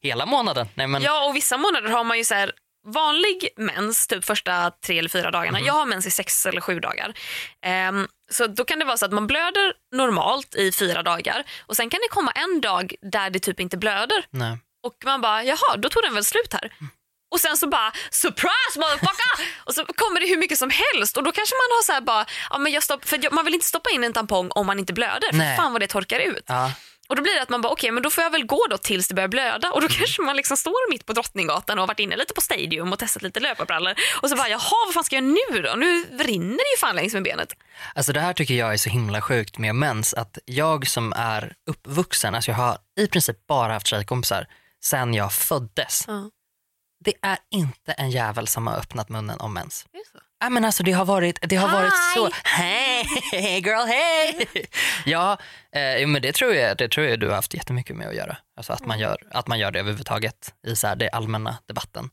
hela 0.00 0.26
månaden. 0.26 0.68
Nej, 0.74 0.86
men, 0.86 1.02
Mm. 1.02 1.02
Ja 1.14 1.28
och 1.28 1.36
vissa 1.36 1.56
månader 1.58 1.88
har 1.90 2.04
man 2.04 2.18
ju 2.18 2.24
så 2.24 2.34
här 2.34 2.52
vanlig 2.86 3.48
mens, 3.56 4.06
typ 4.06 4.24
första 4.24 4.70
tre 4.70 4.98
eller 4.98 5.08
fyra 5.08 5.30
dagarna. 5.30 5.58
Mhm. 5.58 5.66
Jag 5.66 5.74
har 5.74 5.86
mens 5.86 6.06
i 6.06 6.10
sex 6.10 6.46
eller 6.46 6.60
sju 6.60 6.80
dagar. 6.80 7.14
Ehm, 7.66 8.08
så 8.30 8.46
då 8.46 8.64
kan 8.64 8.78
det 8.78 8.84
vara 8.84 8.96
så 8.96 9.04
att 9.04 9.12
man 9.12 9.26
blöder 9.26 9.72
normalt 9.96 10.54
i 10.54 10.72
fyra 10.72 11.02
dagar 11.02 11.44
och 11.66 11.76
sen 11.76 11.90
kan 11.90 12.00
det 12.00 12.08
komma 12.08 12.30
en 12.30 12.60
dag 12.60 12.94
där 13.02 13.30
det 13.30 13.38
typ 13.38 13.60
inte 13.60 13.76
blöder 13.76 14.24
nej. 14.30 14.58
och 14.86 14.94
man 15.04 15.20
bara 15.20 15.44
jaha 15.44 15.76
då 15.78 15.88
tog 15.88 16.02
den 16.02 16.14
väl 16.14 16.24
slut 16.24 16.52
här. 16.52 16.64
Mm. 16.80 16.90
Och 17.32 17.40
sen 17.40 17.56
så 17.56 17.68
bara 17.68 17.92
surprise 18.10 18.76
motherfucker! 18.76 19.46
och 19.64 19.74
så 19.74 19.84
kommer 19.84 20.20
det 20.20 20.26
hur 20.26 20.36
mycket 20.36 20.58
som 20.58 20.70
helst 20.70 21.16
och 21.16 21.22
då 21.22 21.32
kanske 21.32 21.54
man 21.54 21.76
har 21.76 21.82
så 21.82 21.92
här 21.92 22.00
bara, 22.00 22.26
ja, 22.50 22.58
men 22.58 22.72
jag 22.72 22.82
stopp, 22.82 23.08
för 23.08 23.34
man 23.34 23.44
vill 23.44 23.54
inte 23.54 23.66
stoppa 23.66 23.90
in 23.90 24.04
en 24.04 24.12
tampong 24.12 24.50
om 24.50 24.66
man 24.66 24.78
inte 24.78 24.92
blöder. 24.92 25.32
Nej. 25.32 25.56
För 25.56 25.62
fan 25.62 25.72
vad 25.72 25.82
det 25.82 25.86
torkar 25.86 26.20
ut. 26.20 26.44
Ja. 26.46 26.72
Och 27.10 27.16
då 27.16 27.22
blir 27.22 27.34
det 27.34 27.42
att 27.42 27.48
man 27.48 27.60
bara 27.60 27.72
okej 27.72 27.90
men 27.90 28.02
då 28.02 28.10
får 28.10 28.24
jag 28.24 28.30
väl 28.30 28.46
gå 28.46 28.66
då 28.70 28.78
tills 28.78 29.08
det 29.08 29.14
börjar 29.14 29.28
blöda 29.28 29.72
och 29.72 29.80
då 29.80 29.88
kanske 29.88 30.22
man 30.22 30.36
liksom 30.36 30.56
står 30.56 30.90
mitt 30.90 31.06
på 31.06 31.12
Drottninggatan 31.12 31.78
och 31.78 31.82
har 31.82 31.86
varit 31.86 32.00
inne 32.00 32.16
lite 32.16 32.34
på 32.34 32.40
Stadium 32.40 32.92
och 32.92 32.98
testat 32.98 33.22
lite 33.22 33.40
löparbrallor 33.40 33.94
och 34.22 34.30
så 34.30 34.36
bara 34.36 34.48
jaha 34.48 34.86
vad 34.86 34.94
fan 34.94 35.04
ska 35.04 35.16
jag 35.16 35.24
nu 35.24 35.62
då? 35.62 35.74
Nu 35.76 36.04
rinner 36.04 36.56
det 36.56 36.70
ju 36.76 36.78
fan 36.78 36.96
längs 36.96 37.14
med 37.14 37.22
benet. 37.22 37.52
Alltså 37.94 38.12
det 38.12 38.20
här 38.20 38.32
tycker 38.32 38.54
jag 38.54 38.72
är 38.72 38.76
så 38.76 38.90
himla 38.90 39.22
sjukt 39.22 39.58
med 39.58 39.74
mens, 39.74 40.14
att 40.14 40.38
jag 40.44 40.88
som 40.88 41.12
är 41.16 41.54
uppvuxen, 41.66 42.34
alltså 42.34 42.50
jag 42.50 42.58
har 42.58 42.78
i 43.00 43.06
princip 43.06 43.46
bara 43.46 43.72
haft 43.72 43.86
tjejkompisar 43.86 44.46
sen 44.84 45.14
jag 45.14 45.32
föddes. 45.32 46.04
Ja. 46.06 46.30
Det 47.04 47.14
är 47.22 47.38
inte 47.50 47.92
en 47.92 48.10
jävel 48.10 48.46
som 48.46 48.66
har 48.66 48.76
öppnat 48.76 49.08
munnen 49.08 49.40
om 49.40 49.54
mens. 49.54 49.86
Det 49.92 49.98
är 49.98 50.04
så. 50.12 50.18
Ja, 50.40 50.50
men 50.50 50.64
alltså 50.64 50.82
det 50.82 50.92
har 50.92 51.04
varit, 51.04 51.38
det 51.42 51.56
har 51.56 51.68
varit 51.68 51.92
så, 52.14 52.30
hej 52.44 53.06
girl 53.60 53.86
hej. 53.86 54.46
ja, 55.04 55.38
eh, 55.72 56.06
men 56.06 56.22
det 56.22 56.32
tror, 56.32 56.54
jag, 56.54 56.76
det 56.76 56.88
tror 56.88 57.06
jag 57.06 57.20
du 57.20 57.28
har 57.28 57.34
haft 57.34 57.54
jättemycket 57.54 57.96
med 57.96 58.08
att 58.08 58.14
göra. 58.14 58.36
Alltså 58.56 58.72
att 58.72 58.86
man 58.86 58.98
gör, 58.98 59.16
att 59.30 59.48
man 59.48 59.58
gör 59.58 59.70
det 59.70 59.78
överhuvudtaget 59.78 60.54
i 60.66 60.76
så 60.76 60.86
här, 60.86 60.96
det 60.96 61.08
allmänna 61.08 61.58
debatten, 61.66 62.10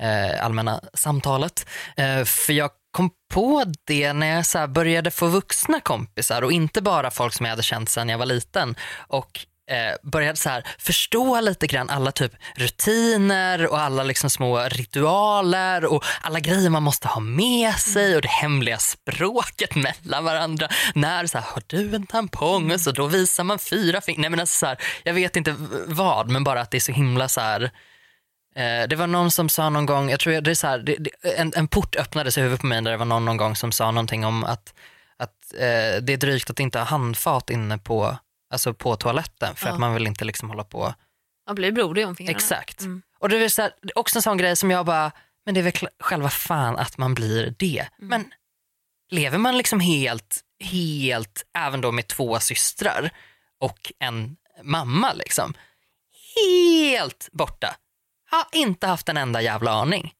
eh, 0.00 0.44
allmänna 0.44 0.80
samtalet. 0.94 1.66
Eh, 1.96 2.24
för 2.24 2.52
jag 2.52 2.70
kom 2.90 3.10
på 3.34 3.64
det 3.86 4.12
när 4.12 4.26
jag 4.26 4.46
så 4.46 4.66
började 4.66 5.10
få 5.10 5.26
vuxna 5.26 5.80
kompisar 5.80 6.42
och 6.42 6.52
inte 6.52 6.82
bara 6.82 7.10
folk 7.10 7.34
som 7.34 7.46
jag 7.46 7.50
hade 7.50 7.62
känt 7.62 7.88
sedan 7.90 8.08
jag 8.08 8.18
var 8.18 8.26
liten. 8.26 8.76
Och 9.08 9.46
eh, 9.70 9.94
började 10.02 10.36
så 10.36 10.48
här 10.48 10.66
förstå 10.78 11.40
lite 11.40 11.66
grann 11.66 11.90
alla 11.90 12.12
typ 12.12 12.32
rutiner 12.54 13.66
och 13.66 13.80
alla 13.80 14.02
liksom 14.02 14.30
små 14.30 14.58
ritualer 14.58 15.84
och 15.84 16.04
alla 16.22 16.40
grejer 16.40 16.70
man 16.70 16.82
måste 16.82 17.08
ha 17.08 17.20
med 17.20 17.74
sig 17.74 18.16
och 18.16 18.22
det 18.22 18.28
hemliga 18.28 18.78
språket 18.78 19.74
mellan 20.04 20.24
varandra. 20.24 20.68
När 20.94 21.26
så 21.26 21.38
här, 21.38 21.44
har 21.44 21.62
du 21.66 21.94
en 21.94 22.06
tampong? 22.06 22.72
Och 22.72 22.80
så 22.80 22.92
då 22.92 23.06
visar 23.06 23.44
man 23.44 23.58
fyra 23.58 24.00
fingrar. 24.00 24.20
Nej 24.20 24.30
men 24.30 24.40
alltså 24.40 24.58
så 24.58 24.66
här, 24.66 24.78
jag 25.04 25.14
vet 25.14 25.36
inte 25.36 25.54
vad 25.86 26.28
men 26.28 26.44
bara 26.44 26.60
att 26.60 26.70
det 26.70 26.78
är 26.78 26.80
så 26.80 26.92
himla 26.92 27.28
så 27.28 27.40
här 27.40 27.62
eh, 28.56 28.88
det 28.88 28.96
var 28.96 29.06
någon 29.06 29.30
som 29.30 29.48
sa 29.48 29.70
någon 29.70 29.86
gång, 29.86 30.10
jag 30.10 30.20
tror 30.20 30.40
det 30.40 30.50
är 30.50 30.54
så 30.54 30.66
här, 30.66 30.78
det, 30.78 30.96
det, 30.96 31.10
en, 31.38 31.52
en 31.56 31.68
port 31.68 31.96
öppnades 31.96 32.38
i 32.38 32.40
huvudet 32.40 32.60
på 32.60 32.66
mig 32.66 32.82
där 32.82 32.90
det 32.90 32.96
var 32.96 33.04
någon 33.04 33.24
någon 33.24 33.36
gång 33.36 33.56
som 33.56 33.72
sa 33.72 33.90
någonting 33.90 34.24
om 34.24 34.44
att, 34.44 34.74
att 35.16 35.54
eh, 35.54 36.02
det 36.02 36.12
är 36.12 36.16
drygt 36.16 36.50
att 36.50 36.60
inte 36.60 36.78
ha 36.78 36.86
handfat 36.86 37.50
inne 37.50 37.78
på, 37.78 38.16
alltså 38.50 38.74
på 38.74 38.96
toaletten 38.96 39.54
för 39.56 39.66
Ja. 39.66 39.72
att 39.72 39.78
man 39.80 39.94
vill 39.94 40.06
inte 40.06 40.24
liksom 40.24 40.48
hålla 40.50 40.64
på. 40.64 40.94
Man 41.46 41.54
blir 41.54 41.72
blodig 41.72 42.06
om 42.06 42.16
fingrarna. 42.16 42.36
Exakt. 42.36 42.80
Mm. 42.80 43.02
Och 43.18 43.28
det 43.28 43.36
är 43.44 43.48
så 43.48 43.62
här, 43.62 43.72
också 43.94 44.18
en 44.18 44.22
sån 44.22 44.36
grej 44.36 44.56
som 44.56 44.70
jag 44.70 44.86
bara, 44.86 45.12
men 45.44 45.54
det 45.54 45.60
är 45.60 45.64
väl 45.64 45.88
själva 46.00 46.30
fan 46.30 46.76
att 46.76 46.98
man 46.98 47.14
blir 47.14 47.54
det. 47.58 47.78
Mm. 47.98 48.08
Men 48.08 48.32
lever 49.10 49.38
man 49.38 49.56
liksom 49.58 49.80
helt, 49.80 50.40
helt, 50.64 51.42
även 51.58 51.80
då 51.80 51.92
med 51.92 52.08
två 52.08 52.40
systrar 52.40 53.10
och 53.60 53.92
en 53.98 54.36
mamma 54.62 55.12
liksom, 55.12 55.54
helt 56.36 57.28
borta. 57.32 57.76
Har 58.30 58.46
inte 58.52 58.86
haft 58.86 59.08
en 59.08 59.16
enda 59.16 59.42
jävla 59.42 59.70
aning. 59.70 60.14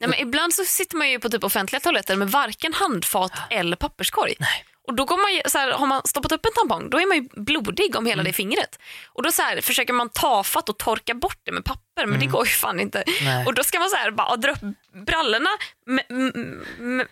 Nej, 0.00 0.10
men 0.10 0.18
ibland 0.18 0.54
så 0.54 0.64
sitter 0.64 0.96
man 0.96 1.10
ju 1.10 1.18
på 1.20 1.28
typ 1.28 1.44
offentliga 1.44 1.80
toaletter 1.80 2.16
med 2.16 2.30
varken 2.30 2.72
handfat 2.72 3.32
eller 3.50 3.76
papperskorg. 3.76 4.34
Nej. 4.40 4.64
Och 4.86 4.94
då 4.94 5.04
går 5.04 5.16
man 5.16 5.34
ju, 5.34 5.40
så 5.46 5.58
här, 5.58 5.70
har 5.70 5.86
man 5.86 6.02
stoppat 6.04 6.32
upp 6.32 6.46
en 6.46 6.52
tampong 6.52 6.90
då 6.90 7.00
är 7.00 7.06
man 7.06 7.16
ju 7.16 7.28
blodig 7.42 7.96
om 7.96 8.06
hela 8.06 8.20
Mm. 8.20 8.24
det 8.24 8.32
fingret. 8.32 8.78
Och 9.12 9.22
då 9.22 9.32
så 9.32 9.42
här, 9.42 9.60
försöker 9.60 9.92
man 9.92 10.08
tafatt 10.08 10.68
och 10.68 10.78
torka 10.78 11.14
bort 11.14 11.38
det 11.44 11.52
med 11.52 11.64
papper 11.64 11.93
papper 11.94 12.06
men 12.06 12.20
det 12.20 12.26
går 12.26 12.46
ju 12.46 12.52
fan 12.52 12.80
inte. 12.80 13.04
Nej. 13.24 13.46
Och 13.46 13.54
då 13.54 13.64
ska 13.64 13.78
man 13.78 13.90
så 13.90 13.96
här 13.96 14.10
bara 14.10 14.36
dra 14.36 14.50
upp 14.50 14.58
brallorna 15.06 15.50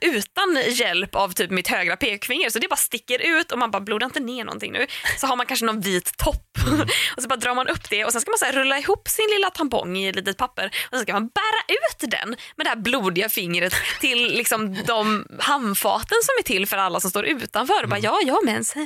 utan 0.01 0.59
hjälp 0.69 1.15
av 1.15 1.33
typ 1.33 1.51
mitt 1.51 1.69
högra 1.69 1.97
pekfinger 1.97 2.51
så 2.51 2.59
det 2.59 2.69
bara 2.69 2.77
sticker 2.77 3.19
ut 3.19 3.53
och 3.53 3.59
man 3.59 3.71
bara 3.71 3.81
blodar 3.81 4.07
inte 4.07 4.21
ner 4.21 4.45
någonting 4.45 4.73
nu. 4.73 4.87
Så 5.19 5.27
har 5.27 5.37
man 5.37 5.47
kanske 5.47 5.67
någon 5.67 5.81
vit 5.81 6.17
topp 6.17 6.59
och 7.17 7.23
så 7.23 7.29
bara 7.29 7.37
drar 7.37 7.55
man 7.55 7.69
upp 7.69 7.91
det 7.91 8.05
och 8.05 8.13
sen 8.13 8.21
ska 8.21 8.31
man 8.31 8.39
så 8.39 8.45
här 8.45 8.53
rulla 8.53 8.79
ihop 8.79 9.09
sin 9.09 9.27
lilla 9.31 9.51
tampong 9.51 9.97
i 9.97 10.09
ett 10.09 10.17
litet 10.17 10.37
papper 10.37 10.67
och 10.67 10.97
sen 10.97 11.01
ska 11.01 11.13
man 11.13 11.29
bära 11.29 11.77
ut 11.77 12.11
den 12.11 12.29
med 12.57 12.67
det 12.67 12.69
här 12.69 12.77
blodiga 12.77 13.29
fingret 13.29 13.75
till 14.01 14.35
liksom 14.35 14.85
de 14.87 15.27
handfaten 15.41 16.19
som 16.23 16.35
är 16.39 16.43
till 16.43 16.67
för 16.67 16.77
alla 16.77 17.01
som 17.01 17.11
står 17.11 17.25
utanför. 17.27 17.83
Och 17.83 17.89
bara, 17.89 18.01
ja, 18.01 18.21
jag 18.25 18.45
mens. 18.45 18.73
Ja, 18.77 18.83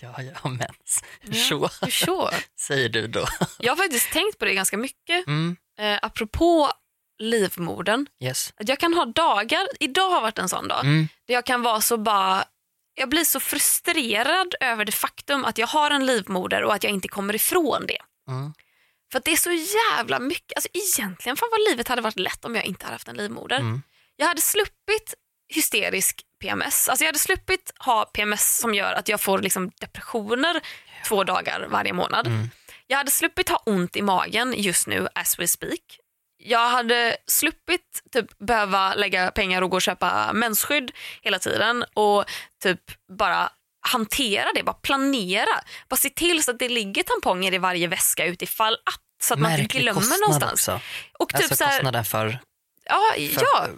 jag 0.00 0.08
har 0.34 0.50
mens. 0.50 1.02
Så 1.48 1.70
Hur 1.80 1.90
så? 1.90 2.30
säger 2.60 2.88
du 2.88 3.06
då. 3.06 3.26
Jag 3.58 3.72
har 3.72 3.76
faktiskt 3.76 4.12
tänkt 4.12 4.38
på 4.38 4.44
det 4.44 4.54
ganska 4.54 4.76
mycket. 4.76 5.26
Mm. 5.26 5.56
Eh, 5.78 5.98
apropå 6.02 6.70
livmodern. 7.18 8.06
Yes. 8.22 8.52
Att 8.56 8.68
jag 8.68 8.78
kan 8.78 8.94
ha 8.94 9.04
dagar, 9.04 9.68
idag 9.80 10.10
har 10.10 10.20
varit 10.20 10.38
en 10.38 10.48
sån 10.48 10.68
dag, 10.68 10.80
Mm. 10.84 11.08
där 11.26 11.34
jag 11.34 11.46
kan 11.46 11.62
vara 11.62 11.80
så 11.80 11.96
bara 11.96 12.44
jag 12.94 13.08
blir 13.08 13.24
så 13.24 13.40
frustrerad 13.40 14.54
över 14.60 14.84
det 14.84 14.92
faktum 14.92 15.44
att 15.44 15.58
jag 15.58 15.66
har 15.66 15.90
en 15.90 16.06
livmoder 16.06 16.62
och 16.64 16.74
att 16.74 16.84
jag 16.84 16.92
inte 16.92 17.08
kommer 17.08 17.34
ifrån 17.34 17.86
det. 17.86 17.98
Mm. 18.28 18.52
För 19.12 19.22
det 19.24 19.32
är 19.32 19.36
så 19.36 19.50
jävla 19.52 20.18
mycket, 20.18 20.52
alltså 20.56 20.68
egentligen 20.72 21.36
fan 21.36 21.48
vad 21.52 21.60
livet 21.70 21.88
hade 21.88 22.02
varit 22.02 22.18
lätt 22.18 22.44
om 22.44 22.54
jag 22.54 22.64
inte 22.64 22.84
hade 22.84 22.94
haft 22.94 23.08
en 23.08 23.16
livmoder. 23.16 23.56
Mm. 23.58 23.82
Jag 24.16 24.26
hade 24.26 24.40
sluppit 24.40 25.14
hysterisk 25.54 26.22
PMS, 26.40 26.88
alltså 26.88 27.04
jag 27.04 27.08
hade 27.08 27.18
sluppit 27.18 27.72
ha 27.78 28.04
PMS 28.04 28.58
som 28.58 28.74
gör 28.74 28.92
att 28.92 29.08
jag 29.08 29.20
får 29.20 29.38
liksom 29.38 29.70
depressioner 29.80 30.60
två 31.06 31.24
dagar 31.24 31.66
varje 31.70 31.92
månad. 31.92 32.26
Mm. 32.26 32.50
Jag 32.86 32.98
hade 32.98 33.10
sluppit 33.10 33.48
ha 33.48 33.62
ont 33.66 33.96
i 33.96 34.02
magen 34.02 34.54
just 34.56 34.86
nu 34.86 35.08
as 35.14 35.38
we 35.38 35.48
speak. 35.48 35.80
Jag 36.44 36.68
hade 36.70 37.16
sluppit 37.26 38.02
typ, 38.12 38.38
behöva 38.38 38.94
lägga 38.94 39.30
pengar 39.30 39.62
och 39.62 39.70
gå 39.70 39.76
och 39.76 39.82
köpa 39.82 40.32
mensskydd 40.32 40.90
hela 41.22 41.38
tiden 41.38 41.84
och 41.94 42.24
typ 42.62 42.80
bara 43.18 43.50
hantera 43.80 44.48
det, 44.54 44.62
bara 44.62 44.72
planera. 44.72 45.60
Bara 45.88 45.96
se 45.96 46.10
till 46.10 46.44
så 46.44 46.50
att 46.50 46.58
det 46.58 46.68
ligger 46.68 47.02
tamponger 47.02 47.54
i 47.54 47.58
varje 47.58 47.86
väska 47.86 48.24
utifall 48.24 48.74
att 48.74 49.02
så 49.22 49.34
att 49.34 49.40
man 49.40 49.50
inte 49.50 49.62
Märklig 49.62 49.82
glömmer 49.82 50.20
någonstans. 50.20 50.52
också. 50.52 50.80
Och 51.18 51.28
typ 51.28 51.36
alltså 51.36 51.56
så 51.56 51.64
här, 51.64 51.70
kostnaden 51.70 52.04
för, 52.04 52.38
ja, 52.84 53.02
för 53.14 53.46
ja, 53.54 53.68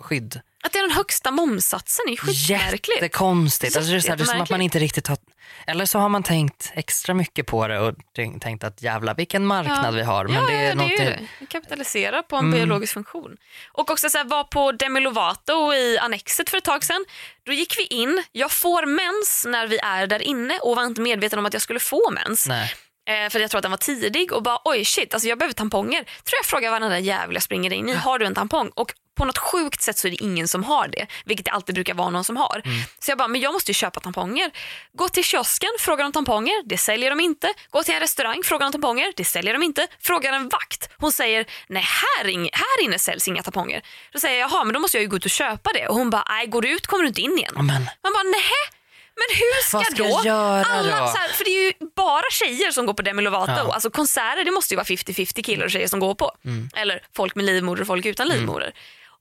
mensskydd. 0.00 0.40
att 0.62 0.72
det 0.72 0.78
är 0.78 0.82
den 0.82 0.96
högsta 0.96 1.30
momssatsen 1.30 2.04
är 2.08 2.16
skitmärkligt. 2.16 2.88
Jättekonstigt. 2.96 3.76
Alltså 3.76 3.90
det, 3.92 3.96
är 3.98 4.00
så 4.00 4.08
här, 4.08 4.16
det 4.16 4.22
är 4.22 4.26
som 4.26 4.40
att 4.40 4.50
man 4.50 4.60
inte 4.60 4.78
riktigt 4.78 5.06
har... 5.06 5.18
Eller 5.66 5.86
så 5.86 5.98
har 5.98 6.08
man 6.08 6.22
tänkt 6.22 6.72
extra 6.74 7.14
mycket 7.14 7.46
på 7.46 7.68
det 7.68 7.78
och 7.80 7.94
tänkt- 8.40 8.64
att 8.64 8.82
jävla 8.82 9.14
vilken 9.14 9.46
marknad 9.46 9.86
Ja. 9.86 9.90
vi 9.90 10.02
har. 10.02 10.24
Men 10.24 10.34
ja, 10.34 10.46
det 10.50 10.54
är 10.56 10.68
ja, 10.68 10.74
något 10.74 10.88
det 10.88 11.02
är 11.04 11.10
det. 11.10 11.26
Vi 11.40 11.46
kapitaliserar 11.46 12.22
på 12.22 12.36
en 12.36 12.44
Mm. 12.44 12.58
biologisk 12.58 12.92
funktion. 12.94 13.36
Och 13.72 13.90
också 13.90 14.10
så 14.10 14.18
här, 14.18 14.24
var 14.24 14.44
på 14.44 14.72
Demi 14.72 15.00
Lovato 15.00 15.72
i 15.74 15.98
Annexet 15.98 16.50
för 16.50 16.58
ett 16.58 16.64
tag 16.64 16.84
sedan. 16.84 17.04
Då 17.46 17.52
gick 17.52 17.78
vi 17.78 17.84
in, 17.84 18.22
jag 18.32 18.50
får 18.52 18.86
mens 18.86 19.44
när 19.48 19.66
vi 19.66 19.78
är 19.78 20.06
där 20.06 20.22
inne 20.22 20.58
och 20.58 20.76
var 20.76 20.84
inte 20.84 21.00
medveten 21.00 21.38
om 21.38 21.46
att 21.46 21.52
jag 21.52 21.62
skulle 21.62 21.80
få 21.80 22.10
mens. 22.10 22.46
Nej. 22.46 22.74
Eh, 23.10 23.28
för 23.30 23.40
jag 23.40 23.50
tror 23.50 23.58
att 23.58 23.62
den 23.62 23.70
var 23.70 23.78
tidig 23.78 24.32
och 24.32 24.42
bara 24.42 24.58
oj 24.64 24.84
shit, 24.84 25.14
alltså 25.14 25.28
jag 25.28 25.38
behöver 25.38 25.54
tamponger. 25.54 26.04
Tror 26.04 26.38
jag 26.38 26.46
frågar 26.46 26.70
varenda 26.70 26.98
jävel 26.98 27.34
jag 27.34 27.42
springer 27.42 27.72
in 27.72 27.88
i, 27.88 27.92
har 27.94 28.18
du 28.18 28.26
en 28.26 28.34
tampong? 28.34 28.70
Och 28.74 28.92
på 29.16 29.24
något 29.24 29.38
sjukt 29.38 29.82
sätt 29.82 29.98
så 29.98 30.06
är 30.06 30.10
det 30.10 30.22
ingen 30.22 30.48
som 30.48 30.64
har 30.64 30.88
det, 30.88 31.06
vilket 31.24 31.44
det 31.46 31.50
alltid 31.50 31.74
brukar 31.74 31.94
vara 31.94 32.10
någon 32.10 32.24
som 32.24 32.36
har. 32.36 32.62
Så 32.98 33.10
jag 33.10 33.18
bara, 33.18 33.28
men 33.28 33.40
jag 33.40 33.52
måste 33.52 33.70
ju 33.70 33.74
köpa 33.74 34.00
tamponger. 34.00 34.50
Gå 34.92 35.08
till 35.08 35.24
kiosken, 35.24 35.68
fråga 35.78 36.06
om 36.06 36.12
tamponger, 36.12 36.68
det 36.68 36.78
säljer 36.78 37.10
de 37.10 37.20
inte. 37.20 37.52
Gå 37.70 37.82
till 37.82 37.94
en 37.94 38.00
restaurang, 38.00 38.42
fråga 38.44 38.66
om 38.66 38.72
tamponger, 38.72 39.12
det 39.16 39.24
säljer 39.24 39.52
de 39.52 39.62
inte. 39.62 39.86
Frågar 40.00 40.32
en 40.32 40.48
vakt, 40.48 40.90
hon 40.98 41.12
säger, 41.12 41.46
nej 41.68 41.82
här, 41.82 42.24
ing- 42.30 42.50
här 42.52 42.84
inne 42.84 42.98
säljs 42.98 43.28
inga 43.28 43.42
tamponger. 43.42 43.82
Då 44.12 44.18
säger 44.20 44.40
jag, 44.40 44.50
jaha 44.50 44.64
men 44.64 44.74
då 44.74 44.80
måste 44.80 44.96
jag 44.96 45.02
ju 45.02 45.08
gå 45.08 45.16
ut 45.16 45.24
och 45.24 45.30
köpa 45.30 45.70
det. 45.74 45.88
Och 45.88 45.94
hon 45.94 46.10
bara, 46.10 46.24
nej 46.28 46.46
går 46.46 46.62
du 46.62 46.68
ut 46.70 46.86
kommer 46.86 47.02
du 47.02 47.08
inte 47.08 47.20
in 47.20 47.38
igen. 47.38 47.52
Men, 47.56 47.66
Man 47.66 48.12
bara, 48.12 48.22
nej 48.22 48.79
men 49.20 49.36
hur 49.38 49.62
ska, 49.68 49.76
Vad 49.76 49.86
ska 49.86 49.94
då? 50.04 50.08
jag 50.10 50.24
göra 50.26 50.64
Alla, 50.64 50.98
då? 51.00 51.06
Här, 51.06 51.28
för 51.28 51.44
det 51.44 51.50
är 51.50 51.64
ju 51.64 51.72
bara 51.96 52.30
tjejer 52.30 52.70
som 52.70 52.86
går 52.86 52.94
på 52.94 53.02
Demi 53.02 53.22
Lovato. 53.22 53.52
Ja. 53.52 53.74
Alltså 53.74 53.90
konserter 53.90 54.44
det 54.44 54.50
måste 54.50 54.74
ju 54.74 54.76
vara 54.76 54.84
50-50 54.86 55.42
killar 55.42 55.64
och 55.64 55.70
tjejer 55.70 55.88
som 55.88 56.00
går 56.00 56.14
på. 56.14 56.30
Mm. 56.44 56.70
Eller 56.76 57.02
folk 57.16 57.34
med 57.34 57.44
livmoder 57.44 57.80
och 57.80 57.86
folk 57.86 58.06
utan 58.06 58.28
livmoder. 58.28 58.72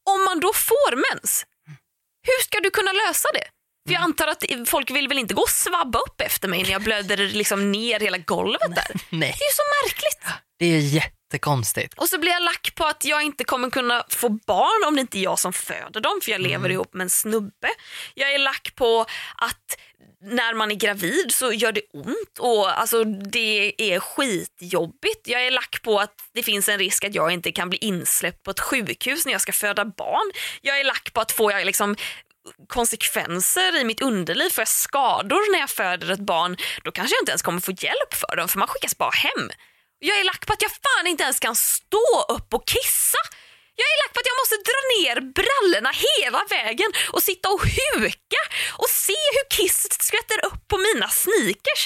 Om 0.10 0.24
man 0.26 0.40
då 0.40 0.54
får 0.54 0.96
mens, 0.96 1.46
hur 2.28 2.44
ska 2.44 2.60
du 2.60 2.70
kunna 2.70 2.92
lösa 2.92 3.30
det? 3.34 3.44
För 3.88 3.94
Mm. 3.96 4.02
jag 4.02 4.04
antar 4.04 4.28
att 4.28 4.70
folk 4.70 4.92
vill 4.92 5.08
väl 5.08 5.20
inte 5.20 5.34
gå 5.34 5.42
och 5.42 5.50
svabba 5.50 6.00
upp 6.00 6.22
efter 6.22 6.48
mig 6.48 6.64
när 6.64 6.70
jag 6.72 6.82
blöder 6.82 7.18
liksom 7.18 7.72
ner 7.72 8.00
hela 8.00 8.18
golvet 8.18 8.76
där. 8.76 8.86
nej, 9.10 9.36
Det 9.38 9.44
är 9.44 9.48
ju 9.50 9.54
så 9.54 9.64
märkligt. 9.86 10.24
det 10.60 10.66
är 10.66 10.80
jättekonstigt. 11.34 11.94
Och 11.94 12.10
så 12.10 12.20
blir 12.20 12.32
jag 12.32 12.44
lack 12.44 12.76
på 12.76 12.86
att 12.86 13.06
jag 13.06 13.22
inte 13.24 13.44
kommer 13.44 13.70
kunna 13.70 14.04
få 14.10 14.30
barn 14.30 14.88
om 14.88 14.96
det 14.96 15.02
inte 15.02 15.18
är 15.20 15.24
jag 15.24 15.40
som 15.40 15.54
föder 15.54 16.02
dem 16.02 16.20
för 16.24 16.32
jag 16.32 16.42
lever 16.42 16.56
Mm. 16.56 16.72
ihop 16.72 16.94
med 16.94 17.04
en 17.04 17.10
snubbe. 17.10 17.70
Jag 18.14 18.34
är 18.34 18.40
lack 18.40 18.76
på 18.76 19.06
att 19.36 19.78
när 20.22 20.54
man 20.54 20.72
är 20.72 20.76
gravid 20.76 21.32
så 21.32 21.54
gör 21.54 21.72
det 21.72 21.82
ont 21.94 22.40
och 22.40 22.80
alltså 22.80 23.04
det 23.04 23.74
är 23.78 24.00
skitjobbigt. 24.00 25.28
Jag 25.28 25.48
är 25.48 25.52
lack 25.52 25.82
på 25.84 26.00
att 26.00 26.14
det 26.34 26.44
finns 26.44 26.70
en 26.70 26.80
risk 26.80 27.04
att 27.04 27.16
jag 27.16 27.32
inte 27.32 27.52
kan 27.52 27.70
bli 27.70 27.78
insläppt 27.82 28.44
på 28.44 28.52
ett 28.52 28.60
sjukhus 28.60 29.26
när 29.26 29.32
jag 29.32 29.42
ska 29.42 29.52
föda 29.52 29.86
barn. 29.86 30.32
Jag 30.62 30.80
är 30.80 30.84
lack 30.84 31.14
på 31.14 31.22
att 31.22 31.32
får 31.32 31.52
jag 31.52 31.66
liksom 31.66 31.96
konsekvenser 32.68 33.82
i 33.82 33.84
mitt 33.84 34.02
underliv, 34.02 34.50
får 34.50 34.62
jag 34.62 34.68
skador 34.68 35.52
när 35.52 35.60
jag 35.60 35.70
föder 35.70 36.12
ett 36.12 36.20
barn, 36.20 36.58
då 36.84 36.92
kanske 36.92 37.16
jag 37.16 37.22
inte 37.22 37.32
ens 37.32 37.42
kommer 37.42 37.62
få 37.62 37.72
hjälp 37.72 38.14
för 38.14 38.36
dem 38.36 38.48
för 38.48 38.60
man 38.60 38.68
skickas 38.68 38.98
bara 38.98 39.10
hem. 39.12 39.50
Jag 40.00 40.20
är 40.20 40.24
lack 40.24 40.46
på 40.46 40.54
att 40.54 40.62
jag 40.62 40.72
fan 40.72 41.08
inte 41.08 41.24
ens 41.24 41.40
kan 41.40 41.56
stå 41.56 42.26
upp 42.30 42.54
och 42.54 42.68
kissa. 42.68 43.22
Jag 43.76 43.88
är 43.94 43.98
lack 44.04 44.14
på 44.14 44.20
att 44.20 44.32
jag 44.32 44.40
måste 44.42 44.58
dra 44.70 44.82
ner 44.96 45.16
brallorna 45.40 45.92
hela 46.08 46.42
vägen 46.50 46.92
och 47.14 47.24
sitta 47.24 47.50
och 47.50 47.64
huka 47.80 48.42
och 48.82 48.90
se 48.90 49.20
hur 49.36 49.46
kisset 49.58 50.02
skvätter 50.02 50.46
upp 50.46 50.68
på 50.68 50.78
mina 50.78 51.08
sneakers. 51.10 51.84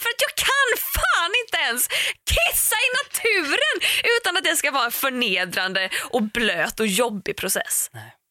För 0.00 0.08
att 0.12 0.20
jag 0.26 0.34
kan 0.48 0.68
fan 0.96 1.32
inte 1.42 1.58
ens 1.68 1.88
kissa 2.34 2.76
i 2.86 2.88
naturen 3.00 3.76
utan 4.16 4.36
att 4.36 4.44
det 4.44 4.56
ska 4.56 4.70
vara 4.70 4.84
en 4.84 4.92
förnedrande 4.92 5.90
och 6.10 6.22
blöt 6.22 6.80
och 6.80 6.86
jobbig 6.86 7.36
process. 7.36 7.90
Nej. 7.92 8.23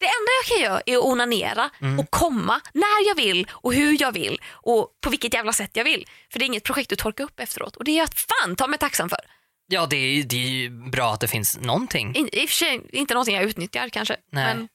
Det 0.00 0.06
enda 0.06 0.30
jag 0.42 0.46
kan 0.56 0.64
göra 0.64 0.82
är 0.86 0.96
att 0.98 1.04
onanera 1.04 1.70
och 1.98 2.10
komma 2.10 2.60
när 2.72 3.08
jag 3.08 3.14
vill 3.14 3.46
och 3.52 3.74
hur 3.74 4.02
jag 4.02 4.12
vill 4.12 4.40
och 4.52 4.88
på 5.00 5.10
vilket 5.10 5.34
jävla 5.34 5.52
sätt 5.52 5.70
jag 5.72 5.84
vill. 5.84 6.08
För 6.32 6.38
det 6.38 6.44
är 6.44 6.46
inget 6.46 6.64
projekt 6.64 6.92
att 6.92 6.98
torka 6.98 7.22
upp 7.22 7.40
efteråt 7.40 7.76
och 7.76 7.84
det 7.84 7.90
är 7.90 7.96
jag 7.98 8.08
fan 8.14 8.56
ta 8.56 8.66
mig 8.66 8.78
tacksam 8.78 9.08
för. 9.08 9.18
Ja, 9.66 9.86
det 9.86 9.96
är, 9.96 10.24
det 10.24 10.36
är 10.36 10.48
ju 10.48 10.70
bra 10.70 11.12
att 11.12 11.20
det 11.20 11.28
finns 11.28 11.58
någonting. 11.58 12.16
I, 12.16 12.28
I 12.42 12.44
och 12.44 12.48
för 12.48 12.56
sig 12.56 12.80
inte 12.92 13.14
någonting 13.14 13.34
jag 13.36 13.44
utnyttjar 13.44 13.88
kanske. 13.88 14.16
Nej. 14.32 14.54
Men 14.54 14.68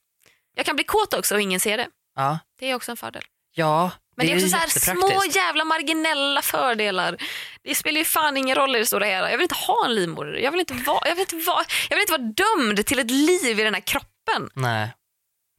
jag 0.56 0.66
kan 0.66 0.76
bli 0.76 0.86
kåt 0.86 1.14
också 1.14 1.36
och 1.36 1.42
ingen 1.42 1.60
ser 1.60 1.78
det. 1.78 1.88
Ja, 2.16 2.40
Det 2.60 2.70
är 2.72 2.76
också 2.76 2.92
en 2.92 2.98
fördel. 2.98 3.24
ja 3.56 3.92
Men 4.18 4.26
det, 4.28 4.32
är 4.32 4.36
också 4.36 4.46
ju 4.46 4.52
så 4.52 4.58
här 4.58 4.68
små 4.96 5.24
jävla 5.32 5.64
marginella 5.66 6.42
fördelar. 6.42 7.18
Det 7.64 7.76
spelar 7.76 8.00
ju 8.00 8.06
fan 8.06 8.38
ingen 8.38 8.56
roll 8.56 8.76
i 8.76 8.80
det 8.80 8.86
stora 8.86 9.06
hela. 9.06 9.32
Jag 9.32 9.38
vill 9.38 9.44
inte 9.44 9.56
ha 9.56 9.86
en 9.86 9.96
livmoder. 9.96 10.34
Jag 10.34 10.52
vill 10.52 10.60
inte 10.60 10.74
vara, 10.74 11.08
jag 11.08 11.16
vill 11.16 11.22
inte 11.32 11.36
vara, 11.36 11.66
jag 11.90 11.98
vill 11.98 12.02
inte 12.02 12.12
vara 12.12 12.32
dömd 12.58 12.86
till 12.86 13.00
ett 13.00 13.12
liv 13.12 13.60
i 13.60 13.64
den 13.64 13.74
här 13.74 13.82
kroppen. 13.82 14.50
Nej. 14.54 14.90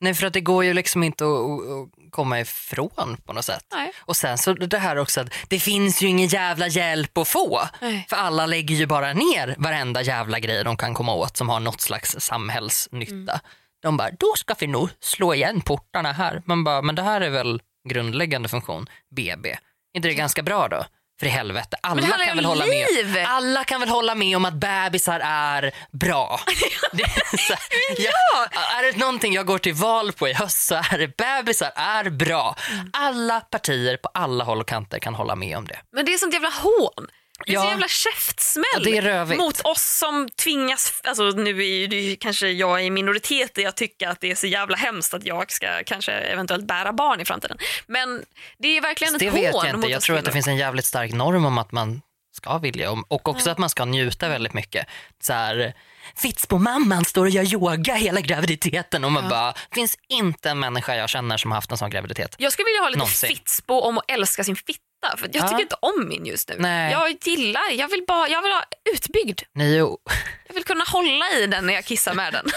Nej, 0.00 0.14
för 0.14 0.26
att 0.26 0.32
det 0.32 0.40
går 0.40 0.64
ju 0.64 0.74
liksom 0.74 1.02
inte 1.02 1.24
att, 1.24 1.30
att 1.30 2.10
komma 2.10 2.40
ifrån 2.40 3.16
på 3.24 3.32
något 3.32 3.44
sätt. 3.44 3.64
Nej. 3.72 3.92
Och 3.98 4.16
sen 4.16 4.38
så 4.38 4.52
det 4.52 4.78
här 4.78 4.96
också 4.96 5.20
att 5.20 5.34
det 5.48 5.60
finns 5.60 6.02
ju 6.02 6.06
ingen 6.06 6.28
jävla 6.28 6.66
hjälp 6.68 7.18
att 7.18 7.28
få. 7.28 7.60
Nej. 7.80 8.06
För 8.08 8.16
alla 8.16 8.46
lägger 8.46 8.74
ju 8.74 8.86
bara 8.86 9.12
ner 9.12 9.54
varenda 9.58 10.02
jävla 10.02 10.38
grej 10.38 10.64
de 10.64 10.76
kan 10.76 10.94
komma 10.94 11.14
åt 11.14 11.36
som 11.36 11.48
har 11.48 11.60
något 11.60 11.80
slags 11.80 12.16
samhällsnytta. 12.18 13.32
Mm. 13.32 13.40
De 13.82 13.96
bara, 13.96 14.10
då 14.10 14.32
ska 14.36 14.54
vi 14.58 14.66
nog 14.66 14.88
slå 15.00 15.34
igen 15.34 15.60
portarna 15.60 16.12
här. 16.12 16.42
Man 16.44 16.64
bara, 16.64 16.82
men 16.82 16.94
det 16.94 17.02
här 17.02 17.20
är 17.20 17.30
väl 17.30 17.62
grundläggande 17.88 18.48
funktion, 18.48 18.86
BB. 19.16 19.48
Är 19.50 19.58
inte 19.96 20.08
det 20.08 20.14
ganska 20.14 20.42
bra 20.42 20.68
då? 20.68 20.84
För 21.20 21.26
i 21.26 21.28
helvete, 21.28 21.76
alla 21.80 22.18
kan 22.18 22.36
väl 22.36 22.44
hålla 22.44 22.64
liv. 22.64 23.12
med 23.12 23.26
Alla 23.28 23.64
kan 23.64 23.80
väl 23.80 23.88
hålla 23.88 24.14
med 24.14 24.36
om 24.36 24.44
att 24.44 24.54
bebisar 24.54 25.20
är 25.24 25.74
bra. 25.92 26.40
Det 26.92 27.02
är, 27.02 27.36
så, 27.36 27.54
Ja. 27.98 28.10
jag, 28.52 28.78
är 28.78 28.92
det 28.92 28.98
någonting 28.98 29.32
jag 29.32 29.46
går 29.46 29.58
till 29.58 29.74
val 29.74 30.12
på 30.12 30.28
i 30.28 30.32
höst 30.32 30.66
så 30.66 30.74
är 30.74 30.98
det 30.98 31.16
bebisar 31.16 31.72
är 31.76 32.10
bra. 32.10 32.56
Mm. 32.72 32.90
Alla 32.92 33.40
partier 33.40 33.96
på 33.96 34.08
alla 34.14 34.44
håll 34.44 34.60
och 34.60 34.68
kanter 34.68 34.98
kan 34.98 35.14
hålla 35.14 35.36
med 35.36 35.56
om 35.58 35.66
det. 35.66 35.78
Men 35.92 36.04
det 36.04 36.14
är 36.14 36.18
sånt 36.18 36.32
jävla 36.34 36.50
hån. 36.50 37.06
Det 37.44 37.50
är 37.52 37.54
Ja. 37.54 37.62
så 37.62 37.68
jävla 37.68 37.88
käftsmäll 37.88 38.64
Ja, 38.94 39.24
det 39.24 39.36
mot 39.36 39.60
oss 39.60 39.82
som 39.98 40.28
tvingas, 40.28 41.00
alltså 41.04 41.22
nu 41.24 41.50
är 41.64 41.76
ju 41.78 41.86
det 41.86 42.16
kanske 42.16 42.48
jag 42.48 42.84
i 42.84 42.90
minoritet 42.90 43.58
i 43.58 43.66
att 43.66 43.76
tycka 43.76 44.10
att 44.10 44.20
det 44.20 44.30
är 44.30 44.34
så 44.34 44.46
jävla 44.46 44.76
hemskt 44.76 45.14
att 45.14 45.24
jag 45.26 45.50
ska 45.52 45.66
kanske 45.86 46.12
eventuellt 46.12 46.64
bära 46.66 46.92
barn 46.92 47.20
i 47.20 47.24
framtiden. 47.24 47.58
Men 47.86 48.24
det 48.58 48.76
är 48.76 48.80
verkligen 48.80 49.14
ett 49.14 49.20
Det 49.20 49.30
hån 49.30 49.40
vet 49.40 49.54
jag 49.54 49.68
inte. 49.74 49.88
Jag 49.88 50.02
tror 50.02 50.18
att 50.18 50.24
det 50.24 50.32
finns 50.32 50.46
en 50.48 50.56
jävligt 50.56 50.84
stark 50.84 51.12
norm 51.12 51.44
om 51.44 51.58
att 51.58 51.72
man 51.72 52.02
ska 52.36 52.58
vilja 52.58 52.90
och- 52.90 53.28
också 53.28 53.50
att 53.50 53.58
man 53.58 53.70
ska 53.70 53.84
njuta 53.84 54.28
väldigt 54.28 54.52
mycket. 54.54 54.86
Så 55.22 55.32
här, 55.32 55.74
Fitzbo-mamman 56.16 57.04
står 57.04 57.24
och 57.24 57.30
gör 57.30 57.52
yoga 57.54 57.94
hela 57.94 58.20
graviditeten 58.20 59.04
och 59.04 59.12
man 59.12 59.28
bara, 59.28 59.54
finns 59.74 59.98
inte 60.08 60.50
en 60.50 60.58
människa 60.58 60.96
jag 60.96 61.08
känner 61.08 61.36
som 61.36 61.50
har 61.50 61.56
haft 61.56 61.70
en 61.70 61.78
sån 61.78 61.90
graviditet. 61.90 62.34
Jag 62.38 62.52
skulle 62.52 62.66
vilja 62.66 62.80
ha 62.80 62.88
lite 62.88 62.98
Någonsin. 62.98 63.28
fitspo 63.28 63.74
om 63.80 63.98
att 63.98 64.04
älska 64.10 64.44
sin 64.44 64.56
fitta. 64.56 64.80
För 65.16 65.26
jag 65.32 65.32
tycker 65.32 65.46
Ja. 65.54 65.60
inte 65.60 65.76
om 65.80 66.08
min 66.08 66.26
just 66.26 66.48
nu. 66.48 66.54
Nej. 66.58 66.92
Jag 66.92 67.16
gillar, 67.22 67.70
jag 67.72 67.88
vill, 67.88 68.04
bara, 68.06 68.28
jag 68.28 68.42
vill 68.42 68.52
ha 68.52 68.64
utbyggd. 68.94 69.40
Ni, 69.52 69.76
Jag 69.76 70.54
vill 70.54 70.64
kunna 70.64 70.84
hålla 70.84 71.30
i 71.38 71.46
den 71.46 71.66
när 71.66 71.74
jag 71.74 71.84
kissar 71.84 72.14
med 72.14 72.32
den. 72.32 72.46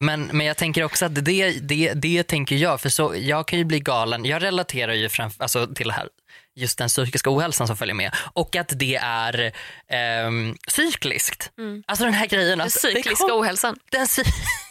Men, 0.00 0.30
men 0.32 0.46
jag 0.46 0.56
tänker 0.56 0.82
också 0.84 1.04
att 1.06 1.24
det, 1.24 1.50
det, 1.60 1.92
det 1.94 2.22
tänker 2.22 2.56
jag, 2.56 2.80
för 2.80 2.88
så, 2.88 3.14
jag 3.16 3.48
kan 3.48 3.58
ju 3.58 3.64
bli 3.64 3.80
galen. 3.80 4.24
Jag 4.24 4.42
relaterar 4.42 4.92
ju 4.92 5.08
fram, 5.08 5.30
alltså, 5.38 5.66
till 5.74 5.90
här, 5.90 6.08
just 6.54 6.78
den 6.78 6.88
psykiska 6.88 7.30
ohälsan 7.36 7.66
som 7.66 7.76
följer 7.76 7.94
med 7.94 8.14
och 8.34 8.56
att 8.56 8.72
det 8.76 8.96
är 9.02 9.52
ehm, 9.88 10.56
cykliskt. 10.68 11.50
Alltså 11.86 12.04
den 12.04 12.14
här 12.14 12.26
grejen. 12.26 12.58
Den 12.58 12.66
Att 12.66 12.72
det 12.72 12.78
cykliska 12.80 13.14
kom- 13.28 13.40
ohälsan. 13.40 13.78
den, 13.90 14.06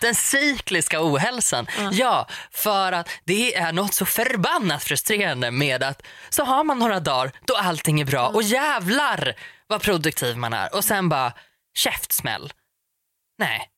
den 0.00 0.14
cykliska 0.14 0.98
ohälsan. 1.00 1.66
Ja, 1.92 2.26
för 2.50 2.92
att 2.92 3.08
det 3.24 3.54
är 3.54 3.72
något 3.72 3.94
så 3.94 4.06
förbannat 4.06 4.82
frustrerande 4.82 5.50
med 5.50 5.82
att 5.82 6.02
så 6.28 6.44
har 6.44 6.64
man 6.64 6.78
några 6.78 7.00
dagar 7.00 7.32
då 7.44 7.56
allting 7.56 8.00
är 8.00 8.04
bra 8.04 8.26
och 8.26 8.42
jävlar 8.42 9.34
vad 9.66 9.82
produktiv 9.82 10.36
man 10.36 10.52
är 10.52 10.74
och 10.74 10.84
sen 10.84 11.08
bara 11.08 11.32
käftsmäll. 11.74 12.52
Nej. 13.38 13.70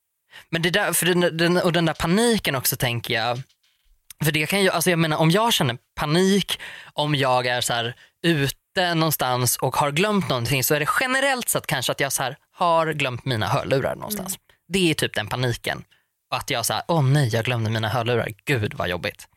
Men 0.51 0.63
det 0.63 0.71
där, 0.71 0.93
för 0.93 1.07
den, 1.07 1.37
den, 1.37 1.57
och 1.57 1.73
den 1.73 1.85
där 1.87 1.95
paniken 1.95 2.55
också 2.55 2.77
tänker 2.77 3.15
jag, 3.15 3.43
för 4.25 4.33
det 4.33 4.47
kan 4.47 4.63
ju, 4.63 4.71
alltså 4.71 4.91
jag 4.91 4.99
menar 4.99 5.17
om 5.17 5.31
jag 5.31 5.53
känner 5.53 5.79
panik, 5.97 6.61
om 6.93 7.15
jag 7.15 7.47
är 7.47 7.61
så 7.61 7.73
här 7.73 7.95
ute 8.23 8.95
någonstans 8.95 9.57
och 9.57 9.77
har 9.77 9.91
glömt 9.91 10.29
någonting 10.29 10.65
så 10.65 10.75
är 10.75 10.81
det 10.81 10.89
generellt 11.01 11.49
sett 11.49 11.67
kanske 11.67 11.93
att 11.93 12.01
jag 12.01 12.13
så 12.13 12.23
här 12.23 12.37
har 12.53 12.93
glömt 12.93 13.25
mina 13.25 13.47
hörlurar 13.47 13.95
någonstans. 13.95 14.39
Det 14.69 14.91
är 14.91 14.95
typ 14.95 15.15
den 15.15 15.29
paniken. 15.29 15.85
Att 16.31 16.51
jag 16.51 16.67
säger, 16.67 16.83
åh 16.89 17.03
nej 17.03 17.29
jag 17.29 17.45
glömde 17.45 17.71
mina 17.71 17.89
hörlurar, 17.89 18.29
gud 18.45 18.75
vad 18.75 18.89
jobbigt. 18.89 19.29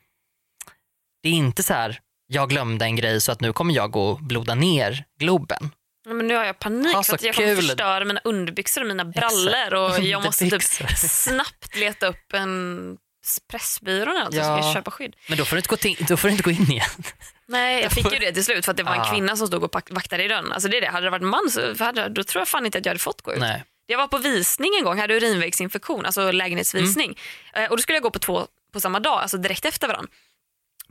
Det 1.22 1.28
är 1.28 1.32
inte 1.32 1.62
så 1.62 1.74
här, 1.74 2.00
jag 2.26 2.48
glömde 2.48 2.84
en 2.84 2.96
grej 2.96 3.20
så 3.20 3.32
att 3.32 3.40
nu 3.40 3.52
kommer 3.52 3.74
jag 3.74 3.90
gå 3.90 4.06
och 4.08 4.20
bloda 4.22 4.54
ner 4.54 5.04
Globen. 5.18 5.70
Ja, 6.04 6.12
Men 6.14 6.26
nu 6.28 6.34
har 6.34 6.44
jag 6.44 6.58
panik 6.58 6.94
Ha 6.94 7.02
för 7.02 7.14
att 7.14 7.22
jag 7.22 7.34
kommer 7.34 7.54
kul. 7.54 7.62
förstöra 7.66 8.04
mina 8.04 8.20
underbyxor 8.24 8.80
och 8.80 8.86
mina 8.86 9.04
brallor 9.04 9.74
och 9.74 10.00
jag 10.00 10.22
måste 10.24 10.50
typ 10.50 10.62
snabbt 10.98 11.76
leta 11.76 12.06
upp 12.06 12.32
en 12.34 12.96
Pressbyrån 13.50 14.16
eller 14.16 14.36
Ja. 14.38 14.42
ska 14.44 14.66
jag 14.66 14.74
köpa 14.74 14.90
skydd. 14.90 15.16
Men 15.28 15.38
då 15.38 15.44
får 15.44 15.56
du 15.56 15.58
inte 15.58 15.68
gå, 15.68 15.76
till, 15.76 16.06
då 16.08 16.16
får 16.16 16.28
du 16.28 16.32
inte 16.32 16.42
gå 16.42 16.50
in 16.50 16.70
igen. 16.70 16.90
Nej, 17.46 17.82
jag 17.82 17.92
fick 17.92 18.12
ju 18.12 18.18
det 18.18 18.32
till 18.32 18.44
slut 18.44 18.64
för 18.64 18.70
att 18.70 18.76
det 18.76 18.82
var 18.82 18.94
en 18.94 19.10
kvinna 19.12 19.36
som 19.36 19.46
stod 19.46 19.64
och 19.64 19.82
vaktade 19.90 20.24
i 20.24 20.28
dörren. 20.28 20.52
Alltså 20.52 20.68
det 20.68 20.76
är 20.76 20.80
det. 20.80 20.88
Hade 20.88 21.06
det 21.06 21.10
varit 21.10 21.22
en 21.22 21.28
man 21.28 21.50
så 21.50 21.84
hade, 21.84 22.08
då 22.08 22.24
tror 22.24 22.40
jag 22.40 22.48
fan 22.48 22.66
inte 22.66 22.78
att 22.78 22.84
jag 22.86 22.90
hade 22.90 22.98
fått 23.00 23.22
gå 23.22 23.32
ut. 23.34 23.40
Nej. 23.40 23.64
Jag 23.86 23.98
var 23.98 24.08
på 24.08 24.18
visning 24.18 24.74
en 24.78 24.84
gång, 24.84 24.98
hade 24.98 25.14
urinvägsinfektion, 25.14 26.06
alltså 26.06 26.30
lägenhetsvisning. 26.30 27.18
Mm. 27.52 27.70
Och 27.70 27.76
då 27.76 27.82
skulle 27.82 27.96
jag 27.96 28.02
gå 28.02 28.10
på 28.10 28.18
två 28.18 28.46
på 28.72 28.80
samma 28.80 29.00
dag, 29.00 29.18
alltså 29.18 29.36
direkt 29.36 29.64
efter 29.64 29.88
varandra. 29.88 30.12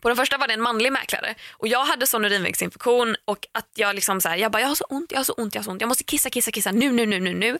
På 0.02 0.08
den 0.10 0.18
första 0.18 0.38
var 0.38 0.48
det 0.48 0.54
en 0.54 0.62
manlig 0.62 0.92
mäklare 0.92 1.36
och 1.52 1.68
jag 1.68 1.86
hade 1.86 2.08
sån 2.08 2.26
urinvägsinfektion 2.26 3.16
och 3.26 3.48
att 3.52 3.70
jag 3.76 3.96
liksom 3.96 4.22
så 4.22 4.30
här, 4.30 4.38
jag 4.38 4.52
bara 4.52 4.62
jag 4.62 4.68
har 4.68 4.76
så 4.76 4.86
ont, 4.90 5.12
jag 5.12 5.20
har 5.20 5.24
så 5.24 5.34
ont, 5.34 5.56
jag 5.56 5.60
har 5.60 5.64
så 5.64 5.72
ont, 5.72 5.82
jag 5.82 5.88
måste 5.88 6.04
kissa, 6.04 6.30
kissa, 6.30 6.52
kissa 6.52 6.72
nu, 6.72 6.92
nu, 6.92 7.06
nu, 7.06 7.20
nu, 7.20 7.34
nu. 7.34 7.58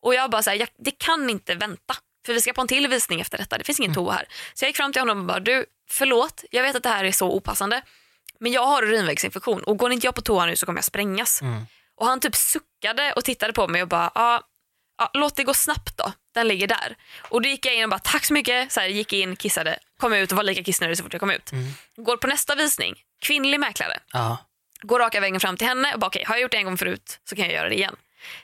Och 0.00 0.14
jag 0.14 0.30
bara 0.30 0.42
så 0.42 0.50
här, 0.50 0.56
jag, 0.56 0.68
det 0.78 0.90
kan 0.90 1.30
inte 1.30 1.54
vänta 1.54 1.94
för 2.26 2.32
vi 2.32 2.40
ska 2.40 2.52
på 2.52 2.60
en 2.60 2.68
till 2.68 2.88
visning 2.88 3.20
efter 3.20 3.38
detta, 3.38 3.58
det 3.58 3.64
finns 3.64 3.80
ingen 3.80 3.94
toa 3.94 4.12
här. 4.12 4.24
Så 4.54 4.64
jag 4.64 4.68
gick 4.68 4.76
fram 4.76 4.92
till 4.92 5.00
honom 5.00 5.18
och 5.18 5.24
bara, 5.24 5.40
du 5.40 5.66
förlåt, 5.90 6.44
jag 6.50 6.62
vet 6.62 6.76
att 6.76 6.82
det 6.82 6.88
här 6.88 7.04
är 7.04 7.12
så 7.12 7.30
opassande 7.32 7.82
men 8.40 8.52
jag 8.52 8.66
har 8.66 8.82
urinvägsinfektion 8.82 9.62
och 9.62 9.76
går 9.76 9.92
inte 9.92 10.06
jag 10.06 10.14
på 10.14 10.22
toa 10.22 10.46
nu 10.46 10.56
så 10.56 10.66
kommer 10.66 10.78
jag 10.78 10.84
sprängas. 10.84 11.40
Och 11.96 12.06
han 12.06 12.20
typ 12.20 12.36
suckade 12.36 13.12
och 13.12 13.24
tittade 13.24 13.52
på 13.52 13.68
mig 13.68 13.82
och 13.82 13.88
bara, 13.88 14.10
ja, 14.14 14.42
ja, 14.98 15.10
låt 15.14 15.36
det 15.36 15.44
gå 15.44 15.54
snabbt 15.54 15.96
då. 15.96 16.12
Den 16.34 16.48
ligger 16.48 16.66
där. 16.66 16.96
Och 17.28 17.42
då 17.42 17.48
gick 17.48 17.66
jag 17.66 17.74
in 17.74 17.84
och 17.84 17.90
bara, 17.90 17.98
tack 18.00 18.24
så 18.24 18.32
mycket. 18.32 18.72
Så 18.72 18.80
här, 18.80 18.88
gick 18.88 19.12
in, 19.12 19.36
kissade, 19.36 19.78
kom 20.00 20.12
ut 20.12 20.30
och 20.32 20.36
var 20.36 20.44
lika 20.44 20.62
kissnödig 20.64 20.96
så 20.96 21.02
fort 21.02 21.12
jag 21.12 21.20
kom 21.20 21.30
ut. 21.30 21.50
Går 21.96 22.16
på 22.16 22.26
nästa 22.26 22.54
visning, 22.54 22.94
kvinnlig 23.22 23.60
mäklare. 23.60 23.98
Ja. 24.12 24.38
Går 24.82 24.98
raka 24.98 25.20
vägen 25.20 25.40
fram 25.40 25.56
till 25.56 25.66
henne 25.66 25.94
och 25.94 26.00
bara, 26.00 26.06
okej, 26.06 26.24
har 26.26 26.34
jag 26.34 26.42
gjort 26.42 26.50
det 26.50 26.56
en 26.56 26.64
gång 26.64 26.78
förut 26.78 27.18
så 27.28 27.36
kan 27.36 27.44
jag 27.44 27.54
göra 27.54 27.68
det 27.68 27.74
igen. 27.74 27.96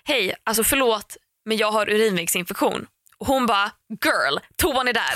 Hej, 0.05 0.34
alltså 0.44 0.64
förlåt, 0.64 1.16
men 1.44 1.57
jag 1.57 1.72
har 1.72 1.90
urinvägsinfektion. 1.90 2.86
Och 3.18 3.26
hon 3.26 3.46
bara, 3.46 3.70
girl, 4.05 4.38
toan 4.57 4.88
är 4.88 4.92
där. 4.92 5.14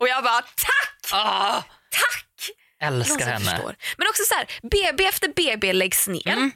Och 0.00 0.08
jag 0.08 0.24
bara, 0.24 0.40
tack, 0.42 1.12
Ah, 1.12 1.62
tack. 1.90 2.50
Älskar 2.80 3.26
henne. 3.26 3.50
förstår. 3.50 3.76
Men 3.96 4.08
också 4.08 4.22
så 4.28 4.34
här, 4.34 4.46
BB 4.62 5.04
efter 5.06 5.28
BB 5.28 5.72
läggs 5.72 6.08
ner. 6.08 6.50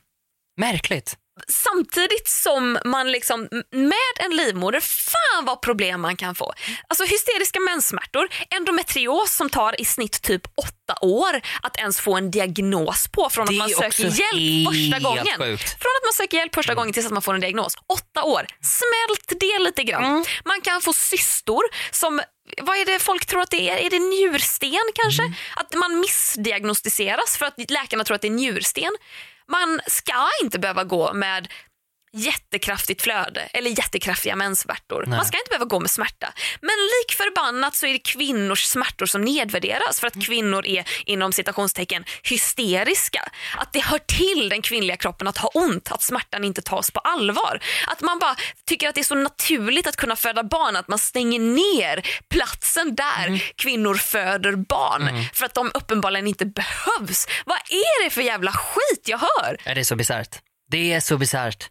Märkligt. 0.56 1.16
Samtidigt 1.49 2.28
som 2.28 2.78
man 2.84 3.12
liksom 3.12 3.49
med 3.70 4.14
en 4.20 4.36
livmoder, 4.36 4.80
fan 4.80 5.45
vad 5.45 5.61
problem 5.61 6.01
man 6.01 6.16
kan 6.16 6.34
få. 6.34 6.53
Alltså 6.88 7.05
hysteriska 7.05 7.61
menssmärtor, 7.61 8.28
endometrios 8.51 9.32
som 9.36 9.51
tar 9.51 9.80
i 9.80 9.84
snitt 9.84 10.22
typ 10.22 10.43
åtta 10.57 10.99
år 11.01 11.40
att 11.62 11.76
ens 11.76 12.01
få 12.01 12.16
en 12.16 12.30
diagnos 12.30 13.09
på 13.09 13.30
från 13.30 13.49
att 13.49 13.55
man 13.55 13.68
söker 13.68 14.05
hjälp 14.05 14.68
första 14.68 14.99
gången. 15.09 15.38
sjukt. 15.38 15.82
Från 15.82 15.93
att 15.99 16.05
man 16.07 16.12
söker 16.12 16.36
hjälp 16.38 16.55
första 16.55 16.74
gången 16.74 16.93
tills 16.93 17.07
att 17.07 17.12
man 17.12 17.22
får 17.22 17.34
en 17.34 17.40
diagnos. 17.40 17.74
Åtta 17.86 18.22
år. 18.22 18.47
Smält 18.61 19.40
det 19.40 19.59
lite 19.59 19.84
grann. 19.84 20.05
Mm. 20.05 20.24
Man 20.45 20.61
kan 20.61 20.80
få 20.80 20.93
cystor 20.93 21.62
som 21.90 22.20
vad 22.62 22.76
är 22.76 22.84
det 22.84 22.99
folk 22.99 23.26
tror 23.26 23.40
att 23.40 23.51
det 23.51 23.70
är? 23.70 23.76
Är 23.76 23.90
det 23.90 23.99
njursten 23.99 24.90
kanske? 24.95 25.22
Mm. 25.22 25.34
Att 25.57 25.74
man 25.74 26.01
missdiagnostiseras 26.01 27.36
för 27.36 27.47
att 27.47 27.70
läkarna 27.70 28.05
tror 28.05 28.14
att 28.14 28.22
det 28.22 28.28
är 28.28 28.32
njursten. 28.32 28.90
Man 29.53 29.80
ska 29.86 30.28
inte 30.42 30.59
behöva 30.59 30.84
gå 30.84 31.12
med 31.12 31.48
jättekraftigt 32.12 33.02
flöde 33.02 33.40
eller 33.40 33.70
jättekraftiga 33.70 34.36
menssmärtor. 34.36 35.04
Nej. 35.06 35.16
Man 35.16 35.26
ska 35.26 35.38
inte 35.38 35.48
behöva 35.48 35.64
gå 35.64 35.80
med 35.80 35.90
smärta. 35.90 36.32
Men 36.60 36.76
lik 36.76 37.16
förbannat 37.16 37.76
så 37.76 37.86
är 37.86 37.92
det 37.92 37.98
kvinnors 37.98 38.64
smärtor 38.64 39.06
som 39.06 39.20
nedvärderas 39.20 40.00
för 40.00 40.06
att 40.06 40.26
kvinnor 40.26 40.66
är 40.66 40.84
inom 41.06 41.32
citationstecken 41.32 42.04
hysteriska. 42.22 43.28
Att 43.58 43.72
det 43.72 43.80
hör 43.80 43.98
till 43.98 44.48
den 44.48 44.62
kvinnliga 44.62 44.96
kroppen 44.96 45.28
att 45.28 45.38
ha 45.38 45.48
ont, 45.48 45.92
att 45.92 46.02
smärtan 46.02 46.44
inte 46.44 46.62
tas 46.62 46.90
på 46.90 47.00
allvar. 47.00 47.60
Att 47.86 48.00
man 48.00 48.18
bara 48.18 48.36
tycker 48.66 48.88
att 48.88 48.94
det 48.94 49.00
är 49.00 49.04
så 49.04 49.14
naturligt 49.14 49.86
att 49.86 49.96
kunna 49.96 50.16
föda 50.16 50.42
barn 50.42 50.76
att 50.76 50.88
man 50.88 50.98
stänger 50.98 51.40
ner 51.40 52.06
platsen 52.28 52.94
där 52.94 53.52
kvinnor 53.56 53.94
föder 53.94 54.56
barn 54.56 55.24
för 55.32 55.46
att 55.46 55.54
de 55.54 55.70
uppenbarligen 55.74 56.26
inte 56.26 56.46
behövs. 56.46 57.26
Vad 57.44 57.58
är 57.58 58.04
det 58.04 58.10
för 58.10 58.22
jävla 58.22 58.52
skit 58.52 59.08
jag 59.08 59.18
hör? 59.18 59.56
Ja, 59.64 59.74
det 59.74 59.80
är 59.80 59.84
så 59.84 59.96
bisarrt. 59.96 60.38
Det 60.70 60.92
är 60.92 61.00
så 61.00 61.18
bisarrt. 61.18 61.68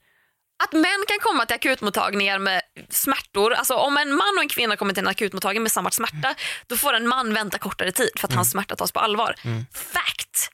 Att 0.63 0.71
män 0.73 1.03
kan 1.07 1.19
komma 1.21 1.45
till 1.45 1.55
akutmottagningar 1.55 2.39
med 2.39 2.61
smärtor. 2.89 3.53
Alltså 3.53 3.73
om 3.73 3.97
en 3.97 4.13
man 4.15 4.33
och 4.37 4.41
en 4.43 4.49
kvinna 4.49 4.77
kommer 4.77 4.93
till 4.93 5.03
en 5.03 5.07
akutmottagning 5.07 5.63
med 5.63 5.71
samma 5.71 5.91
smärta 5.91 6.35
då 6.67 6.77
får 6.77 6.93
en 6.93 7.07
man 7.07 7.33
vänta 7.33 7.57
kortare 7.57 7.91
tid 7.91 8.09
för 8.17 8.27
att 8.27 8.33
hans 8.33 8.51
smärta 8.51 8.75
tas 8.75 8.91
på 8.91 8.99
allvar. 8.99 9.35
Fact! 9.73 10.49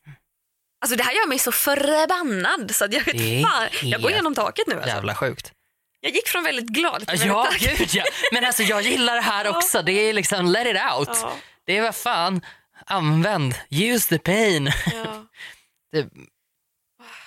Alltså 0.81 0.97
det 0.97 1.03
här 1.03 1.11
gör 1.11 1.27
mig 1.27 1.39
så 1.39 1.51
förbannad 1.51 2.75
så 2.75 2.85
att 2.85 2.93
jag 2.93 3.05
Det 3.05 3.45
fan. 3.51 3.89
Jag 3.89 4.01
går 4.01 4.11
igenom 4.11 4.35
taket 4.35 4.67
nu. 4.67 4.75
Alltså. 4.75 4.89
Jävla 4.89 5.15
sjukt. 5.15 5.51
Jag 6.01 6.11
gick 6.11 6.27
från 6.27 6.43
väldigt 6.43 6.67
glad 6.67 7.07
till 7.07 7.27
Ja, 7.27 7.43
väldigt 7.43 7.69
arg. 7.69 7.77
gud 7.77 7.89
ja. 7.93 8.03
Men 8.31 8.45
alltså 8.45 8.63
jag 8.63 8.81
gillar 8.81 9.15
det 9.15 9.21
här 9.21 9.47
också. 9.47 9.81
Det 9.81 9.91
är 9.91 10.13
liksom 10.13 10.45
let 10.45 10.67
it 10.67 10.77
out. 10.97 11.09
Ja. 11.21 11.33
Det 11.65 11.77
är 11.77 11.81
vad 11.81 11.95
fan, 11.95 12.41
använd, 12.85 13.55
use 13.69 14.09
the 14.09 14.19
pain. 14.19 14.71
Ja. 14.93 15.23
Det, 15.91 16.07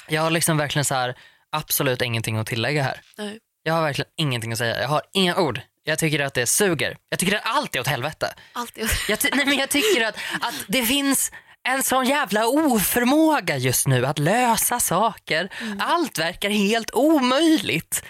jag 0.08 0.22
har 0.22 0.30
liksom 0.30 0.56
verkligen 0.56 0.84
så 0.84 0.94
här 0.94 1.14
absolut 1.52 2.02
ingenting 2.02 2.36
att 2.36 2.46
tillägga 2.46 2.82
här. 2.82 3.00
Nej. 3.18 3.38
Jag 3.62 3.74
har 3.74 3.82
verkligen 3.82 4.10
ingenting 4.16 4.52
att 4.52 4.58
säga. 4.58 4.80
Jag 4.80 4.88
har 4.88 5.02
inga 5.12 5.36
ord. 5.36 5.60
Jag 5.84 5.98
tycker 5.98 6.20
att 6.20 6.34
det 6.34 6.46
suger. 6.46 6.96
Jag 7.08 7.18
tycker 7.18 7.36
att 7.36 7.42
allt 7.44 7.76
är 7.76 7.80
åt 7.80 7.86
helvete. 7.86 8.34
Alltid. 8.52 8.88
Jag, 9.08 9.18
ty- 9.20 9.28
nej, 9.32 9.46
men 9.46 9.58
jag 9.58 9.68
tycker 9.68 10.06
att, 10.06 10.16
att 10.40 10.54
det 10.68 10.82
finns 10.82 11.32
en 11.68 11.82
sån 11.82 12.04
jävla 12.06 12.46
oförmåga 12.46 13.56
just 13.56 13.86
nu 13.86 14.06
att 14.06 14.18
lösa 14.18 14.80
saker. 14.80 15.48
Allt 15.80 16.18
verkar 16.18 16.50
helt 16.50 16.90
omöjligt. 16.94 18.04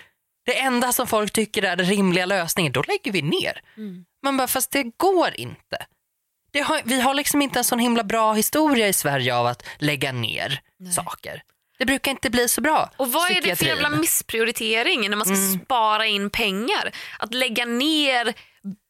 Det 0.46 0.58
enda 0.60 0.92
som 0.92 1.06
folk 1.06 1.32
tycker 1.32 1.62
är 1.62 1.76
den 1.76 1.86
rimliga 1.86 2.26
lösningen, 2.26 2.72
då 2.72 2.82
lägger 2.82 3.12
vi 3.12 3.22
ner. 3.22 3.60
Man 4.22 4.36
bara, 4.36 4.48
fast 4.48 4.70
det 4.70 4.82
går 4.96 5.34
inte. 5.40 5.86
Det 6.52 6.60
har, 6.60 6.80
vi 6.84 7.00
har 7.00 7.14
liksom 7.14 7.42
inte 7.42 7.58
en 7.60 7.64
sån 7.64 7.78
himla 7.78 8.04
bra 8.04 8.32
historia 8.32 8.88
i 8.88 8.92
Sverige 8.92 9.34
av 9.36 9.46
att 9.46 9.66
lägga 9.78 10.12
ner 10.12 10.60
saker. 10.94 11.42
Det 11.80 11.86
brukar 11.86 12.10
inte 12.10 12.30
bli 12.30 12.48
så 12.48 12.60
bra. 12.60 12.90
Och 12.96 13.12
vad 13.12 13.30
är 13.30 13.40
det 13.42 13.56
för 13.56 13.64
jävla 13.64 13.88
missprioritering 13.90 15.10
när 15.10 15.16
man 15.16 15.26
ska 15.26 15.34
Mm. 15.36 15.60
spara 15.64 16.06
in 16.06 16.30
pengar? 16.30 16.92
Att 17.18 17.34
lägga 17.34 17.64
ner 17.64 18.34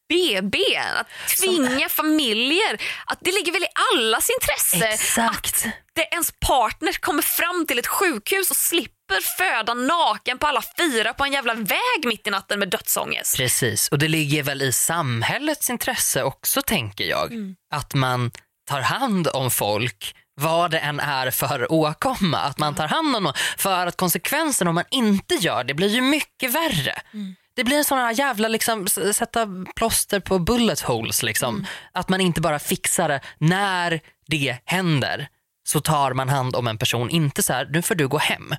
BB, 0.09 0.59
att 0.77 1.07
tvinga 1.41 1.89
familjer. 1.89 2.83
Att 3.07 3.19
det 3.21 3.33
ligger 3.33 3.53
väl 3.53 3.63
i 3.63 3.67
allas 3.95 4.29
intresse 4.41 4.87
Exakt. 4.87 5.65
det 5.95 6.03
ens 6.03 6.33
partner 6.47 6.93
kommer 6.93 7.23
fram 7.23 7.67
till 7.67 7.79
ett 7.79 7.87
sjukhus 7.87 8.51
och 8.51 8.57
slipper 8.57 9.21
föda 9.39 9.75
naken 9.75 10.39
på 10.39 10.47
alla 10.47 10.63
fyra 10.79 11.15
på 11.15 11.25
en 11.25 11.33
jävla 11.33 11.55
väg 11.55 12.05
mitt 12.05 12.27
i 12.27 12.31
natten 12.31 12.59
med 12.59 12.69
dödsångest. 12.71 13.37
Precis, 13.37 13.89
och 13.89 13.99
det 13.99 14.09
ligger 14.09 14.43
väl 14.43 14.63
i 14.63 14.73
samhällets 14.73 15.71
intresse 15.71 16.23
också 16.23 16.63
tänker 16.63 17.05
jag. 17.05 17.33
Att 17.75 17.95
man 17.95 18.31
tar 18.69 18.81
hand 18.81 19.29
om 19.29 19.51
folk 19.51 20.15
vad 20.41 20.71
det 20.71 20.79
än 20.79 21.01
är 21.01 21.31
för 21.31 21.73
åkomma. 21.73 22.39
Att 22.39 22.59
man 22.59 22.75
tar 22.75 22.89
hand 22.89 23.17
om 23.17 23.25
dem. 23.25 23.33
För 23.59 23.87
att 23.87 23.97
konsekvensen 23.97 24.69
om 24.69 24.75
man 24.75 24.85
inte 24.91 25.35
gör 25.35 25.65
det 25.65 25.75
blir 25.75 25.89
ju 25.89 26.01
mycket 26.01 26.55
värre. 26.55 26.95
Det 27.13 27.37
Det 27.57 27.65
blir 27.65 27.77
en 27.77 27.85
sån 27.85 27.99
här 27.99 28.13
jävla 28.15 28.49
liksom, 28.49 28.87
sätta 28.87 29.49
plåster 29.77 30.21
på 30.21 30.39
bullet 30.39 30.81
holes. 30.81 31.23
Liksom. 31.23 31.67
Att 31.93 32.09
man 32.09 32.21
inte 32.21 32.41
bara 32.41 32.59
fixar 32.59 33.09
det 33.09 33.21
när 33.39 34.01
det 34.27 34.57
händer 34.65 35.29
så 35.65 35.81
tar 35.81 36.13
man 36.13 36.29
hand 36.29 36.57
om 36.57 36.67
en 36.67 36.79
person. 36.79 37.11
Inte 37.11 37.43
så 37.43 37.53
här, 37.53 37.69
nu 37.71 37.83
får 37.83 37.95
du 37.95 38.09
gå 38.09 38.19
hem. 38.19 38.55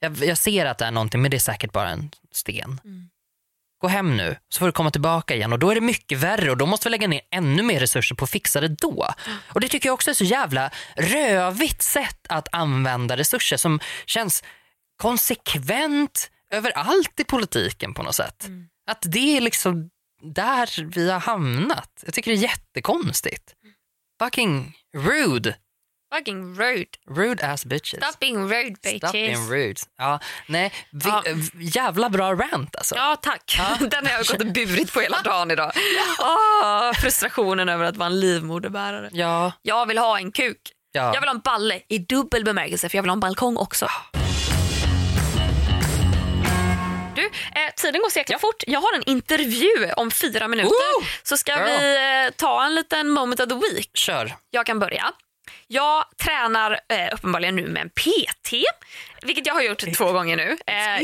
Jag, 0.00 0.16
jag 0.16 0.38
ser 0.38 0.66
att 0.66 0.78
det 0.78 0.84
är 0.84 0.90
någonting 0.90 1.22
men 1.22 1.30
det 1.30 1.36
är 1.36 1.38
säkert 1.38 1.72
bara 1.72 1.88
en 1.90 2.10
sten. 2.32 2.80
Gå 3.82 3.88
hem 3.88 4.16
nu 4.16 4.36
så 4.48 4.58
får 4.58 4.66
du 4.66 4.72
komma 4.72 4.90
tillbaka 4.90 5.34
igen 5.34 5.52
och 5.52 5.58
då 5.58 5.70
är 5.70 5.74
det 5.74 5.80
mycket 5.80 6.18
värre 6.18 6.50
och 6.50 6.56
då 6.56 6.66
måste 6.66 6.88
vi 6.88 6.90
lägga 6.90 7.08
ner 7.08 7.20
ännu 7.30 7.62
mer 7.62 7.80
resurser 7.80 8.14
på 8.14 8.24
att 8.24 8.30
fixa 8.30 8.60
det 8.60 8.68
då. 8.68 9.08
Och 9.48 9.60
det 9.60 9.68
tycker 9.68 9.88
jag 9.88 9.94
också 9.94 10.10
är 10.10 10.14
så 10.14 10.24
jävla 10.24 10.70
rövigt 10.96 11.82
sätt 11.82 12.26
att 12.28 12.48
använda 12.52 13.16
resurser 13.16 13.56
som 13.56 13.80
känns 14.06 14.44
konsekvent 14.96 16.30
överallt 16.52 17.20
i 17.20 17.24
politiken 17.24 17.94
på 17.94 18.02
något 18.02 18.14
sätt. 18.14 18.48
Att 18.90 19.02
det 19.02 19.36
är 19.36 19.40
liksom 19.40 19.90
där 20.34 20.84
vi 20.84 21.10
har 21.10 21.20
hamnat. 21.20 22.02
Jag 22.04 22.14
tycker 22.14 22.30
det 22.30 22.36
är 22.36 22.42
jättekonstigt. 22.42 23.54
Fucking 24.22 24.74
rude. 24.96 25.56
Fucking 26.16 26.54
rude. 26.54 26.86
Rude 27.10 27.46
ass 27.52 27.64
bitches. 27.64 28.00
Stop 28.04 28.20
being 28.20 28.36
rude 28.48 28.76
Stop 28.76 28.90
bitches. 28.92 29.12
being 29.12 29.48
rude. 29.50 29.80
Ja, 29.98 30.20
nej, 30.46 30.72
vi, 30.92 31.08
Ja. 31.08 31.22
v- 31.26 31.50
jävla 31.58 32.08
bra 32.08 32.34
rant 32.34 32.76
alltså. 32.76 32.94
Ja, 32.96 33.16
tack. 33.22 33.58
Den 33.80 34.06
har 34.06 34.12
jag 34.12 34.26
gått 34.26 34.40
och 34.40 34.46
burit 34.52 34.92
på 34.92 35.00
hela 35.00 35.22
dagen 35.22 35.50
idag. 35.50 35.72
Åh, 36.20 36.92
frustrationen 36.92 37.68
över 37.68 37.84
att 37.84 37.96
vara 37.96 38.06
en 38.06 38.20
livmoderbärare. 38.20 39.08
Ja, 39.12 39.52
Jag 39.62 39.86
vill 39.86 39.98
ha 39.98 40.18
en 40.18 40.32
kuk. 40.32 40.58
ja. 40.92 41.14
Jag 41.14 41.20
vill 41.20 41.28
ha 41.28 41.34
en 41.34 41.40
balle 41.40 41.80
i 41.88 41.98
dubbel 41.98 42.44
bemärkelse 42.44 42.88
för 42.88 42.98
jag 42.98 43.02
vill 43.02 43.10
ha 43.10 43.16
en 43.16 43.20
balkong 43.20 43.56
också. 43.56 43.88
Du, 47.14 47.24
eh, 47.26 47.30
tiden 47.76 48.00
går 48.00 48.10
så 48.10 48.18
jäkla 48.18 48.38
fort. 48.38 48.62
Jag 48.66 48.80
har 48.80 48.94
en 48.96 49.02
intervju 49.08 49.92
om 49.96 50.10
fyra 50.10 50.48
minuter. 50.48 50.68
Woo! 50.70 51.06
Så 51.22 51.36
ska 51.36 51.52
Girl. 51.56 51.64
vi 51.66 51.96
eh, 52.26 52.30
ta 52.36 52.64
en 52.64 52.74
liten 52.74 53.10
moment 53.10 53.40
of 53.40 53.48
the 53.48 53.54
week. 53.54 53.90
Kör. 53.94 54.34
Jag 54.50 54.66
kan 54.66 54.78
börja. 54.78 55.12
Jag 55.66 56.04
tränar 56.16 56.80
eh, 56.88 57.14
uppenbarligen 57.14 57.56
nu 57.56 57.68
med 57.68 57.82
en 57.82 57.90
PT, 57.90 58.52
vilket 59.22 59.46
jag 59.46 59.54
har 59.54 59.62
gjort 59.62 59.94
två 59.96 60.12
gånger 60.12 60.36
nu. 60.36 60.56
Eh. 60.66 61.02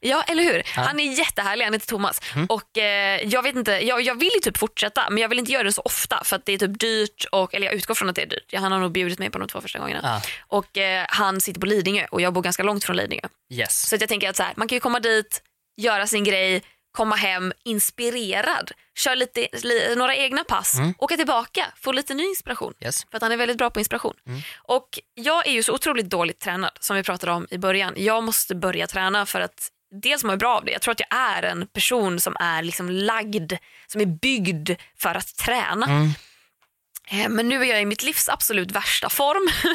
Ja, 0.00 0.22
eller 0.28 0.42
hur? 0.42 0.62
Han 0.76 1.00
är 1.00 1.18
jättehärlig, 1.18 1.64
han 1.64 1.72
heter 1.74 1.86
Thomas. 1.86 2.20
Och, 2.48 2.78
eh, 2.78 3.20
jag, 3.24 3.42
vet 3.42 3.56
inte, 3.56 3.72
jag, 3.72 4.00
jag 4.02 4.14
vill 4.14 4.30
ju 4.34 4.40
typ 4.40 4.58
fortsätta, 4.58 5.10
men 5.10 5.18
jag 5.22 5.28
vill 5.28 5.38
inte 5.38 5.52
göra 5.52 5.62
det 5.62 5.72
så 5.72 5.82
ofta 5.84 6.24
för 6.24 6.36
att 6.36 6.46
det 6.46 6.52
är 6.52 6.58
typ 6.58 6.80
dyrt. 6.80 7.24
Och, 7.32 7.54
eller 7.54 7.66
jag 7.66 7.74
utgår 7.74 7.94
från 7.94 8.08
att 8.08 8.16
det 8.16 8.22
är 8.22 8.26
dyrt. 8.26 8.54
Han 8.54 8.72
har 8.72 8.78
nog 8.78 8.92
bjudit 8.92 9.18
mig 9.18 9.30
på 9.30 9.38
de 9.38 9.48
två 9.48 9.60
första 9.60 9.78
gångerna. 9.78 10.00
Ja. 10.02 10.22
Och 10.58 10.78
eh, 10.78 11.06
Han 11.08 11.40
sitter 11.40 11.60
på 11.60 11.66
Lidingö 11.66 12.06
och 12.10 12.20
jag 12.20 12.32
bor 12.32 12.42
ganska 12.42 12.62
långt 12.62 12.84
från 12.84 12.96
Lidingö. 12.96 13.28
Yes. 13.52 13.88
Så 13.88 13.94
att 13.94 14.00
jag 14.00 14.08
tänker 14.08 14.30
att 14.30 14.36
så 14.36 14.42
här, 14.42 14.52
man 14.56 14.68
kan 14.68 14.76
ju 14.76 14.80
komma 14.80 15.00
dit, 15.00 15.42
göra 15.76 16.06
sin 16.06 16.24
grej, 16.24 16.62
komma 16.96 17.16
hem 17.16 17.52
inspirerad, 17.64 18.70
köra 18.98 19.14
lite, 19.14 19.48
li, 19.62 19.94
några 19.96 20.16
egna 20.16 20.44
pass, 20.44 20.74
åka 20.98 21.16
tillbaka, 21.16 21.66
få 21.76 21.92
lite 21.92 22.14
ny 22.14 22.24
inspiration. 22.24 22.74
Yes. 22.80 23.06
För 23.10 23.16
att 23.16 23.22
han 23.22 23.32
är 23.32 23.36
väldigt 23.36 23.58
bra 23.58 23.70
på 23.70 23.78
inspiration. 23.78 24.14
Och 24.56 24.88
jag 25.14 25.46
är 25.46 25.52
ju 25.52 25.62
så 25.62 25.72
otroligt 25.74 26.10
dåligt 26.10 26.40
tränad 26.40 26.70
som 26.80 26.96
vi 26.96 27.02
pratade 27.02 27.32
om 27.32 27.46
i 27.50 27.58
början. 27.58 27.94
Jag 27.96 28.22
måste 28.22 28.54
börja 28.54 28.86
träna 28.86 29.26
för 29.26 29.40
att 29.40 29.68
dels 30.02 30.24
mår 30.24 30.32
jag 30.32 30.38
bra 30.38 30.56
av 30.56 30.64
det. 30.64 30.72
Jag 30.72 30.82
tror 30.82 30.92
att 30.92 31.00
jag 31.00 31.18
är 31.18 31.42
en 31.42 31.66
person 31.66 32.20
som 32.20 32.36
är 32.40 32.62
liksom 32.62 32.90
lagd, 32.90 33.52
som 33.86 34.00
är 34.00 34.06
byggd 34.06 34.70
för 34.98 35.14
att 35.14 35.36
träna. 35.36 35.86
Eh, 37.10 37.28
Men 37.28 37.48
nu 37.48 37.62
är 37.62 37.64
jag 37.64 37.82
i 37.82 37.86
mitt 37.86 38.02
livs 38.02 38.28
absolut 38.28 38.70
värsta 38.70 39.08
form. 39.08 39.72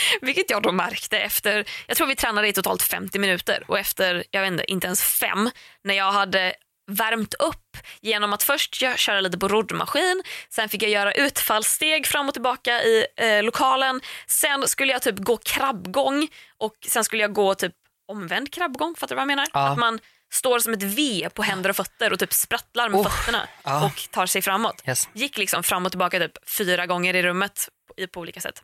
Vilket 0.20 0.50
jag 0.50 0.62
då 0.62 0.72
märkte 0.72 1.18
efter, 1.18 1.64
jag 1.86 1.96
tror 1.96 2.06
vi 2.06 2.16
tränade 2.16 2.48
i 2.48 2.52
totalt 2.52 2.82
50 2.82 3.18
minuter 3.18 3.64
och 3.68 3.78
efter, 3.78 4.24
jag 4.30 4.40
vet 4.40 4.52
inte, 4.52 4.70
inte 4.70 4.86
ens 4.86 5.02
fem, 5.02 5.50
när 5.84 5.94
jag 5.94 6.12
hade 6.12 6.54
värmt 6.86 7.34
upp 7.34 7.76
genom 8.00 8.32
att 8.32 8.42
först 8.42 8.74
köra 8.96 9.20
lite 9.20 9.38
på 9.38 9.48
roddmaskin, 9.48 10.22
sen 10.48 10.68
fick 10.68 10.82
jag 10.82 10.90
göra 10.90 11.12
utfallssteg 11.12 12.06
fram 12.06 12.28
och 12.28 12.34
tillbaka 12.34 12.82
i 12.82 13.06
eh, 13.16 13.42
lokalen. 13.42 14.00
Sen 14.26 14.68
skulle 14.68 14.92
jag 14.92 15.02
typ 15.02 15.18
gå 15.18 15.36
krabbgång 15.36 16.28
och 16.58 16.74
sen 16.86 17.04
skulle 17.04 17.22
jag 17.22 17.32
gå 17.32 17.54
typ 17.54 17.74
omvänd 18.08 18.52
krabbgång, 18.52 18.94
fattar 18.94 19.14
du 19.14 19.16
vad 19.16 19.22
jag 19.22 19.26
menar? 19.26 19.46
Ja. 19.52 19.68
Att 19.68 19.78
man 19.78 20.00
står 20.32 20.58
som 20.58 20.72
ett 20.72 20.82
V 20.82 21.28
på 21.34 21.42
händer 21.42 21.70
och 21.70 21.76
fötter 21.76 22.12
och 22.12 22.18
typ 22.18 22.32
sprattlar 22.32 22.88
med 22.88 23.00
Oh, 23.00 23.08
fötterna 23.08 23.48
ja. 23.64 23.86
och 23.86 24.08
tar 24.10 24.26
sig 24.26 24.42
framåt. 24.42 24.82
Yes. 24.86 25.08
Gick 25.12 25.38
liksom 25.38 25.62
fram 25.62 25.86
och 25.86 25.92
tillbaka 25.92 26.18
typ 26.18 26.50
fyra 26.50 26.86
gånger 26.86 27.16
i 27.16 27.22
rummet 27.22 27.68
på 28.12 28.20
olika 28.20 28.40
sätt. 28.40 28.62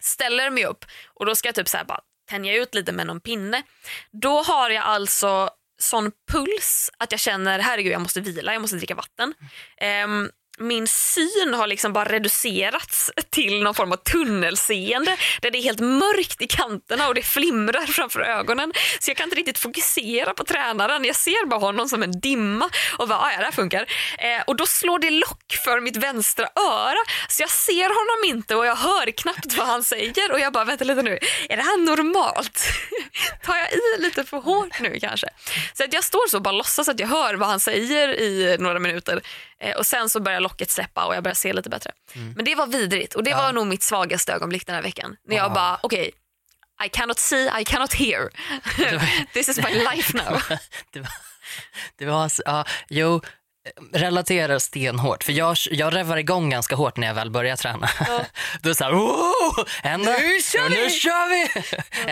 Ställer 0.00 0.50
mig 0.50 0.64
upp 0.64 0.84
och 1.14 1.26
då 1.26 1.34
ska 1.34 1.48
jag 1.48 1.54
typ 1.54 1.68
så 1.68 1.76
här 1.76 1.84
bara 1.84 2.00
tänja 2.28 2.54
ut 2.54 2.74
lite 2.74 2.92
med 2.92 3.06
någon 3.06 3.20
pinne. 3.20 3.62
Då 4.10 4.42
har 4.42 4.70
jag 4.70 4.84
alltså 4.84 5.50
sån 5.78 6.12
puls 6.32 6.90
att 6.98 7.12
jag 7.12 7.20
känner 7.20 7.58
herregud 7.58 7.92
jag 7.92 8.00
måste 8.00 8.20
vila, 8.20 8.52
jag 8.52 8.62
måste 8.62 8.76
dricka 8.76 8.94
vatten. 8.94 9.34
Ehm, 9.76 10.30
min 10.58 10.86
syn 10.86 11.54
har 11.54 11.66
liksom 11.66 11.92
bara 11.92 12.04
reducerats 12.04 13.10
till 13.30 13.62
någon 13.62 13.74
form 13.74 13.92
av 13.92 13.96
tunnelseende 13.96 15.16
där 15.40 15.50
det 15.50 15.58
är 15.58 15.62
helt 15.62 15.80
mörkt 15.80 16.42
i 16.42 16.46
kanterna 16.46 17.08
och 17.08 17.14
det 17.14 17.22
flimrar 17.22 17.86
framför 17.86 18.20
ögonen. 18.20 18.72
Så 19.00 19.10
jag 19.10 19.16
kan 19.16 19.24
inte 19.24 19.36
riktigt 19.36 19.58
fokusera 19.58 20.34
på 20.34 20.44
tränaren. 20.44 21.04
Jag 21.04 21.16
ser 21.16 21.46
bara 21.46 21.60
honom 21.60 21.88
som 21.88 22.02
en 22.02 22.20
dimma 22.20 22.70
och 22.98 23.08
bara, 23.08 23.18
ah, 23.18 23.32
ja 23.32 23.38
det 23.38 23.44
här 23.44 23.52
funkar. 23.52 23.86
Eh, 24.18 24.42
och 24.46 24.56
då 24.56 24.66
slår 24.66 24.98
det 24.98 25.10
lock 25.10 25.56
för 25.64 25.80
mitt 25.80 25.96
vänstra 25.96 26.48
öra 26.56 26.98
så 27.28 27.42
jag 27.42 27.50
ser 27.50 27.88
honom 27.88 28.36
inte 28.36 28.54
och 28.54 28.66
jag 28.66 28.76
hör 28.76 29.10
knappt 29.10 29.54
vad 29.56 29.66
han 29.66 29.82
säger 29.82 30.32
och 30.32 30.40
jag 30.40 30.52
bara, 30.52 30.64
vänta 30.64 30.84
lite 30.84 31.02
nu, 31.02 31.18
är 31.48 31.56
det 31.56 31.62
här 31.62 31.78
normalt? 31.78 32.60
Tar 33.44 33.56
jag 33.56 33.72
i 33.72 34.02
lite 34.02 34.24
för 34.24 34.36
hårt 34.36 34.80
nu 34.80 34.98
kanske? 35.00 35.28
Så 35.72 35.84
att 35.84 35.92
jag 35.92 36.04
står 36.04 36.28
så 36.28 36.36
och 36.36 36.42
bara 36.42 36.52
låtsas 36.52 36.88
att 36.88 37.00
jag 37.00 37.08
hör 37.08 37.34
vad 37.34 37.48
han 37.48 37.60
säger 37.60 38.20
i 38.20 38.56
några 38.58 38.78
minuter 38.78 39.22
eh, 39.62 39.76
och 39.76 39.86
sen 39.86 40.08
så 40.08 40.20
börjar 40.20 40.40
locket 40.40 40.70
släppa 40.70 41.04
och 41.06 41.14
jag 41.14 41.22
börjar 41.22 41.34
se 41.34 41.52
lite 41.52 41.68
bättre. 41.70 41.92
Men 42.36 42.44
det 42.44 42.54
var 42.54 42.66
vidrigt 42.66 43.14
och 43.14 43.24
det 43.24 43.34
var 43.34 43.52
nog 43.52 43.66
mitt 43.66 43.82
svagaste 43.82 44.32
ögonblick 44.32 44.66
den 44.66 44.74
här 44.74 44.82
veckan. 44.82 45.16
När 45.28 45.36
jag 45.36 45.52
bara, 45.52 45.78
okej, 45.82 46.10
I 46.84 46.88
cannot 46.88 47.18
see, 47.18 47.50
I 47.60 47.64
cannot 47.64 47.92
hear. 47.94 48.30
This 49.32 49.48
is 49.48 49.56
my 49.58 49.70
life 49.74 50.16
now. 50.30 50.42
det 50.92 51.00
var, 51.00 51.10
det 51.98 52.06
var 52.06 52.28
så- 52.28 52.42
ja, 52.46 52.64
jo, 52.88 53.20
relaterar 53.92 54.58
stenhårt. 54.58 55.24
För 55.24 55.32
jag, 55.32 55.56
jag 55.70 55.94
revar 55.94 56.16
igång 56.16 56.50
ganska 56.50 56.76
hårt 56.76 56.96
när 56.96 57.06
jag 57.06 57.14
väl 57.14 57.30
börjar 57.30 57.56
träna. 57.56 57.88
Då 58.08 58.12
är 58.14 58.22
det 58.60 58.74
så 58.74 58.84
här, 58.84 58.92
"Wow, 58.92 59.68
ända, 59.82 60.12
Nu 60.12 60.40
kör 60.42 60.68
vi!" 60.68 60.76
nu 60.84 60.90
kör 60.90 61.28
vi! 61.28 61.48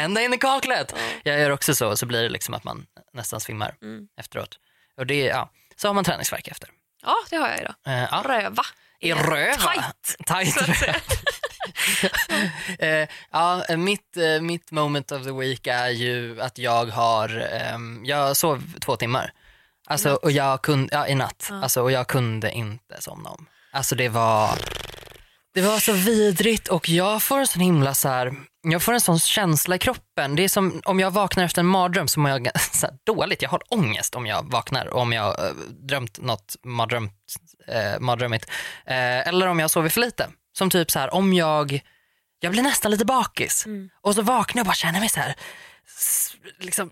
Ända 0.00 0.22
in 0.22 0.34
i 0.34 0.38
kaklet. 0.38 0.94
Jag 1.22 1.40
gör 1.40 1.50
också 1.50 1.74
så, 1.74 1.96
så 1.96 2.06
blir 2.06 2.22
det 2.22 2.28
liksom 2.28 2.54
att 2.54 2.64
man 2.64 2.86
nästan 3.12 3.40
svimmar 3.40 3.74
Mm. 3.82 4.06
efteråt. 4.20 4.58
Och 4.96 5.06
det, 5.06 5.20
ja, 5.20 5.50
så 5.76 5.88
har 5.88 5.94
man 5.94 6.04
träningsvärk 6.04 6.48
efter. 6.48 6.68
Ja, 7.04 7.16
det 7.30 7.36
har 7.36 7.48
jag 7.48 7.60
idag. 7.60 7.74
Eh, 7.86 8.08
ja. 8.10 8.22
Röva. 8.26 8.62
I 9.00 9.12
röva? 9.12 9.56
Tight. 9.56 10.16
Tight 10.26 10.54
så 10.54 10.70
att 10.70 10.76
säga. 10.76 10.96
eh, 13.02 13.08
ja, 13.30 13.64
mitt, 13.76 14.16
eh, 14.16 14.40
mitt 14.40 14.70
moment 14.70 15.12
of 15.12 15.24
the 15.24 15.32
week 15.32 15.66
är 15.66 15.88
ju 15.88 16.40
att 16.40 16.58
jag 16.58 16.86
har, 16.86 17.48
ehm, 17.52 18.04
jag 18.04 18.36
sov 18.36 18.62
två 18.80 18.96
timmar. 18.96 19.32
Alltså, 19.86 20.14
och 20.14 20.30
jag 20.30 20.62
kunde, 20.62 20.96
ja, 20.96 21.06
i 21.06 21.14
natt. 21.14 21.50
Alltså, 21.52 21.82
och 21.82 21.92
jag 21.92 22.06
kunde 22.06 22.52
inte 22.52 23.02
somna 23.02 23.30
om. 23.30 23.46
Alltså 23.72 23.94
det 23.94 24.08
var, 24.08 24.58
det 25.54 25.60
var 25.60 25.78
så 25.78 25.92
vidrigt 25.92 26.68
och 26.68 26.88
jag 26.88 27.22
får 27.22 27.38
en 27.38 27.46
sån 27.46 27.62
himla 27.62 27.94
så 27.94 28.08
här, 28.08 28.32
jag 28.72 28.82
får 28.82 28.92
en 28.92 29.00
sån 29.00 29.18
känsla 29.18 29.76
i 29.76 29.78
kroppen. 29.78 30.36
Det 30.36 30.44
är 30.44 30.48
som 30.48 30.80
om 30.84 31.00
jag 31.00 31.10
vaknar 31.10 31.44
efter 31.44 31.60
en 31.60 31.66
mardröm 31.66 32.08
så 32.08 32.20
mår 32.20 32.30
jag 32.30 32.60
så 32.72 32.88
dåligt. 33.04 33.42
Jag 33.42 33.50
har 33.50 33.62
ångest 33.68 34.14
om 34.14 34.26
jag 34.26 34.50
vaknar 34.50 34.86
och 34.86 35.00
om 35.00 35.12
jag 35.12 35.44
eh, 35.44 35.54
drömt 35.88 36.18
något 36.18 36.56
mardrömt, 36.64 37.12
eh, 37.68 38.00
mardrömmigt. 38.00 38.50
Eh, 38.86 39.28
eller 39.28 39.46
om 39.46 39.58
jag 39.58 39.70
sover 39.70 39.88
för 39.88 40.00
lite. 40.00 40.28
Som 40.58 40.70
typ 40.70 40.90
så 40.90 40.98
här, 40.98 41.14
om 41.14 41.32
jag, 41.32 41.80
jag 42.40 42.52
blir 42.52 42.62
nästan 42.62 42.90
lite 42.90 43.04
bakis 43.04 43.66
och 44.02 44.14
så 44.14 44.22
vaknar 44.22 44.60
jag 44.60 44.64
och 44.64 44.66
bara 44.66 44.74
känner 44.74 45.00
mig 45.00 45.08
så 45.08 45.20
här 45.20 45.34
liksom 46.58 46.90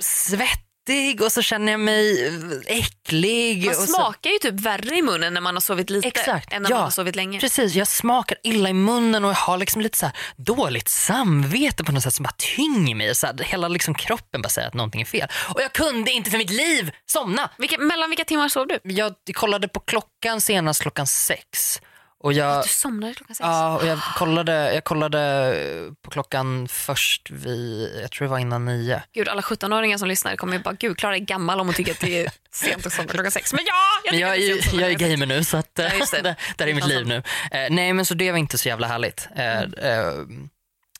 svettig 0.86 1.22
och 1.22 1.32
så 1.32 1.42
känner 1.42 1.72
jag 1.72 1.80
mig 1.80 2.32
äcklig. 2.66 3.64
Man 3.64 3.74
och 3.74 3.80
så, 3.80 3.86
smakar 3.86 4.30
ju 4.30 4.38
typ 4.38 4.60
värre 4.60 4.96
i 4.96 5.02
munnen 5.02 5.34
när 5.34 5.40
man 5.40 5.54
har 5.54 5.60
sovit 5.60 5.90
lite 5.90 6.08
Exakt, 6.08 6.52
än 6.52 6.62
när 6.62 6.70
ja. 6.70 6.76
man 6.76 6.84
har 6.84 6.90
sovit 6.90 7.16
länge. 7.16 7.40
Precis, 7.40 7.74
jag 7.74 7.88
smakar 7.88 8.38
illa 8.42 8.68
i 8.68 8.72
munnen 8.72 9.24
och 9.24 9.30
jag 9.30 9.36
har 9.36 9.58
liksom 9.58 9.82
lite 9.82 9.98
så 9.98 10.10
dåligt 10.36 10.88
samvete 10.88 11.84
på 11.84 11.92
något 11.92 12.02
sätt 12.02 12.14
som 12.14 12.22
bara 12.22 12.34
tynger 12.56 12.94
mig. 12.94 13.14
Så 13.14 13.26
här, 13.26 13.38
hela 13.44 13.68
liksom 13.68 13.94
kroppen 13.94 14.42
bara 14.42 14.48
säger 14.48 14.68
att 14.68 14.74
någonting 14.74 15.00
är 15.00 15.04
fel. 15.04 15.28
Och 15.54 15.60
jag 15.62 15.72
kunde 15.72 16.10
inte 16.10 16.30
för 16.30 16.38
mitt 16.38 16.50
liv 16.50 16.90
somna. 17.06 17.50
Vilka, 17.58 17.78
mellan 17.78 18.10
vilka 18.10 18.24
timmar 18.24 18.48
sov 18.48 18.66
du? 18.66 18.78
Jag 18.82 19.14
kollade 19.34 19.68
på 19.68 19.80
klockan 19.80 20.40
senast 20.40 20.82
klockan 20.82 21.06
sex. 21.06 21.80
Och 22.22 22.32
jag, 22.32 22.64
Du 22.64 22.68
somnade 22.68 23.14
klockan 23.14 23.34
sex. 23.36 23.44
ja, 23.44 23.76
och 23.78 23.86
jag, 23.86 23.98
kollade, 24.16 24.74
jag 24.74 24.84
kollade 24.84 25.54
på 26.02 26.10
klockan 26.10 26.68
först 26.68 27.30
vid, 27.30 27.90
jag 28.02 28.10
tror 28.10 28.26
det 28.26 28.30
var 28.30 28.38
innan 28.38 28.64
nio. 28.64 29.02
Gud, 29.14 29.28
alla 29.28 29.40
17-åringar 29.40 29.98
som 29.98 30.08
lyssnar 30.08 30.36
kommer 30.36 30.52
ju 30.52 30.58
bara, 30.58 30.74
gud 30.74 30.98
Klara 30.98 31.16
är 31.16 31.20
gammal 31.20 31.60
om 31.60 31.66
hon 31.66 31.74
tycker 31.74 31.92
att 31.92 32.00
det 32.00 32.24
är 32.24 32.32
sent 32.52 32.86
att 32.86 32.92
somna 32.92 33.12
klockan 33.12 33.30
sex. 33.30 33.52
Men 33.52 33.64
ja, 33.66 33.74
jag 34.04 34.12
Men 34.12 34.20
jag, 34.20 34.36
är 34.36 34.56
det 34.56 34.62
somna 34.62 34.82
jag 34.82 34.90
är 34.90 35.10
gamer 35.10 35.26
nu 35.26 35.44
så 35.44 35.56
att, 35.56 35.70
Ja, 35.74 35.94
just 35.98 36.12
det. 36.12 36.22
där, 36.56 36.66
är 36.66 36.74
mitt 36.74 36.86
liv 36.86 37.06
nu. 37.06 37.16
Eh, 37.50 37.66
nej 37.70 37.92
men 37.92 38.04
så 38.06 38.14
det 38.14 38.30
var 38.30 38.38
inte 38.38 38.58
så 38.58 38.68
jävla 38.68 38.86
härligt. 38.86 39.28
Eh, 39.36 39.62
eh, 39.62 40.12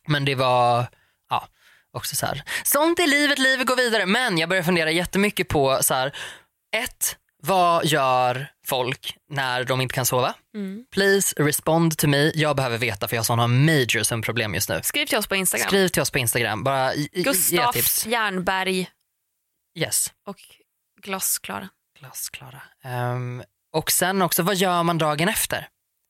men 0.09 0.25
det 0.25 0.35
var 0.35 0.87
ja, 1.31 1.49
också 1.93 2.17
så 2.17 2.27
här. 2.27 2.43
sånt 2.65 2.99
är 2.99 3.07
livet, 3.07 3.39
livet 3.39 3.67
går 3.67 3.77
vidare. 3.77 4.07
Men 4.07 4.39
jag 4.39 4.49
börjar 4.49 4.63
fundera 4.63 4.91
jättemycket 4.91 5.49
på 5.49 5.79
så 5.83 5.95
här, 5.95 6.13
Ett, 6.77 7.17
vad 7.47 7.85
gör 7.87 8.49
folk 8.67 9.17
när 9.31 9.65
de 9.65 9.81
inte 9.81 9.95
kan 9.95 10.07
sova? 10.07 10.35
Mm. 10.55 10.85
Please 10.93 11.35
respond 11.43 11.99
to 11.99 12.07
me. 12.09 12.33
Jag 12.35 12.57
behöver 12.57 12.79
veta 12.79 13.09
för 13.09 13.17
jag 13.17 13.21
har 13.21 13.25
sådana 13.25 13.47
major 13.47 14.03
sömnproblem 14.03 14.55
just 14.55 14.69
nu. 14.69 14.81
Skriv 14.83 15.07
till 15.07 15.19
oss 15.19 15.27
på 15.27 15.37
Instagram. 15.37 15.67
Skriv 15.69 15.89
till 15.89 16.03
oss 16.03 16.11
på 16.11 16.19
Instagram. 16.19 16.65
Bara 16.65 16.93
Gustaf 17.13 17.75
tips. 17.75 18.07
Jernberg 18.07 18.89
Yes. 19.79 20.13
och 20.27 20.37
Glasklara. 21.03 21.69
Glasklara. 22.01 22.63
Ehm, 22.85 23.43
och 23.73 23.93
sen 23.93 24.23
också, 24.23 24.43
vad 24.43 24.57
gör 24.57 24.83
man 24.83 24.99
dagen 24.99 25.29
efter? 25.29 25.69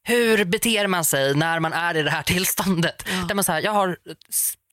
Hur 0.09 0.45
beter 0.45 0.87
man 0.87 1.05
sig 1.05 1.35
när 1.35 1.61
man 1.61 1.73
är 1.73 1.97
i 1.97 2.03
det 2.03 2.11
här 2.11 2.23
tillståndet? 2.33 3.05
Ja. 3.11 3.25
Där 3.29 3.35
man 3.35 3.45
säger, 3.45 3.61
jag 3.61 3.73
har 3.73 3.97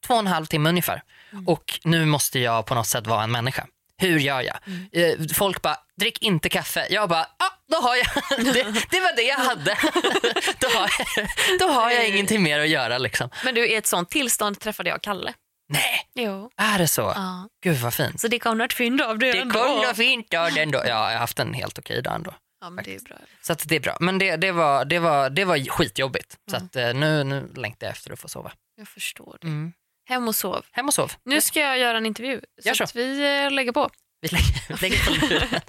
två 0.07 0.13
och 0.13 0.19
en 0.19 0.27
halv 0.27 0.45
timme 0.45 0.69
ungefär 0.69 1.03
och 1.45 1.79
nu 1.83 2.05
måste 2.05 2.39
jag 2.39 2.65
på 2.65 2.75
något 2.75 2.87
sätt 2.87 3.07
vara 3.07 3.23
en 3.23 3.31
människa. 3.31 3.67
Hur 3.99 4.19
gör 4.19 4.41
jag? 4.41 4.57
Eh, 4.91 5.19
folk 5.33 5.61
bara, 5.61 5.77
drick 5.99 6.21
inte 6.21 6.49
kaffe. 6.49 6.87
Jag 6.89 7.09
bara, 7.09 7.21
ah, 7.23 7.51
då 7.69 7.77
har 7.77 7.95
jag. 7.95 8.05
det, 8.53 8.63
det 8.89 8.99
var 8.99 9.15
det 9.15 9.21
jag 9.21 9.37
hade. 9.37 9.77
då, 10.59 10.67
har 10.67 10.89
jag, 11.15 11.27
då 11.59 11.65
har 11.67 11.91
jag 11.91 12.07
ingenting 12.07 12.43
mer 12.43 12.59
att 12.59 12.69
göra 12.69 12.97
liksom. 12.97 13.29
Men 13.45 13.55
du, 13.55 13.67
i 13.67 13.75
ett 13.75 13.87
sånt 13.87 14.09
tillstånd 14.09 14.59
träffade 14.59 14.89
jag 14.89 15.01
Kalle. 15.01 15.33
Nej, 15.71 16.09
Jo. 16.15 16.51
är 16.57 16.79
det 16.79 16.87
så? 16.87 17.01
Ja. 17.01 17.47
Gud 17.63 17.77
vad 17.77 17.93
fint. 17.93 18.21
Så 18.21 18.27
det 18.27 18.39
kommer 18.39 18.65
ett 18.65 18.73
fynd 18.73 19.01
av 19.01 19.17
det, 19.19 19.31
Det 19.31 19.39
ändå. 19.39 19.59
kommer 19.59 19.93
fint 19.93 20.33
av 20.33 20.51
den 20.53 20.71
då. 20.71 20.77
Ja, 20.79 20.85
jag 20.87 20.95
har 20.95 21.11
haft 21.17 21.39
en 21.39 21.53
helt 21.53 21.79
okej 21.79 22.01
dag 22.01 22.15
ändå. 22.15 22.33
Ja, 22.61 22.69
men 22.69 22.83
det 22.85 22.95
är 22.95 22.99
bra. 22.99 23.17
Så 23.41 23.55
det 23.65 23.75
är 23.75 23.79
bra. 23.79 23.97
Men 23.99 24.17
det, 24.17 24.35
det, 24.35 24.51
var, 24.51 24.85
det, 24.85 24.99
var, 24.99 25.29
det 25.29 25.45
var 25.45 25.69
skitjobbigt. 25.69 26.37
Så 26.51 26.55
att, 26.57 26.75
eh, 26.75 26.93
nu, 26.93 27.23
nu 27.23 27.49
längtar 27.55 27.87
jag 27.87 27.91
efter 27.91 28.13
att 28.13 28.19
få 28.19 28.27
sova. 28.27 28.51
Jag 28.77 28.87
förstår 28.87 29.37
det. 29.41 29.47
Mm. 29.47 29.73
Hem 30.09 30.27
och 30.27 30.35
sov. 30.35 30.65
Hem 30.71 30.87
och 30.87 30.93
sov. 30.93 31.11
Nu 31.23 31.41
ska 31.41 31.59
jag 31.59 31.77
göra 31.79 31.97
en 31.97 32.05
intervju. 32.05 32.41
Så 32.63 32.75
så. 32.75 32.83
att 32.83 32.95
vi 32.95 33.43
eh, 33.43 33.51
lägger 33.51 33.71
på. 33.71 33.89
Vi 34.21 34.27
lägger, 34.27 34.81
lägger 34.81 35.05
på 35.05 35.11
luren. 35.25 35.47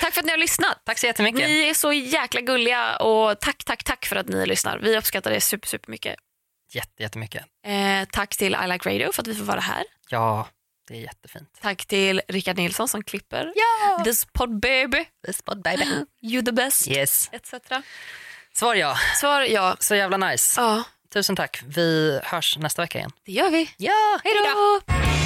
Tack 0.00 0.14
för 0.14 0.20
att 0.20 0.24
ni 0.26 0.30
har 0.30 0.38
lyssnat. 0.38 0.82
Tack 0.84 0.98
så 0.98 1.06
jättemycket. 1.06 1.48
Ni 1.48 1.68
är 1.68 1.74
så 1.74 1.92
jäkla 1.92 2.40
gulliga 2.40 2.96
och 2.96 3.40
tack, 3.40 3.64
tack, 3.64 3.84
tack 3.84 4.06
för 4.06 4.16
att 4.16 4.28
ni 4.28 4.46
lyssnar. 4.46 4.78
Vi 4.78 4.96
uppskattar 4.98 5.30
det 5.30 5.40
super, 5.40 5.68
super 5.68 5.90
mycket. 5.90 6.16
Jätte, 6.72 7.02
jättemycket. 7.02 7.44
Eh, 7.66 8.08
tack 8.12 8.36
till 8.36 8.54
I 8.64 8.68
Like 8.68 8.88
Radio 8.90 9.12
för 9.12 9.22
att 9.22 9.28
vi 9.28 9.34
får 9.34 9.44
vara 9.44 9.60
här. 9.60 9.84
Ja, 10.10 10.48
det 10.88 10.94
är 10.94 11.00
jättefint. 11.00 11.58
Tack 11.62 11.86
till 11.86 12.22
Rickard 12.28 12.56
Nilsson 12.56 12.88
som 12.88 13.02
klipper. 13.04 13.52
Ja! 13.56 14.04
This 14.04 14.24
pod 14.32 14.60
baby, 14.60 15.04
This 15.26 15.36
spot 15.36 15.62
baby. 15.62 15.84
you 16.22 16.42
the 16.44 16.52
best, 16.52 16.88
Yes. 16.88 17.28
etc. 17.32 17.54
Svar 18.54 18.74
ja. 18.74 18.96
Svar 19.14 19.40
ja. 19.42 19.76
Så 19.80 19.94
jävla 19.94 20.16
nice. 20.16 20.60
Ja, 20.60 20.84
Tusen 21.12 21.36
tack. 21.36 21.62
Vi 21.66 22.20
hörs 22.22 22.58
nästa 22.58 22.82
vecka 22.82 22.98
igen. 22.98 23.10
det 23.26 23.32
gör 23.32 23.50
vi. 23.50 23.70
Ja, 23.76 24.18
Hej 24.24 24.32
då! 24.34 25.25